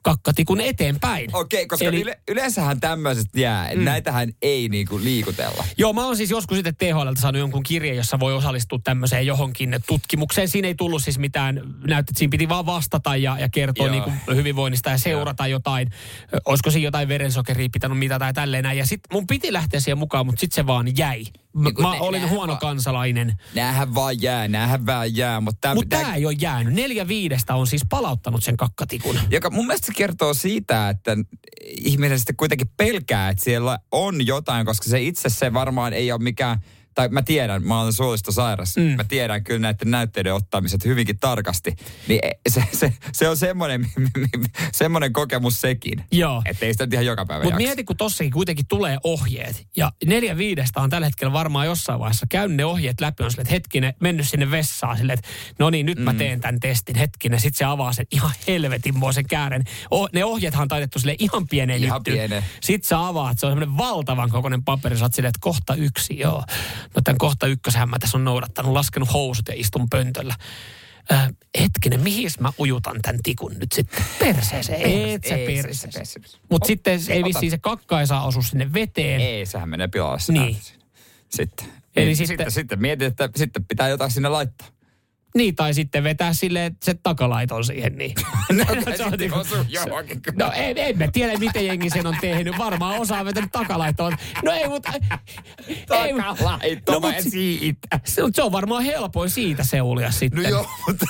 kakkatikun 0.04 0.62
eteenpäin. 0.62 1.36
Okei, 1.36 1.68
koska 1.68 1.86
Eli- 1.86 2.02
yle, 2.02 2.20
yleensähän 2.28 2.80
tämmöiset 2.80 3.28
jää. 3.36 3.76
Mm. 3.76 3.84
Näitähän 3.84 4.34
ei 4.42 4.70
niinku 4.70 5.00
liikutella. 5.04 5.66
Joo, 5.78 5.94
mä 5.94 6.06
oon 6.06 6.18
siis 6.18 6.30
joskus 6.32 6.58
sitten 6.58 6.76
THLltä 6.76 7.22
saanut 7.22 7.40
jonkun 7.40 7.64
kirjeen, 7.64 7.98
jossa 7.98 8.20
voi 8.20 8.34
osallistua 8.34 8.80
tämmöiseen 8.84 9.26
johonkin 9.26 9.76
tutkimukseen. 9.88 10.48
Siinä 10.50 10.68
ei 10.68 10.76
tullut 10.76 11.04
siis 11.04 11.20
mitään 11.20 11.62
näyttä, 11.88 12.14
siinä 12.16 12.32
piti 12.32 12.50
vaan 12.50 12.66
vastata 12.66 13.16
ja, 13.16 13.38
ja 13.40 13.50
kertoa 13.50 13.86
Joo. 13.88 13.92
niin 13.92 14.04
kuin 14.04 14.38
hyvinvoinnista 14.38 14.90
ja 14.90 14.98
seurata 14.98 15.48
jotain. 15.48 15.90
Ö, 16.34 16.38
Olisiko 16.46 16.72
siinä 16.72 16.88
jotain 16.88 17.08
verensokeria 17.08 17.70
pitänyt 17.74 17.98
mitä 17.98 18.20
tai 18.20 18.34
tälleen 18.34 18.64
näin. 18.64 18.78
Ja 18.78 18.86
sit 18.86 19.02
mun 19.14 19.28
piti 19.28 19.54
lähteä 19.54 19.80
siihen 19.80 19.98
mukaan, 19.98 20.26
mutta 20.26 20.40
sitten 20.40 20.56
se 20.56 20.68
vaan 20.68 20.98
jäi. 20.98 21.26
Niin 21.56 21.82
mä 21.82 21.92
ne- 21.92 22.00
olin 22.02 22.30
huono 22.30 22.48
vaan- 22.54 22.60
kansalainen. 22.60 23.34
Näähän 23.56 23.96
vaan 23.96 24.22
jää, 24.22 24.48
näähän 24.48 24.86
vaan 24.86 25.16
jää. 25.16 25.42
Mutta 25.42 25.58
tämä, 25.62 25.76
Mutta 25.76 25.98
tämä 25.98 26.16
ei 26.16 26.26
ole 26.26 26.36
jäänyt. 26.42 26.74
Neljä 26.74 27.08
viidestä 27.08 27.56
on 27.56 27.68
siis 27.68 27.82
palauttanut 27.90 28.44
sen 28.44 28.58
kakkatikun. 28.58 29.20
joka 29.30 29.50
mun 29.50 29.68
mielestä 29.68 29.88
se 29.88 29.94
kertoo 29.94 30.34
siitä, 30.34 30.90
että 30.90 31.18
ihminen 31.68 32.20
sitten 32.20 32.36
kuitenkin 32.36 32.70
pelkää, 32.78 33.30
että 33.30 33.44
siellä 33.44 33.80
on 33.92 34.28
jotain, 34.28 34.66
koska 34.66 34.90
se 34.90 35.02
itse 35.02 35.30
se 35.30 35.54
varmaan 35.54 35.94
ei 35.94 36.12
ole 36.12 36.22
mikään 36.22 36.60
tai 36.96 37.10
mä 37.10 37.22
tiedän, 37.22 37.64
mä 37.64 37.82
olen 37.82 37.94
suolistosairas, 37.94 38.78
mm. 38.78 38.84
mä 38.84 39.04
tiedän 39.04 39.44
kyllä 39.44 39.60
näiden 39.60 39.92
näytteiden 39.92 40.34
ottamiset 40.34 40.86
hyvinkin 40.86 41.20
tarkasti, 41.20 41.76
niin 42.08 42.20
se, 42.50 42.64
se, 42.74 42.94
se 43.12 43.30
on 43.30 43.38
semmoinen, 43.38 43.88
semmoinen 44.72 45.14
kokemus 45.14 45.62
sekin. 45.62 46.04
Joo. 46.12 46.42
Että 46.46 46.66
ei 46.66 46.74
sitä 46.74 46.88
ihan 46.92 47.06
joka 47.06 47.26
päivä 47.26 47.44
Mutta 47.44 47.58
mieti, 47.58 47.84
kun 47.84 47.98
tossakin 47.98 48.32
kuitenkin 48.32 48.68
tulee 48.68 48.98
ohjeet. 49.04 49.68
Ja 49.76 49.92
neljä 50.06 50.38
viidestä 50.38 50.82
on 50.82 50.90
tällä 50.90 51.08
hetkellä 51.08 51.34
varmaan 51.34 51.66
jossain 51.66 52.00
vaiheessa 52.00 52.26
käynyt 52.30 52.58
ne 52.58 52.66
ohjeet 52.66 53.02
läpi. 53.02 53.24
On 53.24 53.32
silleen, 53.32 53.46
että 53.46 53.54
hetkinen, 53.54 53.94
mennyt 54.00 54.30
sinne 54.30 54.52
vessaan 54.52 54.98
silleen, 54.98 55.20
että 55.20 55.30
no 55.60 55.70
niin, 55.70 55.86
nyt 55.86 55.98
mm. 55.98 56.04
mä 56.04 56.14
teen 56.14 56.42
tämän 56.42 56.60
testin. 56.60 56.96
Hetkinen, 56.96 57.40
sitten 57.40 57.58
se 57.58 57.66
avaa 57.66 57.94
sen 57.94 58.06
ihan 58.12 58.32
helvetinmoisen 58.48 59.28
käären. 59.28 59.64
O, 59.92 60.08
ne 60.14 60.26
ohjeethan 60.26 60.62
on 60.62 60.68
taitettu 60.68 61.00
sille 61.00 61.16
ihan 61.20 61.48
pieneen 61.48 61.84
Ihan 61.84 62.04
pieneen. 62.04 62.44
Sitten 62.62 62.88
sä 62.88 63.08
avaat, 63.08 63.40
se 63.40 63.46
on 63.46 63.52
semmoinen 63.52 63.78
valtavan 63.78 64.30
kokoinen 64.30 64.64
paperi. 64.64 64.98
Sä 64.98 65.06
oot 65.06 65.14
silleen, 65.14 65.30
että 65.30 65.40
kohta 65.42 65.76
yksi, 65.76 66.20
joo. 66.20 66.44
No 66.96 67.02
tämän 67.04 67.18
kohta 67.18 67.48
ykköshän 67.48 67.90
mä 67.90 68.00
tässä 68.00 68.18
on 68.18 68.24
noudattanut, 68.24 68.74
laskenut 68.74 69.14
housut 69.14 69.48
ja 69.48 69.54
istun 69.58 69.90
pöntöllä. 69.90 70.36
Äh, 71.12 71.30
hetkinen, 71.60 72.00
mihin 72.02 72.30
mä 72.40 72.52
ujutan 72.60 73.00
tämän 73.02 73.20
tikun 73.24 73.54
nyt 73.60 73.72
sitten? 73.72 74.06
Perseeseen. 74.20 74.82
Et 75.10 75.24
sä 75.24 75.36
perseeseen. 75.36 76.06
se- 76.06 76.20
Mutta 76.50 76.68
sitten 76.68 77.00
ei 77.10 77.20
ota- 77.22 77.28
vissiin 77.28 77.52
se 77.52 77.58
kakka 77.58 78.00
ei 78.00 78.08
saa 78.08 78.26
osua 78.26 78.42
sinne 78.42 78.74
veteen. 78.74 79.22
Ei, 79.22 79.46
sehän 79.46 79.70
menee 79.70 79.88
pilalle. 79.88 80.18
Niin. 80.30 80.58
Sitten. 81.30 81.68
Eli 81.96 82.16
sitten, 82.16 82.28
sitten, 82.28 82.52
sitten 82.52 82.82
mietit, 82.82 83.08
että 83.08 83.30
sitten 83.36 83.66
pitää 83.66 83.88
jotain 83.90 84.12
sinne 84.12 84.30
laittaa. 84.30 84.68
Niin, 85.36 85.56
tai 85.56 85.74
sitten 85.74 86.04
vetää 86.04 86.34
silleen, 86.34 86.66
että 86.66 86.86
se 86.86 86.94
takalaiton 86.94 87.64
siihen 87.66 87.98
niin. 87.98 88.16
No, 88.52 88.66
Se 88.98 89.04
on 89.04 89.66
johonkin. 89.70 90.22
No 90.36 90.52
ei, 90.56 90.82
ei 90.82 90.94
mä 90.94 91.08
tiedä, 91.14 91.38
miten 91.38 91.66
jengi 91.66 91.90
sen 91.90 92.08
on 92.08 92.16
tehnyt. 92.22 92.58
Varmaan 92.58 93.00
osaa 93.00 93.26
vetänyt 93.26 93.52
takalaittoon. 93.52 94.18
No 94.44 94.52
ei, 94.52 94.68
mutta... 94.68 94.94
Ei, 95.68 95.86
Takalaitto, 95.88 96.92
no, 96.92 97.00
mä 97.00 97.08
mut 97.08 97.16
en 97.16 97.24
si- 97.24 97.30
siitä. 97.30 98.00
se, 98.06 98.22
se 98.34 98.44
on 98.44 98.52
varmaan 98.52 98.84
helpoin 98.84 99.30
siitä 99.30 99.64
seulia 99.64 100.12
sitten. 100.12 100.44
No 100.44 100.50
joo, 100.50 100.68
mutta 100.88 101.06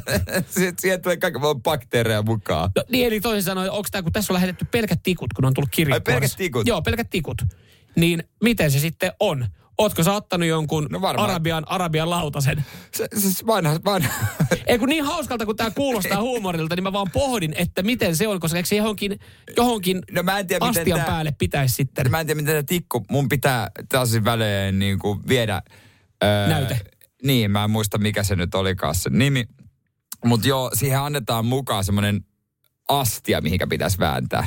siihen 0.80 1.02
tulee 1.02 1.16
kaiken 1.16 1.40
maailman 1.40 1.62
bakteereja 1.62 2.22
mukaan. 2.22 2.70
No, 2.76 2.84
niin 2.88 3.06
eli 3.06 3.20
toisin 3.20 3.42
sanoen, 3.42 3.70
onko 3.70 3.88
tämä, 3.92 4.02
kun 4.02 4.12
tässä 4.12 4.32
on 4.32 4.34
lähetetty 4.34 4.64
pelkät 4.64 5.00
tikut, 5.02 5.32
kun 5.32 5.44
on 5.44 5.54
tullut. 5.54 5.70
Ai, 5.92 6.00
pelkät 6.00 6.34
tikut? 6.36 6.66
Joo, 6.66 6.82
pelkät 6.82 7.10
tikut. 7.10 7.42
Niin 7.96 8.22
miten 8.42 8.70
se 8.70 8.78
sitten 8.78 9.12
on? 9.20 9.46
Ootko 9.78 10.02
sä 10.02 10.12
ottanut 10.12 10.48
jonkun 10.48 10.86
No 10.90 11.00
varmaan. 11.00 11.30
arabian, 11.30 11.64
arabian 11.68 12.10
lautasen? 12.10 12.64
Se, 12.94 13.08
siis 13.18 13.46
vanha, 13.46 13.78
vanha. 13.84 14.08
Ei 14.66 14.78
kun 14.78 14.88
niin 14.88 15.04
hauskalta, 15.04 15.46
kun 15.46 15.56
tämä 15.56 15.70
kuulostaa 15.70 16.20
huumorilta, 16.28 16.76
niin 16.76 16.82
mä 16.82 16.92
vaan 16.92 17.10
pohdin, 17.12 17.54
että 17.56 17.82
miten 17.82 18.16
se 18.16 18.28
on, 18.28 18.40
koska 18.40 18.56
eikö 18.56 18.68
se 18.68 18.76
johonkin, 18.76 19.18
johonkin 19.56 20.02
No 20.12 20.22
mä 20.22 20.38
en 20.38 20.46
tiedä, 20.46 20.66
miten 20.66 20.80
astian 20.80 20.98
tää- 20.98 21.06
päälle 21.06 21.32
pitäisi 21.38 21.74
sitten. 21.74 22.10
Mä 22.10 22.20
en 22.20 22.26
tiedä, 22.26 22.40
miten 22.40 22.54
tämä 22.54 22.62
tikku, 22.62 23.04
mun 23.10 23.28
pitää 23.28 23.70
tasaisin 23.88 24.24
välein 24.24 24.78
niin 24.78 24.98
kuin 24.98 25.20
viedä... 25.28 25.62
Öö, 26.24 26.48
Näyte. 26.48 26.80
Niin, 27.22 27.50
mä 27.50 27.64
en 27.64 27.70
muista 27.70 27.98
mikä 27.98 28.22
se 28.22 28.36
nyt 28.36 28.54
olikaan 28.54 28.94
se 28.94 29.10
nimi. 29.10 29.44
Mutta 30.24 30.48
joo, 30.48 30.70
siihen 30.74 31.00
annetaan 31.00 31.46
mukaan 31.46 31.84
semmoinen 31.84 32.24
astia, 32.88 33.40
mihinkä 33.40 33.66
pitäisi 33.66 33.98
vääntää. 33.98 34.46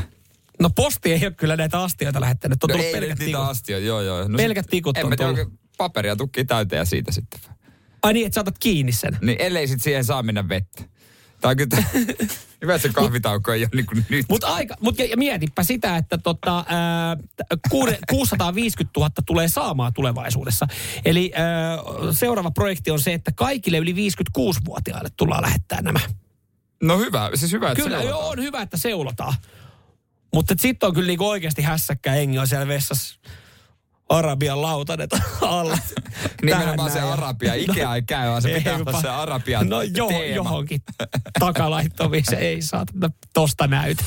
No 0.61 0.69
posti 0.69 1.13
ei 1.13 1.19
ole 1.23 1.31
kyllä 1.31 1.55
näitä 1.55 1.79
astioita 1.83 2.21
lähettänyt, 2.21 2.63
on 2.63 2.67
No 2.67 2.73
tullut 2.73 2.85
ei 2.85 2.91
pelkät 2.93 3.19
niitä 3.19 3.25
tikut. 3.37 3.49
astioita, 3.49 3.85
joo 3.87 4.01
joo. 4.01 4.27
No 4.27 4.37
Pelkät 4.37 4.65
tikut 4.69 4.97
en 4.97 5.05
on 5.05 5.09
tiedä, 5.11 5.23
tullut. 5.23 5.39
oikein 5.39 5.59
paperia 5.77 6.15
tukkii 6.15 6.45
täyteen 6.45 6.77
ja 6.77 6.85
siitä 6.85 7.11
sitten. 7.11 7.39
Ai 8.03 8.13
niin, 8.13 8.25
että 8.25 8.33
saatat 8.35 8.57
kiinni 8.59 8.91
sen. 8.91 9.17
Niin 9.21 9.41
ellei 9.41 9.67
sit 9.67 9.81
siihen 9.81 10.03
saa 10.05 10.23
mennä 10.23 10.49
vettä. 10.49 10.83
Tää 11.41 11.51
on 11.51 11.57
kyllä, 11.57 11.83
hyvä, 12.61 12.75
että 12.75 12.87
se 12.87 12.93
kahvitauko 12.93 13.51
ei 13.53 13.61
ole 13.61 13.69
niin 13.73 13.85
kuin 13.85 14.05
nyt. 14.09 14.25
Mutta 14.29 14.47
aika, 14.47 14.75
mut 14.79 14.99
ja, 14.99 15.05
ja 15.05 15.17
mietipä 15.17 15.63
sitä, 15.63 15.97
että 15.97 16.17
tota, 16.17 16.65
ää, 16.67 17.15
t- 17.15 17.59
kuude- 17.69 17.99
650 18.11 18.99
000 18.99 19.11
tulee 19.25 19.47
saamaan 19.47 19.93
tulevaisuudessa. 19.93 20.67
Eli 21.05 21.31
ää, 21.35 21.77
seuraava 22.11 22.51
projekti 22.51 22.91
on 22.91 22.99
se, 22.99 23.13
että 23.13 23.31
kaikille 23.35 23.77
yli 23.77 23.93
56-vuotiaille 24.39 25.09
tullaan 25.17 25.41
lähettää 25.43 25.81
nämä. 25.81 25.99
No 26.83 26.97
hyvä, 26.99 27.29
siis 27.33 27.51
hyvä, 27.51 27.71
että 27.71 27.83
Kyllä, 27.83 28.01
se 28.01 28.07
joo, 28.07 28.29
on 28.29 28.41
hyvä, 28.41 28.61
että 28.61 28.77
seulotaan. 28.77 29.33
Mutta 30.33 30.53
sitten 30.59 30.87
on 30.87 30.93
kyllä 30.93 31.07
niinku 31.07 31.27
oikeasti 31.27 31.61
hässäkkä 31.61 32.11
hengi 32.11 32.39
on 32.39 32.47
siellä 32.47 32.67
vessassa 32.67 33.15
Arabian 34.09 34.61
lautanet 34.61 35.09
alla. 35.41 35.77
Nimenomaan 36.43 36.91
se. 36.91 36.99
Arabia. 36.99 37.53
Ikea 37.53 37.95
ei 37.95 38.01
käy, 38.01 38.29
vaan 38.29 38.41
se 38.41 38.49
pitää 38.49 38.75
olla 38.75 39.01
se 39.01 39.09
Arabian 39.09 39.69
No 39.69 39.81
jo, 39.81 40.07
teema. 40.07 40.35
johonkin 40.35 40.81
takalaittomiin 41.39 42.25
se 42.29 42.35
ei 42.35 42.61
saa 42.61 42.85
tosta 43.33 43.67
näytä. 43.67 44.03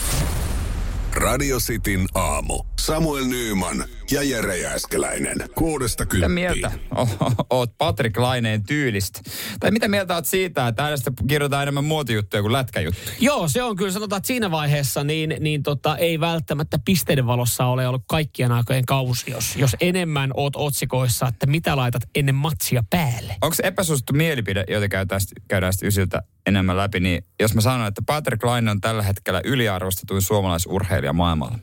Radio 1.14 1.58
Cityn 1.58 2.06
aamu. 2.14 2.62
Samuel 2.80 3.24
Nyyman 3.24 3.84
ja 4.10 4.22
Jere 4.22 4.58
Jääskeläinen. 4.58 5.36
Kuudesta 5.54 6.04
Mitä 6.04 6.10
kymppiin. 6.10 6.30
mieltä 6.32 6.70
o- 6.98 7.32
oot 7.50 7.78
Patrick 7.78 8.16
Laineen 8.16 8.62
tyylistä? 8.66 9.20
Tai 9.60 9.70
mitä 9.70 9.88
mieltä 9.88 10.14
oot 10.14 10.26
siitä, 10.26 10.68
että 10.68 10.84
äänestä 10.84 11.12
kirjoitetaan 11.28 11.62
enemmän 11.62 11.84
muotijuttuja 11.84 12.42
kuin 12.42 12.52
lätkäjuttuja? 12.52 13.16
Joo, 13.20 13.48
se 13.48 13.62
on 13.62 13.76
kyllä, 13.76 13.92
sanotaan, 13.92 14.18
että 14.18 14.26
siinä 14.26 14.50
vaiheessa 14.50 15.04
niin, 15.04 15.36
niin 15.40 15.62
tota, 15.62 15.96
ei 15.96 16.20
välttämättä 16.20 16.78
pisteiden 16.84 17.26
valossa 17.26 17.66
ole 17.66 17.88
ollut 17.88 18.04
kaikkien 18.08 18.52
aikojen 18.52 18.86
kausi, 18.86 19.30
jos, 19.30 19.56
jos 19.56 19.76
enemmän 19.80 20.30
oot 20.34 20.56
otsikoissa, 20.56 21.28
että 21.28 21.46
mitä 21.46 21.76
laitat 21.76 22.02
ennen 22.14 22.34
matsia 22.34 22.84
päälle. 22.90 23.36
Onko 23.42 23.56
epäsuosittu 23.62 24.12
mielipide, 24.12 24.64
jota 24.68 24.88
käydään, 24.88 25.20
käydään 25.48 25.72
sitten 25.72 25.88
ysiltä 25.88 26.22
enemmän 26.46 26.76
läpi, 26.76 27.00
niin 27.00 27.24
jos 27.40 27.54
mä 27.54 27.60
sanon, 27.60 27.86
että 27.86 28.02
Patrick 28.06 28.44
Laine 28.44 28.70
on 28.70 28.80
tällä 28.80 29.02
hetkellä 29.02 29.40
yliarvostetuin 29.44 30.22
suomalaisurheilija 30.22 31.12
maailmalla. 31.12 31.58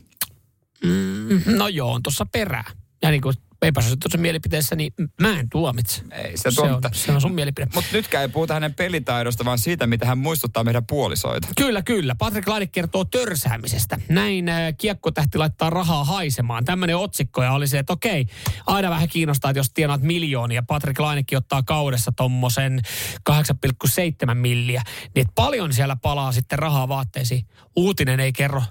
Mm, 0.84 1.58
no 1.58 1.68
joo, 1.68 1.92
on 1.92 2.04
tuossa 2.04 2.26
perää. 2.26 2.72
Ja 3.02 3.12
niin 3.12 3.22
kuin 3.22 3.36
epäsuositussa 3.62 4.18
mielipiteessä, 4.18 4.76
niin 4.76 4.94
mä 5.22 5.40
en 5.40 5.50
tuomitse. 5.50 6.04
Ei 6.12 6.38
sitä 6.38 6.52
Se 6.52 6.62
on, 6.62 6.82
se 6.92 7.12
on 7.12 7.22
sun 7.22 7.34
mielipide. 7.34 7.68
Mutta 7.76 7.90
nytkään 7.94 8.22
ei 8.22 8.30
puhuta 8.30 8.54
hänen 8.54 8.74
pelitaidosta, 8.74 9.46
vaan 9.46 9.58
siitä, 9.58 9.88
mitä 9.88 10.06
hän 10.06 10.18
muistuttaa 10.18 10.64
meidän 10.64 10.86
puolisoita. 10.86 11.48
Kyllä, 11.58 11.82
kyllä. 11.82 12.16
Patrick 12.16 12.48
Laine 12.48 12.68
kertoo 12.68 13.06
törsäämisestä. 13.06 14.00
Näin 14.10 14.50
äh, 14.50 14.74
kiekkotähti 14.78 15.38
laittaa 15.38 15.70
rahaa 15.70 16.04
haisemaan. 16.04 16.66
Tämmöinen 16.66 16.98
otsikko 16.98 17.44
ja 17.44 17.52
oli 17.52 17.68
se, 17.68 17.80
että 17.80 17.94
okei, 17.94 18.26
aina 18.68 18.90
vähän 18.90 19.10
kiinnostaa, 19.10 19.52
että 19.52 19.60
jos 19.60 19.70
tienaat 19.74 20.02
miljoonia. 20.02 20.64
Patrick 20.64 21.00
Lainekin 21.00 21.38
ottaa 21.38 21.64
kaudessa 21.64 22.12
tommosen 22.12 22.82
8,7 23.30 24.34
milliä. 24.34 24.82
Niin 25.16 25.28
paljon 25.36 25.74
siellä 25.74 25.96
palaa 25.96 26.32
sitten 26.32 26.60
rahaa 26.60 26.88
vaatteisiin. 26.88 27.46
Uutinen 27.76 28.20
ei 28.20 28.34
kerro 28.34 28.64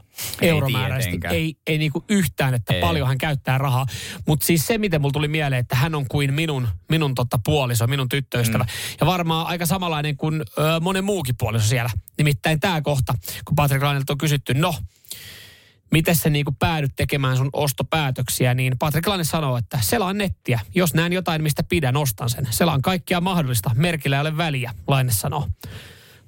euromääräisesti. 0.42 1.02
tietenkään. 1.10 1.34
Ei, 1.34 1.56
ei 1.66 1.78
niinku 1.78 2.04
yhtään, 2.08 2.54
että 2.54 2.74
Ei. 2.74 2.80
paljon 2.80 3.08
hän 3.08 3.18
käyttää 3.18 3.58
rahaa. 3.58 3.86
Mutta 4.26 4.46
siis 4.46 4.66
se, 4.66 4.78
miten 4.78 5.00
mulla 5.00 5.12
tuli 5.12 5.28
mieleen, 5.28 5.60
että 5.60 5.76
hän 5.76 5.94
on 5.94 6.06
kuin 6.08 6.34
minun, 6.34 6.68
minun 6.88 7.14
totta 7.14 7.38
puoliso, 7.44 7.86
minun 7.86 8.08
tyttöystävä. 8.08 8.64
Mm. 8.64 8.96
Ja 9.00 9.06
varmaan 9.06 9.46
aika 9.46 9.66
samanlainen 9.66 10.16
kuin 10.16 10.40
ö, 10.58 10.80
monen 10.80 11.04
muukin 11.04 11.34
puoliso 11.38 11.66
siellä. 11.66 11.90
Nimittäin 12.18 12.60
tämä 12.60 12.82
kohta, 12.82 13.14
kun 13.44 13.56
Patrick 13.56 13.82
Lainelta 13.84 14.12
on 14.12 14.18
kysytty, 14.18 14.54
no, 14.54 14.74
miten 15.92 16.16
sä 16.16 16.30
niinku 16.30 16.52
päädyt 16.58 16.92
tekemään 16.96 17.36
sun 17.36 17.50
ostopäätöksiä, 17.52 18.54
niin 18.54 18.78
Patrick 18.78 19.06
Laine 19.06 19.24
sanoo, 19.24 19.56
että 19.56 19.78
selaan 19.82 20.18
nettiä. 20.18 20.60
Jos 20.74 20.94
näen 20.94 21.12
jotain, 21.12 21.42
mistä 21.42 21.62
pidän, 21.62 21.96
ostan 21.96 22.30
sen. 22.30 22.46
Selaan 22.50 22.82
kaikkia 22.82 23.20
mahdollista. 23.20 23.70
Merkillä 23.74 24.16
ei 24.16 24.20
ole 24.20 24.36
väliä, 24.36 24.74
Laine 24.86 25.12
sanoo. 25.12 25.48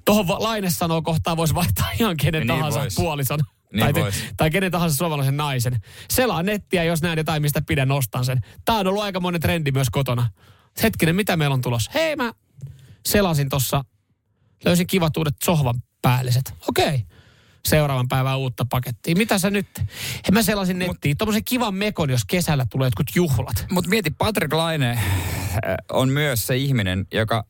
Tuohon 0.05 0.25
Laine 0.43 0.69
sanoo 0.69 1.01
kohtaan 1.01 1.37
voisi 1.37 1.53
vaihtaa 1.55 1.89
ihan 1.99 2.17
kenen 2.17 2.39
Niin 2.39 2.47
tahansa 2.47 2.79
vois. 2.79 2.95
puolison. 2.95 3.39
Niin 3.73 3.93
tai, 3.93 4.03
vois. 4.03 4.15
tai 4.37 4.49
kenen 4.49 4.71
tahansa 4.71 4.95
suomalaisen 4.95 5.37
naisen. 5.37 5.81
Selaa 6.09 6.43
nettiä, 6.43 6.83
jos 6.83 7.01
näen 7.01 7.17
jotain, 7.17 7.41
mistä 7.41 7.61
pidän, 7.67 7.91
ostan 7.91 8.25
sen. 8.25 8.39
Tämä 8.65 8.79
on 8.79 8.87
ollut 8.87 9.03
aika 9.03 9.19
monen 9.19 9.41
trendi 9.41 9.71
myös 9.71 9.89
kotona. 9.89 10.29
Hetkinen, 10.83 11.15
mitä 11.15 11.37
meillä 11.37 11.53
on 11.53 11.61
tulossa? 11.61 11.91
Hei, 11.93 12.15
mä 12.15 12.33
selasin 13.05 13.49
tuossa, 13.49 13.85
löysin 14.65 14.87
kivat 14.87 15.17
uudet 15.17 15.35
sohvan 15.43 15.75
päälliset. 16.01 16.53
Okei. 16.69 17.05
Seuraavan 17.67 18.07
päivän 18.07 18.37
uutta 18.37 18.65
pakettia. 18.69 19.15
Mitä 19.15 19.37
sä 19.37 19.49
nyt? 19.49 19.67
He 20.27 20.31
mä 20.31 20.41
selasin 20.41 20.79
nettiin. 20.79 21.17
Tuommoisen 21.17 21.43
kivan 21.43 21.75
mekon, 21.75 22.09
jos 22.09 22.25
kesällä 22.25 22.65
tulee 22.69 22.87
jotkut 22.87 23.07
juhlat. 23.15 23.65
Mutta 23.71 23.89
mieti, 23.89 24.11
Patrick 24.17 24.53
Laine 24.53 24.89
äh, 24.91 24.99
on 25.91 26.09
myös 26.09 26.47
se 26.47 26.57
ihminen, 26.57 27.07
joka 27.13 27.45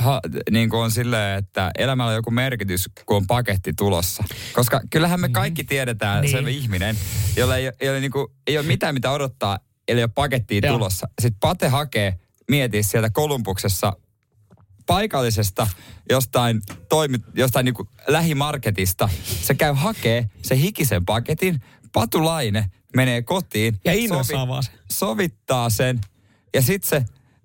ha, 0.00 0.20
niin 0.50 0.70
kuin 0.70 0.80
on 0.80 0.90
silleen, 0.90 1.38
että 1.38 1.70
elämällä 1.78 2.10
on 2.10 2.16
joku 2.16 2.30
merkitys, 2.30 2.90
kun 3.06 3.16
on 3.16 3.26
paketti 3.26 3.72
tulossa. 3.76 4.24
Koska 4.52 4.80
kyllähän 4.90 5.20
me 5.20 5.28
kaikki 5.28 5.64
tiedetään 5.64 6.22
Niin. 6.22 6.34
niin. 6.34 6.44
se 6.44 6.50
ihminen, 6.50 6.96
jolla 7.36 7.56
ei, 7.56 7.70
ei, 7.80 7.88
ole, 7.88 8.00
niin 8.00 8.10
kuin, 8.10 8.26
ei 8.46 8.58
ole 8.58 8.66
mitään 8.66 8.94
mitä 8.94 9.10
odottaa, 9.10 9.58
eli 9.88 10.02
ole 10.02 10.10
pakettia 10.14 10.60
Joo. 10.62 10.74
tulossa. 10.74 11.08
Sitten 11.20 11.40
Pate 11.40 11.68
hakee, 11.68 12.18
mieti 12.50 12.82
sieltä 12.82 13.10
Kolumbuksessa 13.10 13.92
paikallisesta 14.86 15.66
jostain, 16.10 16.60
toimi, 16.88 17.18
jostain 17.34 17.64
niin 17.64 17.74
lähimarketista. 18.06 19.08
Se 19.24 19.54
käy 19.54 19.72
hakee 19.74 20.30
se 20.42 20.56
hikisen 20.58 21.04
paketin. 21.04 21.60
Patulaine 21.92 22.70
menee 22.96 23.22
kotiin. 23.22 23.80
Ja 23.84 23.92
vaan 24.48 24.62
se. 24.62 24.70
Sovittaa 24.92 25.70
sen. 25.70 26.00
Ja 26.54 26.62
sitten 26.62 26.88
se 26.88 27.04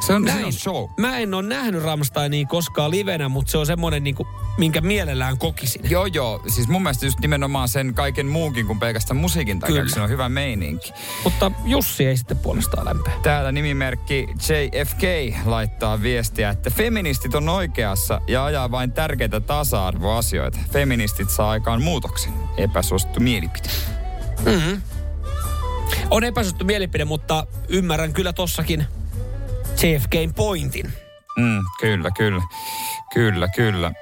Se 0.01 0.13
on, 0.13 0.29
se 0.29 0.45
on 0.45 0.53
show. 0.53 0.91
Mä 0.97 1.19
en 1.19 1.35
ole 1.35 1.49
nähnyt 1.49 1.83
Ramsteinia 1.83 2.47
koskaan 2.47 2.91
livenä, 2.91 3.29
mutta 3.29 3.51
se 3.51 3.59
on 3.59 3.67
semmoinen, 3.67 4.05
niinku, 4.05 4.27
minkä 4.59 4.81
mielellään 4.81 5.39
kokisin. 5.39 5.91
Joo, 5.91 6.07
joo. 6.07 6.43
Siis 6.49 6.69
mun 6.69 6.83
mielestä 6.83 7.07
just 7.07 7.21
nimenomaan 7.21 7.69
sen 7.69 7.95
kaiken 7.95 8.27
muunkin 8.27 8.67
kuin 8.67 8.79
pelkästään 8.79 9.17
musiikin 9.17 9.61
takia, 9.61 9.89
se 9.89 10.01
on 10.01 10.09
hyvä 10.09 10.29
meininki. 10.29 10.93
Mutta 11.25 11.53
Jussi 11.65 12.07
ei 12.07 12.17
sitten 12.17 12.39
puolestaan 12.39 12.85
lämpää. 12.85 13.13
Täällä 13.23 13.53
nimimerkki 13.53 14.29
JFK 14.29 15.03
laittaa 15.45 16.03
viestiä, 16.03 16.51
että 16.51 16.71
feministit 16.71 17.35
on 17.35 17.49
oikeassa 17.49 18.21
ja 18.29 18.45
ajaa 18.45 18.71
vain 18.71 18.93
tärkeitä 18.93 19.41
tasa-arvoasioita. 19.41 20.59
Feministit 20.73 21.31
saa 21.31 21.51
aikaan 21.51 21.83
muutoksen. 21.83 22.33
Epäsuosittu 22.57 23.21
mielipide. 23.21 23.69
On 26.11 26.25
epäsuosittu 26.25 26.65
mielipide, 26.65 27.05
mutta 27.05 27.47
ymmärrän 27.69 28.13
kyllä 28.13 28.33
tossakin 28.33 28.87
JFKin 29.83 30.35
pointin. 30.35 30.93
Mm, 31.37 31.65
kyllä, 31.81 32.11
kyllä. 32.11 32.43
Kyllä, 33.15 33.49
kyllä. 33.49 33.93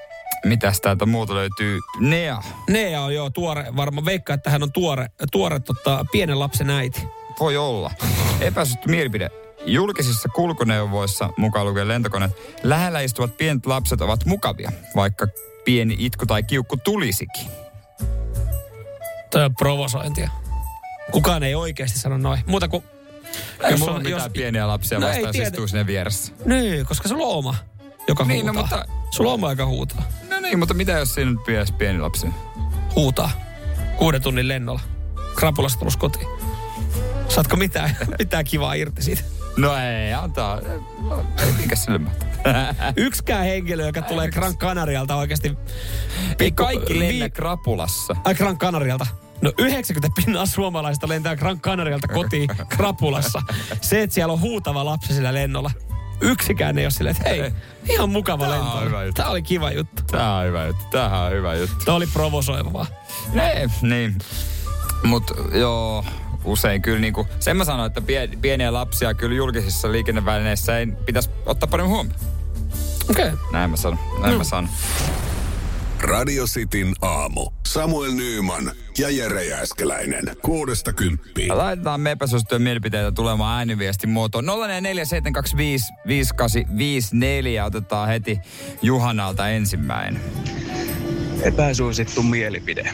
Mitäs 0.44 0.80
täältä 0.80 1.06
muuta 1.06 1.34
löytyy? 1.34 1.78
Nea. 2.00 2.42
Nea 2.68 3.00
on 3.02 3.14
joo 3.14 3.30
tuore, 3.30 3.66
varmaan 3.76 4.04
veikkaa, 4.04 4.34
että 4.34 4.50
hän 4.50 4.62
on 4.62 4.72
tuore, 4.72 5.06
tuore 5.32 5.60
tota, 5.60 6.04
pienen 6.12 6.38
lapsen 6.38 6.70
äiti. 6.70 7.02
Voi 7.40 7.56
olla. 7.56 7.90
Epäsuosittu 8.40 8.88
mielipide. 8.88 9.30
Julkisissa 9.66 10.28
kulkuneuvoissa, 10.28 11.30
mukaan 11.36 11.66
lukien 11.66 11.88
lentokoneet, 11.88 12.32
lähellä 12.62 13.00
istuvat 13.00 13.36
pienet 13.36 13.66
lapset 13.66 14.00
ovat 14.00 14.24
mukavia, 14.24 14.72
vaikka 14.96 15.26
pieni 15.64 15.96
itku 15.98 16.26
tai 16.26 16.42
kiukku 16.42 16.76
tulisikin. 16.76 17.46
Toi 19.30 19.44
on 19.44 19.56
provosointia. 19.56 20.30
Kukaan 21.10 21.42
ei 21.42 21.54
oikeasti 21.54 21.98
sano 21.98 22.18
noin. 22.18 22.40
Muuta 22.46 22.68
kuin... 22.68 22.84
Ei 23.62 23.76
mulla 23.76 23.92
on 23.94 24.02
mitään 24.02 24.32
pieniä 24.32 24.68
lapsia 24.68 24.98
No 24.98 25.06
vastaan, 25.06 25.24
jos 25.24 25.32
tiedä. 25.32 25.46
istuu 25.48 25.66
sinne 25.68 25.86
vieressä. 25.86 26.32
Niin, 26.44 26.86
koska 26.86 27.08
sulla 27.08 27.26
on 27.26 27.34
oma, 27.38 27.54
joka 28.08 28.24
Niin, 28.24 28.46
no, 28.46 28.52
huutaa. 28.52 28.78
mutta- 28.78 28.94
Sulla 29.10 29.30
on 29.30 29.34
oma, 29.34 29.50
joka 29.52 29.66
huutaa. 29.66 30.02
No 30.30 30.40
niin, 30.40 30.58
mutta 30.58 30.74
mitä 30.74 30.92
jos 30.92 31.14
siinä 31.14 31.30
nyt 31.30 31.44
pieni, 31.46 31.66
pieni 31.78 32.00
lapsi? 32.00 32.26
Huutaa. 32.94 33.30
Kuuden 33.96 34.22
tunnin 34.22 34.48
lennolla. 34.48 34.80
Krapulasta 35.36 35.78
tullut 35.78 35.96
kotiin. 35.96 36.26
Saatko 37.28 37.56
mitään, 37.56 37.96
mitään 38.18 38.44
kivaa 38.44 38.74
irti 38.74 39.02
siitä? 39.02 39.22
No 39.56 39.76
ei, 39.76 40.12
antaa. 40.12 40.60
Ei 41.46 41.52
mikä 41.60 41.76
sille. 41.76 42.00
Yksikään 42.96 43.44
henkilö, 43.44 43.86
joka 43.86 44.02
tulee 44.02 44.28
Gran 44.30 44.56
Canarialta 44.58 45.16
oikeasti... 45.16 45.56
Ei 46.40 46.52
kaikki 46.52 46.98
lennä 46.98 47.28
krapulassa. 47.28 48.16
Ai 48.24 48.34
Gran 48.34 48.58
Canarialta. 48.58 49.06
No 49.42 49.52
90 49.58 50.08
pinnaa 50.16 50.46
suomalaista 50.46 51.08
lentää 51.08 51.36
Gran 51.36 51.60
Canarialta 51.60 52.08
kotiin 52.08 52.48
krapulassa. 52.68 53.42
Se, 53.80 54.02
että 54.02 54.14
siellä 54.14 54.32
on 54.32 54.40
huutava 54.40 54.84
lapsi 54.84 55.14
sillä 55.14 55.34
lennolla. 55.34 55.70
Yksikään 56.20 56.78
ei 56.78 56.84
ole 56.84 56.90
silleen, 56.90 57.16
että 57.16 57.28
hei, 57.28 57.52
ihan 57.88 58.10
mukava 58.10 58.46
Tää 58.46 58.60
on 58.60 58.66
lento. 58.66 58.86
hyvä 58.86 59.04
juttu. 59.04 59.22
Tämä 59.22 59.30
oli 59.30 59.42
kiva 59.42 59.70
juttu. 59.70 60.02
Tää 60.10 60.34
on 60.34 60.46
hyvä 60.46 60.66
juttu, 60.66 60.84
tää 60.90 61.20
on 61.24 61.32
hyvä 61.32 61.54
juttu. 61.54 61.84
Tämä 61.84 61.96
oli 61.96 62.06
provosoivaa. 62.06 62.86
Nee, 63.32 63.70
niin. 63.82 64.18
Mut 65.02 65.30
joo, 65.52 66.04
usein 66.44 66.82
kyllä 66.82 66.98
niinku, 66.98 67.28
sen 67.40 67.56
mä 67.56 67.64
sanon, 67.64 67.86
että 67.86 68.00
pie, 68.00 68.28
pieniä 68.40 68.72
lapsia 68.72 69.14
kyllä 69.14 69.36
julkisissa 69.36 69.92
liikennevälineissä 69.92 70.78
ei 70.78 70.86
pitäisi 70.86 71.30
ottaa 71.46 71.66
paremmin 71.66 71.94
huomioon. 71.94 72.20
Okei. 73.10 73.24
Okay. 73.24 73.38
Näin 73.52 73.70
mä 73.70 73.76
sanon, 73.76 73.98
näin 74.20 74.38
mä 74.38 74.44
sanon. 74.44 74.70
Radio 76.04 76.44
Cityn 76.44 76.94
aamu. 77.02 77.50
Samuel 77.66 78.12
Nyyman 78.12 78.72
ja 78.98 79.10
Jere 79.10 79.44
Jääskeläinen. 79.44 80.24
Kuudesta 80.42 80.92
kymppiin. 80.92 81.58
Laitetaan 81.58 82.00
me 82.00 82.10
epäsuosittuja 82.10 82.58
mielipiteitä 82.58 83.12
tulemaan 83.12 83.58
ääniviestin 83.58 84.10
muotoon. 84.10 84.44
0447255854 84.44 84.50
otetaan 87.66 88.08
heti 88.08 88.38
Juhanalta 88.82 89.48
ensimmäinen. 89.48 90.20
Epäsuosittu 91.42 92.22
mielipide. 92.22 92.90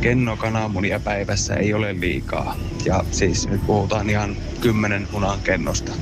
Kenno 0.00 0.36
kananmunia 0.36 1.00
päivässä 1.00 1.54
ei 1.54 1.74
ole 1.74 2.00
liikaa. 2.00 2.56
Ja 2.84 3.04
siis 3.10 3.48
nyt 3.48 3.66
puhutaan 3.66 4.10
ihan 4.10 4.36
kymmenen 4.60 5.08
munan 5.12 5.40
kennosta. 5.40 5.92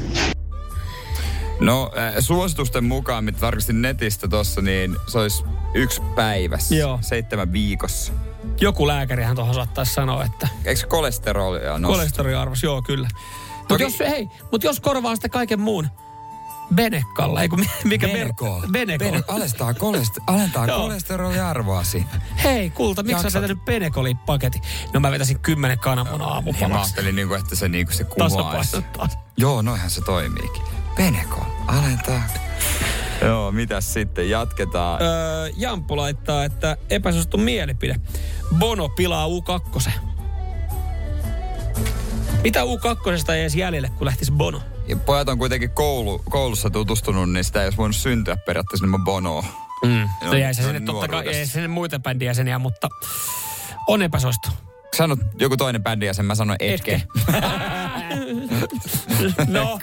No 1.60 1.90
äh, 1.98 2.14
suositusten 2.18 2.84
mukaan, 2.84 3.24
mitä 3.24 3.38
tarkistin 3.38 3.82
netistä 3.82 4.28
tossa, 4.28 4.60
niin 4.60 4.96
se 5.06 5.18
olisi 5.18 5.44
yksi 5.74 6.00
päivässä. 6.14 6.74
Joo. 6.74 6.98
Seitsemän 7.02 7.52
viikossa. 7.52 8.12
Joku 8.60 8.86
lääkärihän 8.86 9.36
tuohon 9.36 9.54
saattaisi 9.54 9.94
sanoa, 9.94 10.24
että 10.24 10.48
Eikö 10.64 10.86
kolesterolia 10.86 11.78
nosta? 11.78 11.96
kolesteroliarvos, 11.98 12.62
joo 12.62 12.82
kyllä. 12.82 13.08
Mutta 13.58 13.68
Toki- 13.68 13.82
jos, 13.82 13.98
hei, 14.00 14.28
mut 14.52 14.64
jos 14.64 14.80
korvaa 14.80 15.14
sitä 15.16 15.28
kaiken 15.28 15.60
muun 15.60 15.88
Benekalla, 16.74 17.42
ei 17.42 17.48
kun 17.48 17.60
mi- 17.60 17.70
mikä 17.84 18.08
Benekol. 18.08 18.60
Benekol. 18.72 19.06
Bene- 19.08 19.24
alentaa, 20.26 20.66
kolesteroliarvoasi. 20.66 22.04
Hei, 22.44 22.70
kulta, 22.70 23.02
miksi 23.02 23.22
sä 23.22 23.26
Jaksat. 23.26 23.42
vetänyt 23.42 23.64
Benekoli-paketin? 23.64 24.62
No 24.94 25.00
mä 25.00 25.10
vetäisin 25.10 25.38
kymmenen 25.40 25.78
kananmunaa 25.78 26.26
Ja 26.28 26.30
mä 26.30 26.34
aamupalaksi. 26.34 26.76
ajattelin, 26.76 27.14
niinku, 27.16 27.34
että 27.34 27.56
se, 27.56 27.68
niinku, 27.68 27.92
se 27.92 28.04
kuvaisi. 28.04 28.76
Joo, 29.36 29.62
noihän 29.62 29.90
se 29.90 30.00
toimiikin. 30.00 30.62
Benekol, 31.00 31.44
alentaa. 31.66 32.22
Joo, 33.22 33.52
mitäs 33.52 33.92
sitten? 33.92 34.30
Jatketaan. 34.30 35.02
Öö, 35.02 35.50
Jamppu 35.56 35.96
laittaa, 35.96 36.44
että 36.44 36.76
epäsuosittu 36.90 37.38
mielipide. 37.38 37.96
Bono 38.58 38.88
pilaa 38.88 39.26
U2. 39.26 39.90
Mitä 42.42 42.60
U2 42.60 43.32
ei 43.32 43.40
edes 43.40 43.54
jäljelle, 43.54 43.88
kun 43.88 44.04
lähtisi 44.04 44.32
Bono? 44.32 44.62
Ja 44.86 44.96
pojat 44.96 45.28
on 45.28 45.38
kuitenkin 45.38 45.70
koulu, 45.70 46.22
koulussa 46.30 46.70
tutustunut, 46.70 47.32
niin 47.32 47.44
sitä 47.44 47.60
ei 47.60 47.66
olisi 47.66 47.78
voinut 47.78 47.96
syntyä 47.96 48.36
periaatteessa 48.36 48.86
ilman 48.86 49.04
Bonoa. 49.04 49.44
Mm. 49.84 50.08
No 50.24 50.34
jäi 50.34 50.54
se 50.54 50.62
sinne 50.62 50.80
totta 50.80 51.08
kai, 51.08 51.28
ei 51.28 51.46
sinne 51.46 51.68
muita 51.68 51.98
bändijäseniä, 51.98 52.58
mutta 52.58 52.88
on 53.86 54.02
epäsuosittu. 54.02 54.48
Sanot 54.96 55.18
joku 55.38 55.56
toinen 55.56 55.82
bändi 55.82 56.06
ja 56.06 56.14
sen 56.14 56.24
mä 56.24 56.34
sanon 56.34 56.56
etke. 56.60 56.92
Etke. 56.94 57.06
no, 59.48 59.78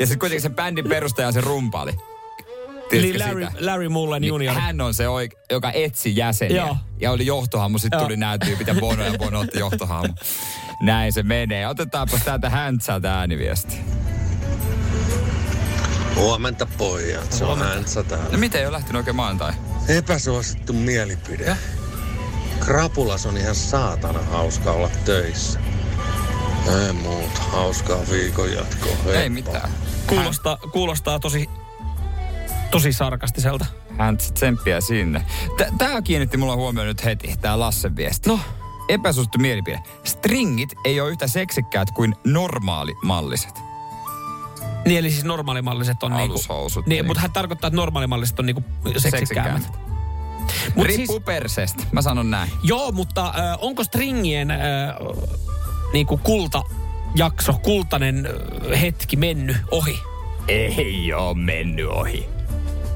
Ja 0.00 0.06
sitten 0.06 0.18
kuitenkin 0.18 0.42
se 0.42 0.50
bändin 0.50 0.88
perustaja 0.88 1.26
on 1.28 1.32
se 1.32 1.40
rumpali. 1.40 1.92
eli 2.92 3.00
Tiedätkö 3.02 3.24
Larry, 3.28 3.46
sitä? 3.46 3.66
Larry 3.66 3.88
Mullen 3.88 4.20
Niin 4.20 4.28
junior. 4.28 4.54
Hän 4.54 4.80
on 4.80 4.94
se, 4.94 5.04
oik- 5.06 5.38
joka 5.50 5.70
etsi 5.72 6.16
jäseniä. 6.16 6.56
Joo. 6.56 6.76
Ja 7.00 7.10
oli 7.10 7.26
johtohahmo, 7.26 7.78
sitten 7.78 8.00
tuli 8.00 8.16
nämä 8.16 8.38
tyypit 8.38 8.66
ja 8.66 8.74
Bono 8.74 9.04
ja 9.04 9.12
Bono 9.18 9.40
otti 9.40 9.58
johtohahmo. 9.58 10.14
Näin 10.80 11.12
se 11.12 11.22
menee. 11.22 11.68
Otetaanpa 11.68 12.18
täältä 12.24 12.50
Häntsältä 12.50 13.14
ääniviesti. 13.18 13.76
Huomenta 16.16 16.66
pojat, 16.78 17.32
se 17.32 17.44
on 17.44 17.58
Häntsä 17.58 18.02
täällä. 18.02 18.28
No 18.32 18.38
miten 18.38 18.60
ei 18.60 18.66
ole 18.66 18.72
lähtenyt 18.72 18.96
oikein 19.00 19.16
maanantai? 19.16 19.52
Epäsuosittu 19.88 20.72
mielipide. 20.72 21.56
Krapulas 22.60 23.26
on 23.26 23.36
ihan 23.36 23.54
saatana 23.54 24.22
hauska 24.22 24.72
olla 24.72 24.90
töissä. 25.04 25.58
Ei 26.66 26.92
muuta, 26.92 27.40
hauskaa 27.42 27.98
viikon 28.10 28.52
jatkoa. 28.52 29.12
Ei 29.14 29.28
mitään. 29.28 29.70
Kuulostaa, 30.06 30.56
kuulostaa 30.56 31.18
tosi, 31.18 31.50
tosi 32.70 32.92
sarkastiselta. 32.92 33.66
Häntsä 33.98 34.32
tsemppiä 34.34 34.80
sinne. 34.80 35.24
T- 35.56 35.78
Tää 35.78 36.02
kiinnitti 36.02 36.36
mulla 36.36 36.56
huomioon 36.56 36.88
nyt 36.88 37.04
heti, 37.04 37.34
tää 37.40 37.58
Lassen 37.58 37.96
viesti. 37.96 38.28
No, 38.30 38.40
Epäsuosittu 38.88 39.38
mielipide. 39.38 39.80
Stringit 40.04 40.72
ei 40.84 41.00
ole 41.00 41.10
yhtä 41.10 41.26
seksikkäät 41.26 41.90
kuin 41.90 42.14
normaalimalliset. 42.24 43.54
niin 44.86 44.98
eli 44.98 45.10
siis 45.10 45.24
normaalimalliset 45.24 46.02
on 46.02 46.12
niinku... 46.12 46.32
Alushousut, 46.34 46.86
Niin, 46.86 46.96
niin. 46.96 47.06
mutta 47.06 47.20
hän 47.20 47.32
tarkoittaa, 47.32 47.68
että 47.68 47.76
normaalimalliset 47.76 48.38
on 48.38 48.46
niinku 48.46 48.64
seksikkäämmät. 48.98 49.62
Mut 50.74 50.86
Riippuu 50.86 51.16
siis, 51.16 51.24
perseestä, 51.24 51.82
mä 51.92 52.02
sanon 52.02 52.30
näin. 52.30 52.50
joo, 52.62 52.92
mutta 52.92 53.26
äh, 53.26 53.58
onko 53.60 53.84
stringien 53.84 54.50
äh, 54.50 54.58
niinku 55.92 56.16
kultajakso, 56.22 57.52
kultainen 57.52 58.28
hetki 58.80 59.16
mennyt 59.16 59.56
ohi? 59.70 59.98
Ei 60.48 61.12
oo 61.12 61.34
mennyt 61.34 61.88
ohi. 61.88 62.28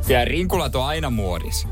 Ja 0.09 0.24
rinkulat 0.24 0.74
on 0.76 0.86
aina 0.86 1.11
muodissa. 1.11 1.68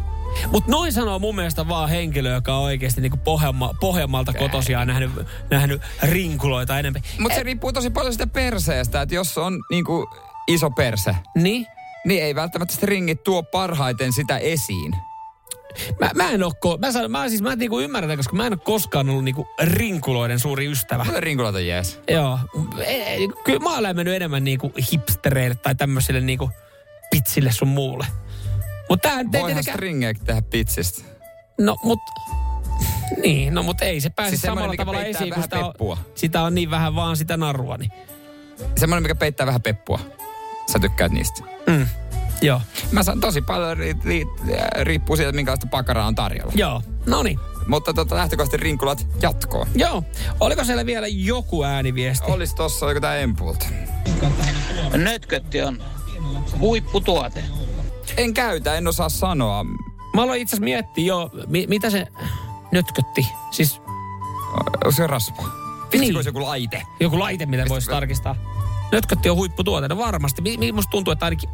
Mutta 0.52 0.70
noin 0.70 0.92
sanoo 0.92 1.18
mun 1.18 1.34
mielestä 1.36 1.68
vaan 1.68 1.88
henkilö, 1.88 2.34
joka 2.34 2.56
on 2.56 2.64
oikeasti 2.64 3.00
niinku 3.00 3.16
Pohjanma, 3.16 3.74
Pohjanmaalta 3.80 4.32
kotosia 4.32 4.78
ja 4.78 4.84
nähnyt, 4.84 5.10
nähnyt 5.50 5.82
rinkuloita 6.02 6.78
enemmän. 6.78 7.02
Mutta 7.18 7.36
se 7.36 7.42
riippuu 7.42 7.72
tosi 7.72 7.90
paljon 7.90 8.12
sitä 8.12 8.26
perseestä, 8.26 9.02
että 9.02 9.14
jos 9.14 9.38
on 9.38 9.58
niinku 9.70 10.06
iso 10.46 10.70
perse, 10.70 11.16
Niin? 11.34 11.66
niin 12.06 12.22
ei 12.22 12.34
välttämättä 12.34 12.74
stringit 12.74 13.24
tuo 13.24 13.42
parhaiten 13.42 14.12
sitä 14.12 14.38
esiin. 14.38 14.94
Mä, 16.00 16.10
mä 16.14 16.30
en 16.30 16.42
oo, 16.42 16.78
mä, 16.78 16.92
sanon, 16.92 17.10
mä 17.10 17.28
siis 17.28 17.42
mä 17.42 17.52
en 17.52 17.58
niinku 17.58 17.80
ymmärrä, 17.80 18.16
koska 18.16 18.36
mä 18.36 18.46
en 18.46 18.52
ole 18.52 18.60
koskaan 18.64 19.08
ollut 19.08 19.24
niinku 19.24 19.48
rinkuloiden 19.62 20.40
suuri 20.40 20.66
ystävä. 20.66 21.04
Mutta 21.04 21.20
rinkulat 21.20 21.54
on 21.54 21.66
jees. 21.66 22.00
Joo. 22.08 22.38
E, 22.78 23.14
e, 23.14 23.18
kyllä 23.44 23.60
mä 23.60 23.76
olen 23.76 23.96
mennyt 23.96 24.14
enemmän 24.14 24.44
niinku 24.44 24.72
hipstereille 24.92 25.54
tai 25.54 25.74
tämmöisille 25.74 26.20
niinku 26.20 26.50
pitsille 27.10 27.52
sun 27.52 27.68
muulle. 27.68 28.06
Mutta 28.88 29.08
tää 29.08 29.18
ei 29.18 29.24
tietenkään... 29.30 29.64
stringeekin 29.64 30.24
tehdä 30.24 30.42
pitsistä. 30.42 31.02
No, 31.60 31.76
mut... 31.82 32.00
Niin, 33.22 33.54
no 33.54 33.62
mut 33.62 33.82
ei 33.82 34.00
se 34.00 34.10
pääse 34.10 34.30
Siis 34.30 34.42
samalla 34.42 34.74
tavalla 34.76 35.02
esiin, 35.02 35.34
kun 35.34 35.42
sitä 35.42 35.58
on, 35.58 35.72
peppua. 35.72 35.98
sitä 36.14 36.42
on 36.42 36.54
niin 36.54 36.70
vähän 36.70 36.94
vaan 36.94 37.16
sitä 37.16 37.36
narua. 37.36 37.76
Niin. 37.76 37.92
Semmoinen, 38.76 39.02
mikä 39.02 39.14
peittää 39.14 39.46
vähän 39.46 39.62
peppua. 39.62 40.00
Sä 40.72 40.78
tykkäät 40.78 41.12
niistä. 41.12 41.42
Mm. 41.66 41.86
Joo. 42.46 42.60
Mä 42.92 43.02
sanon 43.02 43.20
tosi 43.20 43.40
paljon 43.42 43.76
ri, 43.76 43.94
ri, 44.04 44.26
riippuu 44.82 45.16
siitä, 45.16 45.32
minkälaista 45.32 45.66
pakaraa 45.70 46.06
on 46.06 46.14
tarjolla. 46.14 46.52
Joo. 46.56 46.82
No 47.06 47.22
niin. 47.22 47.38
Mutta 47.66 47.94
tota, 47.94 48.14
lähtökohtaisesti 48.16 48.64
rinkulat 48.64 49.06
jatkoon. 49.22 49.66
Joo. 49.74 50.02
Oliko 50.40 50.64
siellä 50.64 50.86
vielä 50.86 51.06
joku 51.10 51.64
ääniviesti? 51.64 52.30
Olis 52.30 52.54
tossa, 52.54 52.86
oliko 52.86 53.00
tää 53.00 53.16
Empulta? 53.16 53.66
Nötkötti 54.96 55.62
on 55.62 55.82
huipputuote. 56.58 57.44
En 58.16 58.34
käytä, 58.34 58.74
en 58.74 58.86
osaa 58.88 59.08
sanoa. 59.08 59.64
Mä 60.14 60.22
aloin 60.22 60.40
itse 60.42 60.56
asiassa 60.56 60.64
miettiä 60.64 61.04
jo, 61.06 61.30
mi- 61.46 61.66
mitä 61.66 61.90
se 61.90 62.06
nötkötti. 62.72 63.26
Siis 63.50 63.80
se 64.96 65.06
rasva. 65.06 65.36
Vitsi, 65.42 65.50
Niin. 65.92 66.00
niin. 66.00 66.16
olisi 66.16 66.28
joku 66.28 66.42
laite. 66.42 66.82
joku 67.00 67.18
laite, 67.18 67.46
mitä 67.46 67.64
voisi 67.68 67.90
tarkistaa. 67.90 68.36
Nötkötti 68.92 69.30
on 69.30 69.36
huipputuote, 69.36 69.88
no 69.88 69.96
varmasti. 69.98 70.42
Mi- 70.42 70.56
mi- 70.56 70.72
musta 70.72 70.90
tuntuu, 70.90 71.12
että 71.12 71.24
ainakin 71.24 71.48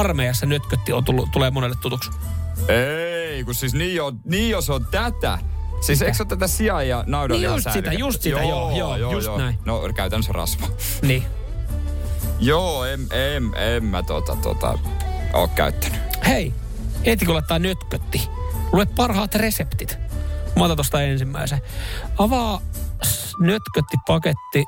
armeijassa 0.00 0.46
nötkötti 0.46 0.92
on 0.92 1.04
tullut, 1.04 1.30
tulee 1.30 1.50
monelle 1.50 1.76
tutuksi. 1.80 2.10
Ei, 2.68 3.44
kun 3.44 3.54
siis 3.54 3.74
niin, 3.74 4.02
on, 4.02 4.20
niin 4.24 4.50
jos 4.50 4.70
on 4.70 4.86
tätä. 4.90 5.38
Siis 5.80 6.02
eikö 6.02 6.16
ole 6.20 6.28
tätä 6.28 6.46
sijaa 6.46 6.82
ja 6.82 7.04
naudanlihan 7.06 7.54
Niin 7.54 7.64
just 7.64 7.72
sitä, 7.72 7.92
just 7.92 8.22
sitä, 8.22 8.42
joo, 8.42 8.76
joo, 8.76 9.12
just 9.12 9.36
näin. 9.36 9.58
No 9.64 9.82
käytännössä 9.94 10.32
rasva. 10.32 10.66
Niin. 11.02 11.22
joo, 12.40 12.84
en, 12.84 13.00
en, 13.10 13.54
en 13.54 13.84
mä 13.84 14.02
tota, 14.02 14.36
tota, 14.36 14.78
oo 15.32 15.48
käyttänyt. 15.48 16.00
Hei, 16.26 16.54
heti 17.06 17.26
kun 17.26 17.34
laittaa 17.34 17.58
nötkötti, 17.58 18.28
lue 18.72 18.86
parhaat 18.86 19.34
reseptit. 19.34 19.98
Mä 20.56 20.64
otan 20.64 20.76
tosta 20.76 21.02
ensimmäisen. 21.02 21.62
Avaa 22.18 22.60
nötköttipaketti, 23.40 24.64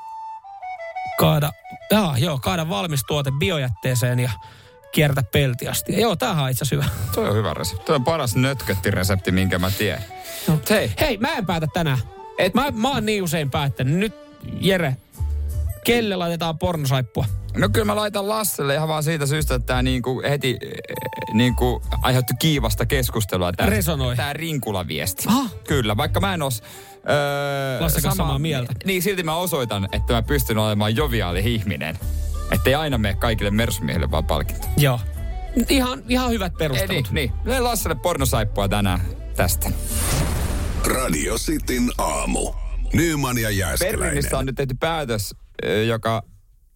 kaada, 1.18 1.53
jaa, 1.91 2.18
joo, 2.18 2.39
kaada 2.39 2.68
valmis 2.68 3.05
tuote 3.07 3.31
biojätteeseen 3.31 4.18
ja 4.18 4.31
kiertä 4.99 5.22
peltiasti. 5.22 6.01
Joo, 6.01 6.16
tämähän 6.16 6.44
on 6.44 6.51
itse 6.51 6.64
asiassa 6.64 6.86
hyvä. 6.86 7.12
Toi 7.14 7.28
on 7.28 7.36
hyvä 7.36 7.55
resepti. 7.55 7.84
Toi 7.84 7.96
on 7.96 8.05
paras 8.05 8.36
nötköttiresepti, 8.36 9.32
minkä 9.32 9.59
mä 9.59 9.70
tiedän. 9.70 10.05
Mut 10.49 10.70
hei, 10.70 10.92
Hei, 11.01 11.16
mä 11.16 11.28
en 11.28 11.46
päätä 11.46 11.66
tänään. 11.74 11.99
Et 12.38 12.55
mä, 12.55 12.70
mä 12.70 12.88
oon 12.88 13.07
niin 13.07 13.22
usein 13.22 13.51
päättänyt. 13.51 13.94
Nyt, 13.94 14.14
Jere, 14.61 14.96
kelle 15.84 16.16
laitetaan 16.16 16.59
pornosaippua? 16.59 17.24
No 17.57 17.68
kyllä 17.68 17.84
mä 17.84 17.96
laitan 17.96 18.28
Lasselle 18.28 18.74
ihan 18.74 18.88
vaan 18.88 19.03
siitä 19.03 19.26
syystä, 19.26 19.55
että 19.55 19.66
tämä 19.66 19.82
niinku 19.82 20.22
heti 20.28 20.59
eh, 20.62 20.70
niinku 21.32 21.82
aiheutti 22.03 22.34
kiivasta 22.38 22.86
keskustelua. 22.86 23.53
Tää, 23.53 23.66
Resonoi. 23.66 24.16
Tää 24.16 24.32
rinkulaviesti. 24.32 25.24
Ah. 25.26 25.55
Kyllä, 25.68 25.96
vaikka 25.96 26.20
mä 26.20 26.34
en 26.34 26.42
os... 26.42 26.62
Öö, 27.11 27.78
kanssa 27.78 28.11
samaa 28.11 28.38
mieltä. 28.38 28.72
Niin, 28.84 29.03
silti 29.03 29.22
mä 29.22 29.36
osoitan, 29.36 29.88
että 29.92 30.12
mä 30.12 30.22
pystyn 30.22 30.59
olemaan 30.59 30.96
joviaali 30.96 31.55
ihminen. 31.55 31.99
Että 32.53 32.70
ei 32.70 32.74
aina 32.74 32.99
mene 32.99 33.14
kaikille 33.14 33.51
mersumiehille 33.51 34.11
vaan 34.11 34.24
palkinto. 34.24 34.66
Joo. 34.76 35.01
Ihan, 35.68 36.03
ihan 36.09 36.30
hyvät 36.30 36.53
Ei, 36.53 36.59
perustelut. 36.59 36.90
niin, 36.90 37.07
niin. 37.14 37.32
Löin 37.44 37.64
Lasselle 37.64 37.94
pornosaippua 37.94 38.68
tänään 38.68 39.01
tästä. 39.36 39.70
Radio 40.86 41.34
Cityn 41.34 41.90
aamu. 41.99 42.53
Nyman 42.92 43.38
ja 43.38 43.51
Jääskeläinen. 43.51 44.01
Berliinissä 44.01 44.38
on 44.38 44.46
nyt 44.46 44.55
tehty 44.55 44.74
päätös, 44.80 45.34
joka, 45.88 46.22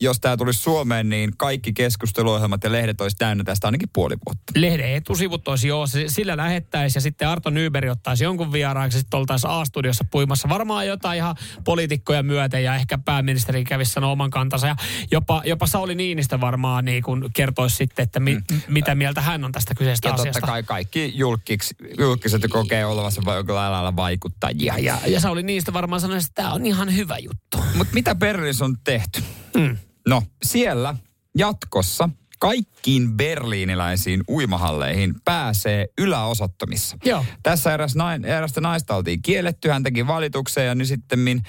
jos 0.03 0.20
tämä 0.20 0.36
tulisi 0.36 0.62
Suomeen, 0.62 1.09
niin 1.09 1.32
kaikki 1.36 1.72
keskusteluohjelmat 1.72 2.64
ja 2.64 2.72
lehdet 2.72 3.00
olisi 3.00 3.16
täynnä 3.16 3.44
tästä 3.44 3.66
ainakin 3.66 3.88
puoli 3.92 4.14
vuotta. 4.26 4.53
Lehden 4.57 4.94
etusivut 4.94 5.48
olisi 5.48 5.68
joo, 5.68 5.86
se, 5.86 6.05
sillä 6.09 6.36
lähettäisiin 6.36 7.00
ja 7.00 7.03
sitten 7.03 7.28
Arto 7.28 7.50
Nyberg 7.50 7.90
ottaisi 7.90 8.24
jonkun 8.24 8.53
vieraaksi, 8.53 8.98
sitten 8.98 9.20
oltaisiin 9.20 9.50
A-studiossa 9.50 10.05
puimassa 10.11 10.48
varmaan 10.48 10.86
jotain 10.86 11.16
ihan 11.16 11.36
poliitikkoja 11.64 12.22
myöten 12.22 12.64
ja 12.64 12.74
ehkä 12.74 12.98
pääministeri 12.98 13.64
kävisi 13.64 13.92
sanoa 13.92 14.11
oman 14.11 14.30
kantansa 14.30 14.66
ja 14.66 14.76
jopa, 15.11 15.42
jopa 15.44 15.66
Sauli 15.66 15.94
Niinistö 15.94 16.40
varmaan 16.40 16.84
niin 16.84 17.03
kun 17.03 17.30
kertoisi 17.34 17.76
sitten, 17.76 18.03
että 18.03 18.20
mi, 18.20 18.34
mm. 18.34 18.61
mitä 18.68 18.94
mieltä 18.94 19.20
hän 19.20 19.44
on 19.44 19.53
tästä 19.53 19.74
kyseisestä 19.74 20.09
Ja 20.09 20.14
asiasta. 20.14 20.40
totta 20.40 20.53
kai 20.53 20.62
kaikki 20.62 21.12
julkiksi, 21.14 21.74
julkiset 21.98 22.42
kokee 22.50 22.86
olevansa 22.86 23.22
jollain 23.26 23.72
lailla 23.72 23.96
vaikuttajia. 23.96 24.78
Ja, 24.78 24.78
ja, 24.78 24.98
ja 25.07 25.20
Sauli 25.20 25.42
Niinistö 25.42 25.72
varmaan 25.72 26.00
sanoi, 26.00 26.16
että 26.16 26.28
tämä 26.34 26.53
on 26.53 26.66
ihan 26.66 26.96
hyvä 26.96 27.18
juttu. 27.18 27.59
Mutta 27.74 27.94
mitä 27.94 28.14
Berliinissä 28.14 28.64
on 28.64 28.76
tehty? 28.84 29.22
Mm. 29.57 29.76
No, 30.09 30.22
siellä 30.42 30.94
jatkossa 31.38 32.09
kaikkiin 32.38 33.16
berliiniläisiin 33.16 34.20
uimahalleihin 34.28 35.14
pääsee 35.24 35.86
yläosattomissa. 35.98 36.96
Joo. 37.05 37.24
Tässä 37.42 37.74
eräs 37.74 37.94
nain, 37.94 38.24
erästä 38.24 38.61
naista 38.61 38.96
oltiin 38.96 39.22
kielletty, 39.22 39.68
hän 39.68 39.82
teki 39.82 40.07
valituksen 40.07 40.66
ja 40.66 40.74
niin 40.74 40.86
sitten 40.86 41.42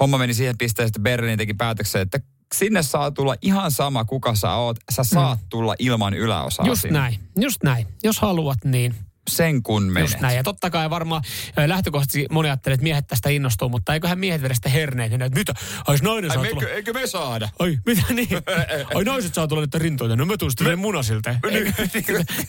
homma 0.00 0.18
meni 0.18 0.34
siihen 0.34 0.58
pisteeseen, 0.58 0.88
että 0.88 1.00
Berliini 1.00 1.36
teki 1.36 1.54
päätöksen, 1.54 2.02
että 2.02 2.20
sinne 2.54 2.82
saa 2.82 3.10
tulla 3.10 3.34
ihan 3.42 3.70
sama 3.70 4.04
kuka 4.04 4.34
sä 4.34 4.54
oot, 4.54 4.76
sä 4.92 5.04
saat 5.04 5.38
tulla 5.48 5.74
ilman 5.78 6.14
yläosaa 6.14 6.64
Mm. 6.66 6.70
Just 6.70 6.82
sinne. 6.82 6.98
näin, 6.98 7.18
just 7.40 7.62
näin. 7.62 7.86
Jos 8.02 8.20
haluat, 8.20 8.58
niin 8.64 8.94
Sen 9.30 9.62
kun 9.62 9.82
menet. 9.82 10.10
Just 10.10 10.20
näin. 10.20 10.36
Ja 10.36 10.42
totta 10.42 10.70
kai 10.70 10.90
varmaan 10.90 11.22
lähtökohtaisesti 11.66 12.26
moni 12.30 12.48
ajattelee, 12.48 12.74
että 12.74 12.82
miehet 12.82 13.06
tästä 13.06 13.28
innostuu, 13.28 13.68
mutta 13.68 13.94
eiköhän 13.94 14.18
miehet 14.18 14.42
vedä 14.42 14.54
sitä 14.54 14.68
herneet. 14.68 15.10
Niin, 15.10 15.22
että 15.22 15.38
mitä? 15.38 15.54
Ai 15.86 15.96
nainen 16.02 16.30
Ai, 16.30 16.34
saa 16.34 16.42
meikö, 16.42 16.60
tulla. 16.60 16.72
eikö 16.72 16.92
me 16.92 17.06
saada? 17.06 17.48
Ai, 17.58 17.78
mitä 17.86 18.02
niin? 18.14 18.28
Ai 18.94 19.04
naiset 19.04 19.34
saa 19.34 19.46
tulla 19.48 19.62
nyt 19.62 19.74
rintoita. 19.74 20.16
No 20.16 20.26
mä 20.26 20.36
tuun 20.36 20.50
sitten 20.50 20.78
munasilta. 20.78 21.30
ei, 21.48 21.72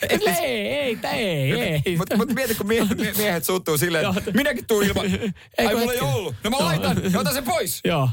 ei, 0.09 0.97
ei, 1.03 1.51
ei, 1.51 1.81
ei. 1.85 1.97
Mutta 1.97 2.17
mut 2.17 2.33
mieti, 2.33 2.55
kun 2.55 2.67
mie, 2.67 2.85
mie, 2.97 3.13
miehet 3.17 3.43
suuttuu 3.45 3.77
silleen, 3.77 4.05
minäkin 4.33 4.65
tuun 4.67 4.83
ilman. 4.83 5.05
Ai 5.11 5.11
Eikö 5.57 5.77
mulla 5.77 5.93
ei 5.93 5.99
ollut. 5.99 6.35
No 6.43 6.49
mä 6.49 6.57
laitan, 6.59 7.01
ja 7.13 7.19
otan 7.19 7.33
sen 7.33 7.43
pois. 7.43 7.81
Joo. 7.83 8.09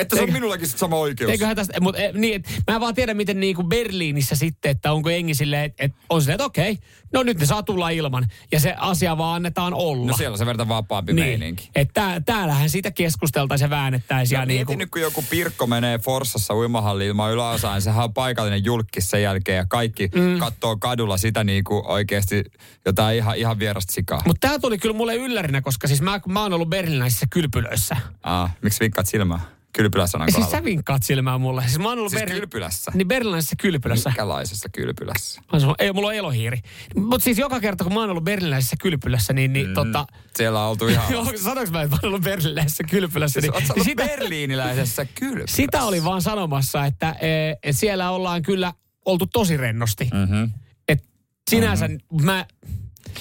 Että 0.00 0.16
se 0.16 0.22
on 0.22 0.32
minullakin 0.32 0.68
sit 0.68 0.78
sama 0.78 0.96
oikeus. 0.96 1.30
Eiköhän 1.30 1.56
tästä, 1.56 1.80
mutta 1.80 2.00
niin, 2.12 2.34
et, 2.34 2.62
mä 2.68 2.74
en 2.74 2.80
vaan 2.80 2.94
tiedä, 2.94 3.14
miten 3.14 3.40
niin 3.40 3.56
kuin 3.56 3.68
Berliinissä 3.68 4.36
sitten, 4.36 4.70
että 4.70 4.92
onko 4.92 5.10
jengi 5.10 5.34
silleen, 5.34 5.64
että 5.64 5.84
et 5.84 5.92
on 6.10 6.20
silleen, 6.22 6.34
että 6.34 6.44
okei, 6.44 6.78
no 7.12 7.22
nyt 7.22 7.38
ne 7.38 7.46
saa 7.46 7.62
tulla 7.62 7.90
ilman. 7.90 8.26
Ja 8.52 8.60
se 8.60 8.74
asia 8.78 9.18
vaan 9.18 9.36
annetaan 9.36 9.74
olla. 9.74 10.06
No 10.06 10.16
siellä 10.16 10.34
on 10.34 10.38
sen 10.38 10.46
verran 10.46 10.68
vapaampi 10.68 11.12
niin. 11.12 11.26
meininki. 11.26 11.70
Että 11.74 12.22
täällähän 12.26 12.70
siitä 12.70 12.90
keskusteltaisiin 12.90 13.66
ja 13.66 13.70
väännettäisiin. 13.70 14.36
Ja 14.36 14.54
ja 14.54 14.64
kuin, 14.64 14.78
nyt, 14.78 14.90
kun 14.90 15.00
joku 15.00 15.24
Pirkko 15.30 15.66
menee 15.66 15.98
Forssassa 15.98 16.54
uimahalliin 16.54 17.08
ilman 17.08 17.32
yläosaan, 17.32 17.74
niin 17.74 17.82
sehän 17.82 18.04
on 18.04 18.14
paikallinen 18.14 18.64
julkis 18.64 19.10
sen 19.10 19.22
jälkeen 19.22 19.56
ja 19.56 19.66
kaikki 19.66 20.08
mm. 20.14 20.38
katsoo 20.38 20.76
kadulla 20.76 21.16
sitä 21.16 21.44
niin 21.44 21.64
kuin 21.64 21.86
oikeasti 21.86 22.44
jotain 22.86 23.16
ihan, 23.16 23.36
ihan 23.36 23.58
vierasta 23.58 23.92
sikaa. 23.92 24.22
mutta 24.26 24.48
tämä 24.48 24.58
tuli 24.58 24.78
kyllä 24.78 24.94
mulle 24.94 25.14
yllärinä, 25.14 25.62
koska 25.62 25.88
siis 25.88 26.02
mä, 26.02 26.20
mä 26.28 26.42
oon 26.42 26.52
ollut 26.52 26.68
berliinäisissä 26.68 27.26
kylpylöissä. 27.30 27.96
Ah, 28.22 28.56
miksi 28.62 28.80
vinkkaat 28.80 29.06
silmää? 29.06 29.59
Kylpyläsanan 29.72 30.26
Ja 30.28 30.32
siis 30.32 30.44
kohdalla. 30.44 30.60
sä 30.60 30.64
vinkkaat 30.64 31.02
silmää 31.02 31.38
mulle. 31.38 31.62
Siis 31.62 31.78
mä 31.78 31.88
oon 31.88 31.98
ollut 31.98 32.10
Siis 32.10 32.22
Berli- 32.22 32.34
kylpylässä? 32.34 32.92
Niin 32.94 33.08
berliinäisissä 33.08 33.56
kylpylässä. 33.56 34.10
Minkälaisessa 34.10 34.68
kylpylässä? 34.68 35.42
Mä 35.52 35.60
sanon, 35.60 35.74
Ei, 35.78 35.92
mulla 35.92 36.08
on 36.08 36.14
elohiiri. 36.14 36.58
Mutta 36.96 37.24
siis 37.24 37.38
joka 37.38 37.60
kerta, 37.60 37.84
kun 37.84 37.94
mä 37.94 38.00
oon 38.00 38.10
ollut 38.10 38.24
berliinäisissä 38.24 38.76
kylpylässä, 38.80 39.32
niin, 39.32 39.52
niin 39.52 39.68
mm. 39.68 39.74
tota... 39.74 40.06
Siellä 40.36 40.64
on 40.64 40.70
oltu 40.70 40.88
ihan... 40.88 41.04
Joo, 41.12 41.32
sanoinko 41.36 41.72
mä, 41.72 41.82
että 41.82 41.96
mä 41.96 41.98
oon 42.02 42.08
ollut 42.08 42.22
berliinäisissä 42.24 42.84
kylpylässä? 42.90 43.40
Siis 43.40 43.52
Niin, 43.52 43.68
niin 43.74 43.84
sitä, 43.84 44.04
berliiniläisessä 44.06 45.04
kylpylässä? 45.04 45.56
sitä 45.56 45.84
oli 45.84 46.04
vaan 46.04 46.22
sanomassa, 46.22 46.86
että 46.86 47.10
e, 47.10 47.54
et 47.62 47.76
siellä 47.76 48.10
ollaan 48.10 48.42
kyllä 48.42 48.72
oltu 49.04 49.26
tosi 49.26 49.56
rennosti. 49.56 50.10
Mm-hmm. 50.14 50.50
Et 50.88 51.04
sinänsä 51.50 51.88
mm-hmm. 51.88 52.24
mä... 52.24 52.46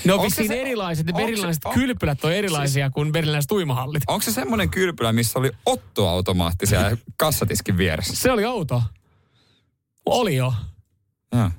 Ne 0.05 0.13
on 0.13 0.21
vissiin 0.21 0.47
se- 0.47 0.61
erilaiset, 0.61 1.05
ne 1.05 1.11
se- 1.11 1.17
berliinalaiset 1.17 1.65
on- 1.65 1.73
kylpylät 1.73 2.25
on 2.25 2.33
erilaisia 2.33 2.85
siis, 2.85 2.93
kuin 2.93 3.11
berliinalaiset 3.11 3.51
uimahallit. 3.51 4.03
Onko 4.07 4.23
se 4.23 4.31
semmoinen 4.31 4.69
kylpylä, 4.69 5.13
missä 5.13 5.39
oli 5.39 5.51
ottoautomaatti 5.65 6.65
siellä 6.65 6.97
kassatiskin 7.17 7.77
vieressä? 7.77 8.15
Se 8.15 8.31
oli 8.31 8.45
outo. 8.45 8.83
Oli 10.05 10.35
jo. 10.35 10.53
Ja. 11.31 11.51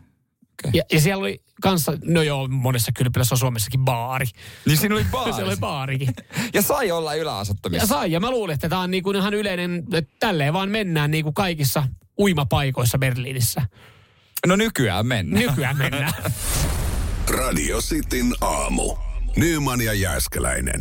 Ja, 0.75 0.83
ja 0.93 1.01
siellä 1.01 1.21
oli 1.21 1.43
kanssa, 1.63 1.93
no 2.05 2.23
joo, 2.23 2.49
monessa 2.49 2.93
kylpylässä 2.93 3.35
on 3.35 3.39
Suomessakin 3.39 3.81
baari. 3.85 4.27
Niin 4.67 4.77
siinä 4.77 4.95
oli 4.95 5.05
baari. 5.11 5.33
Se 5.37 5.45
oli 5.45 5.57
baarikin. 5.57 6.15
Ja 6.55 6.63
sai 6.63 6.91
olla 6.91 7.15
yläasettomissa. 7.15 7.83
Ja 7.85 7.87
sai, 7.89 8.13
ja 8.13 8.21
mä 8.21 8.31
luulen, 8.31 8.55
että 8.55 8.69
tämä 8.69 8.81
on 8.83 8.91
niin 8.91 9.03
kuin 9.03 9.17
ihan 9.17 9.35
yleinen, 9.35 9.85
että 9.93 10.17
tälleen 10.21 10.53
vaan 10.53 10.69
mennään 10.71 11.11
niin 11.11 11.25
kuin 11.25 11.35
kaikissa 11.35 11.89
uimapaikoissa 12.19 12.99
Berliinissä. 12.99 13.63
No 14.47 14.57
nykyään 14.57 15.07
mennään. 15.07 15.47
Nykyään 15.47 15.77
mennään. 15.77 16.13
Radio 17.31 17.81
Cityn 17.81 18.35
aamu. 18.41 18.97
Nyman 19.37 19.81
ja 19.81 19.93
Jääskeläinen. 19.93 20.81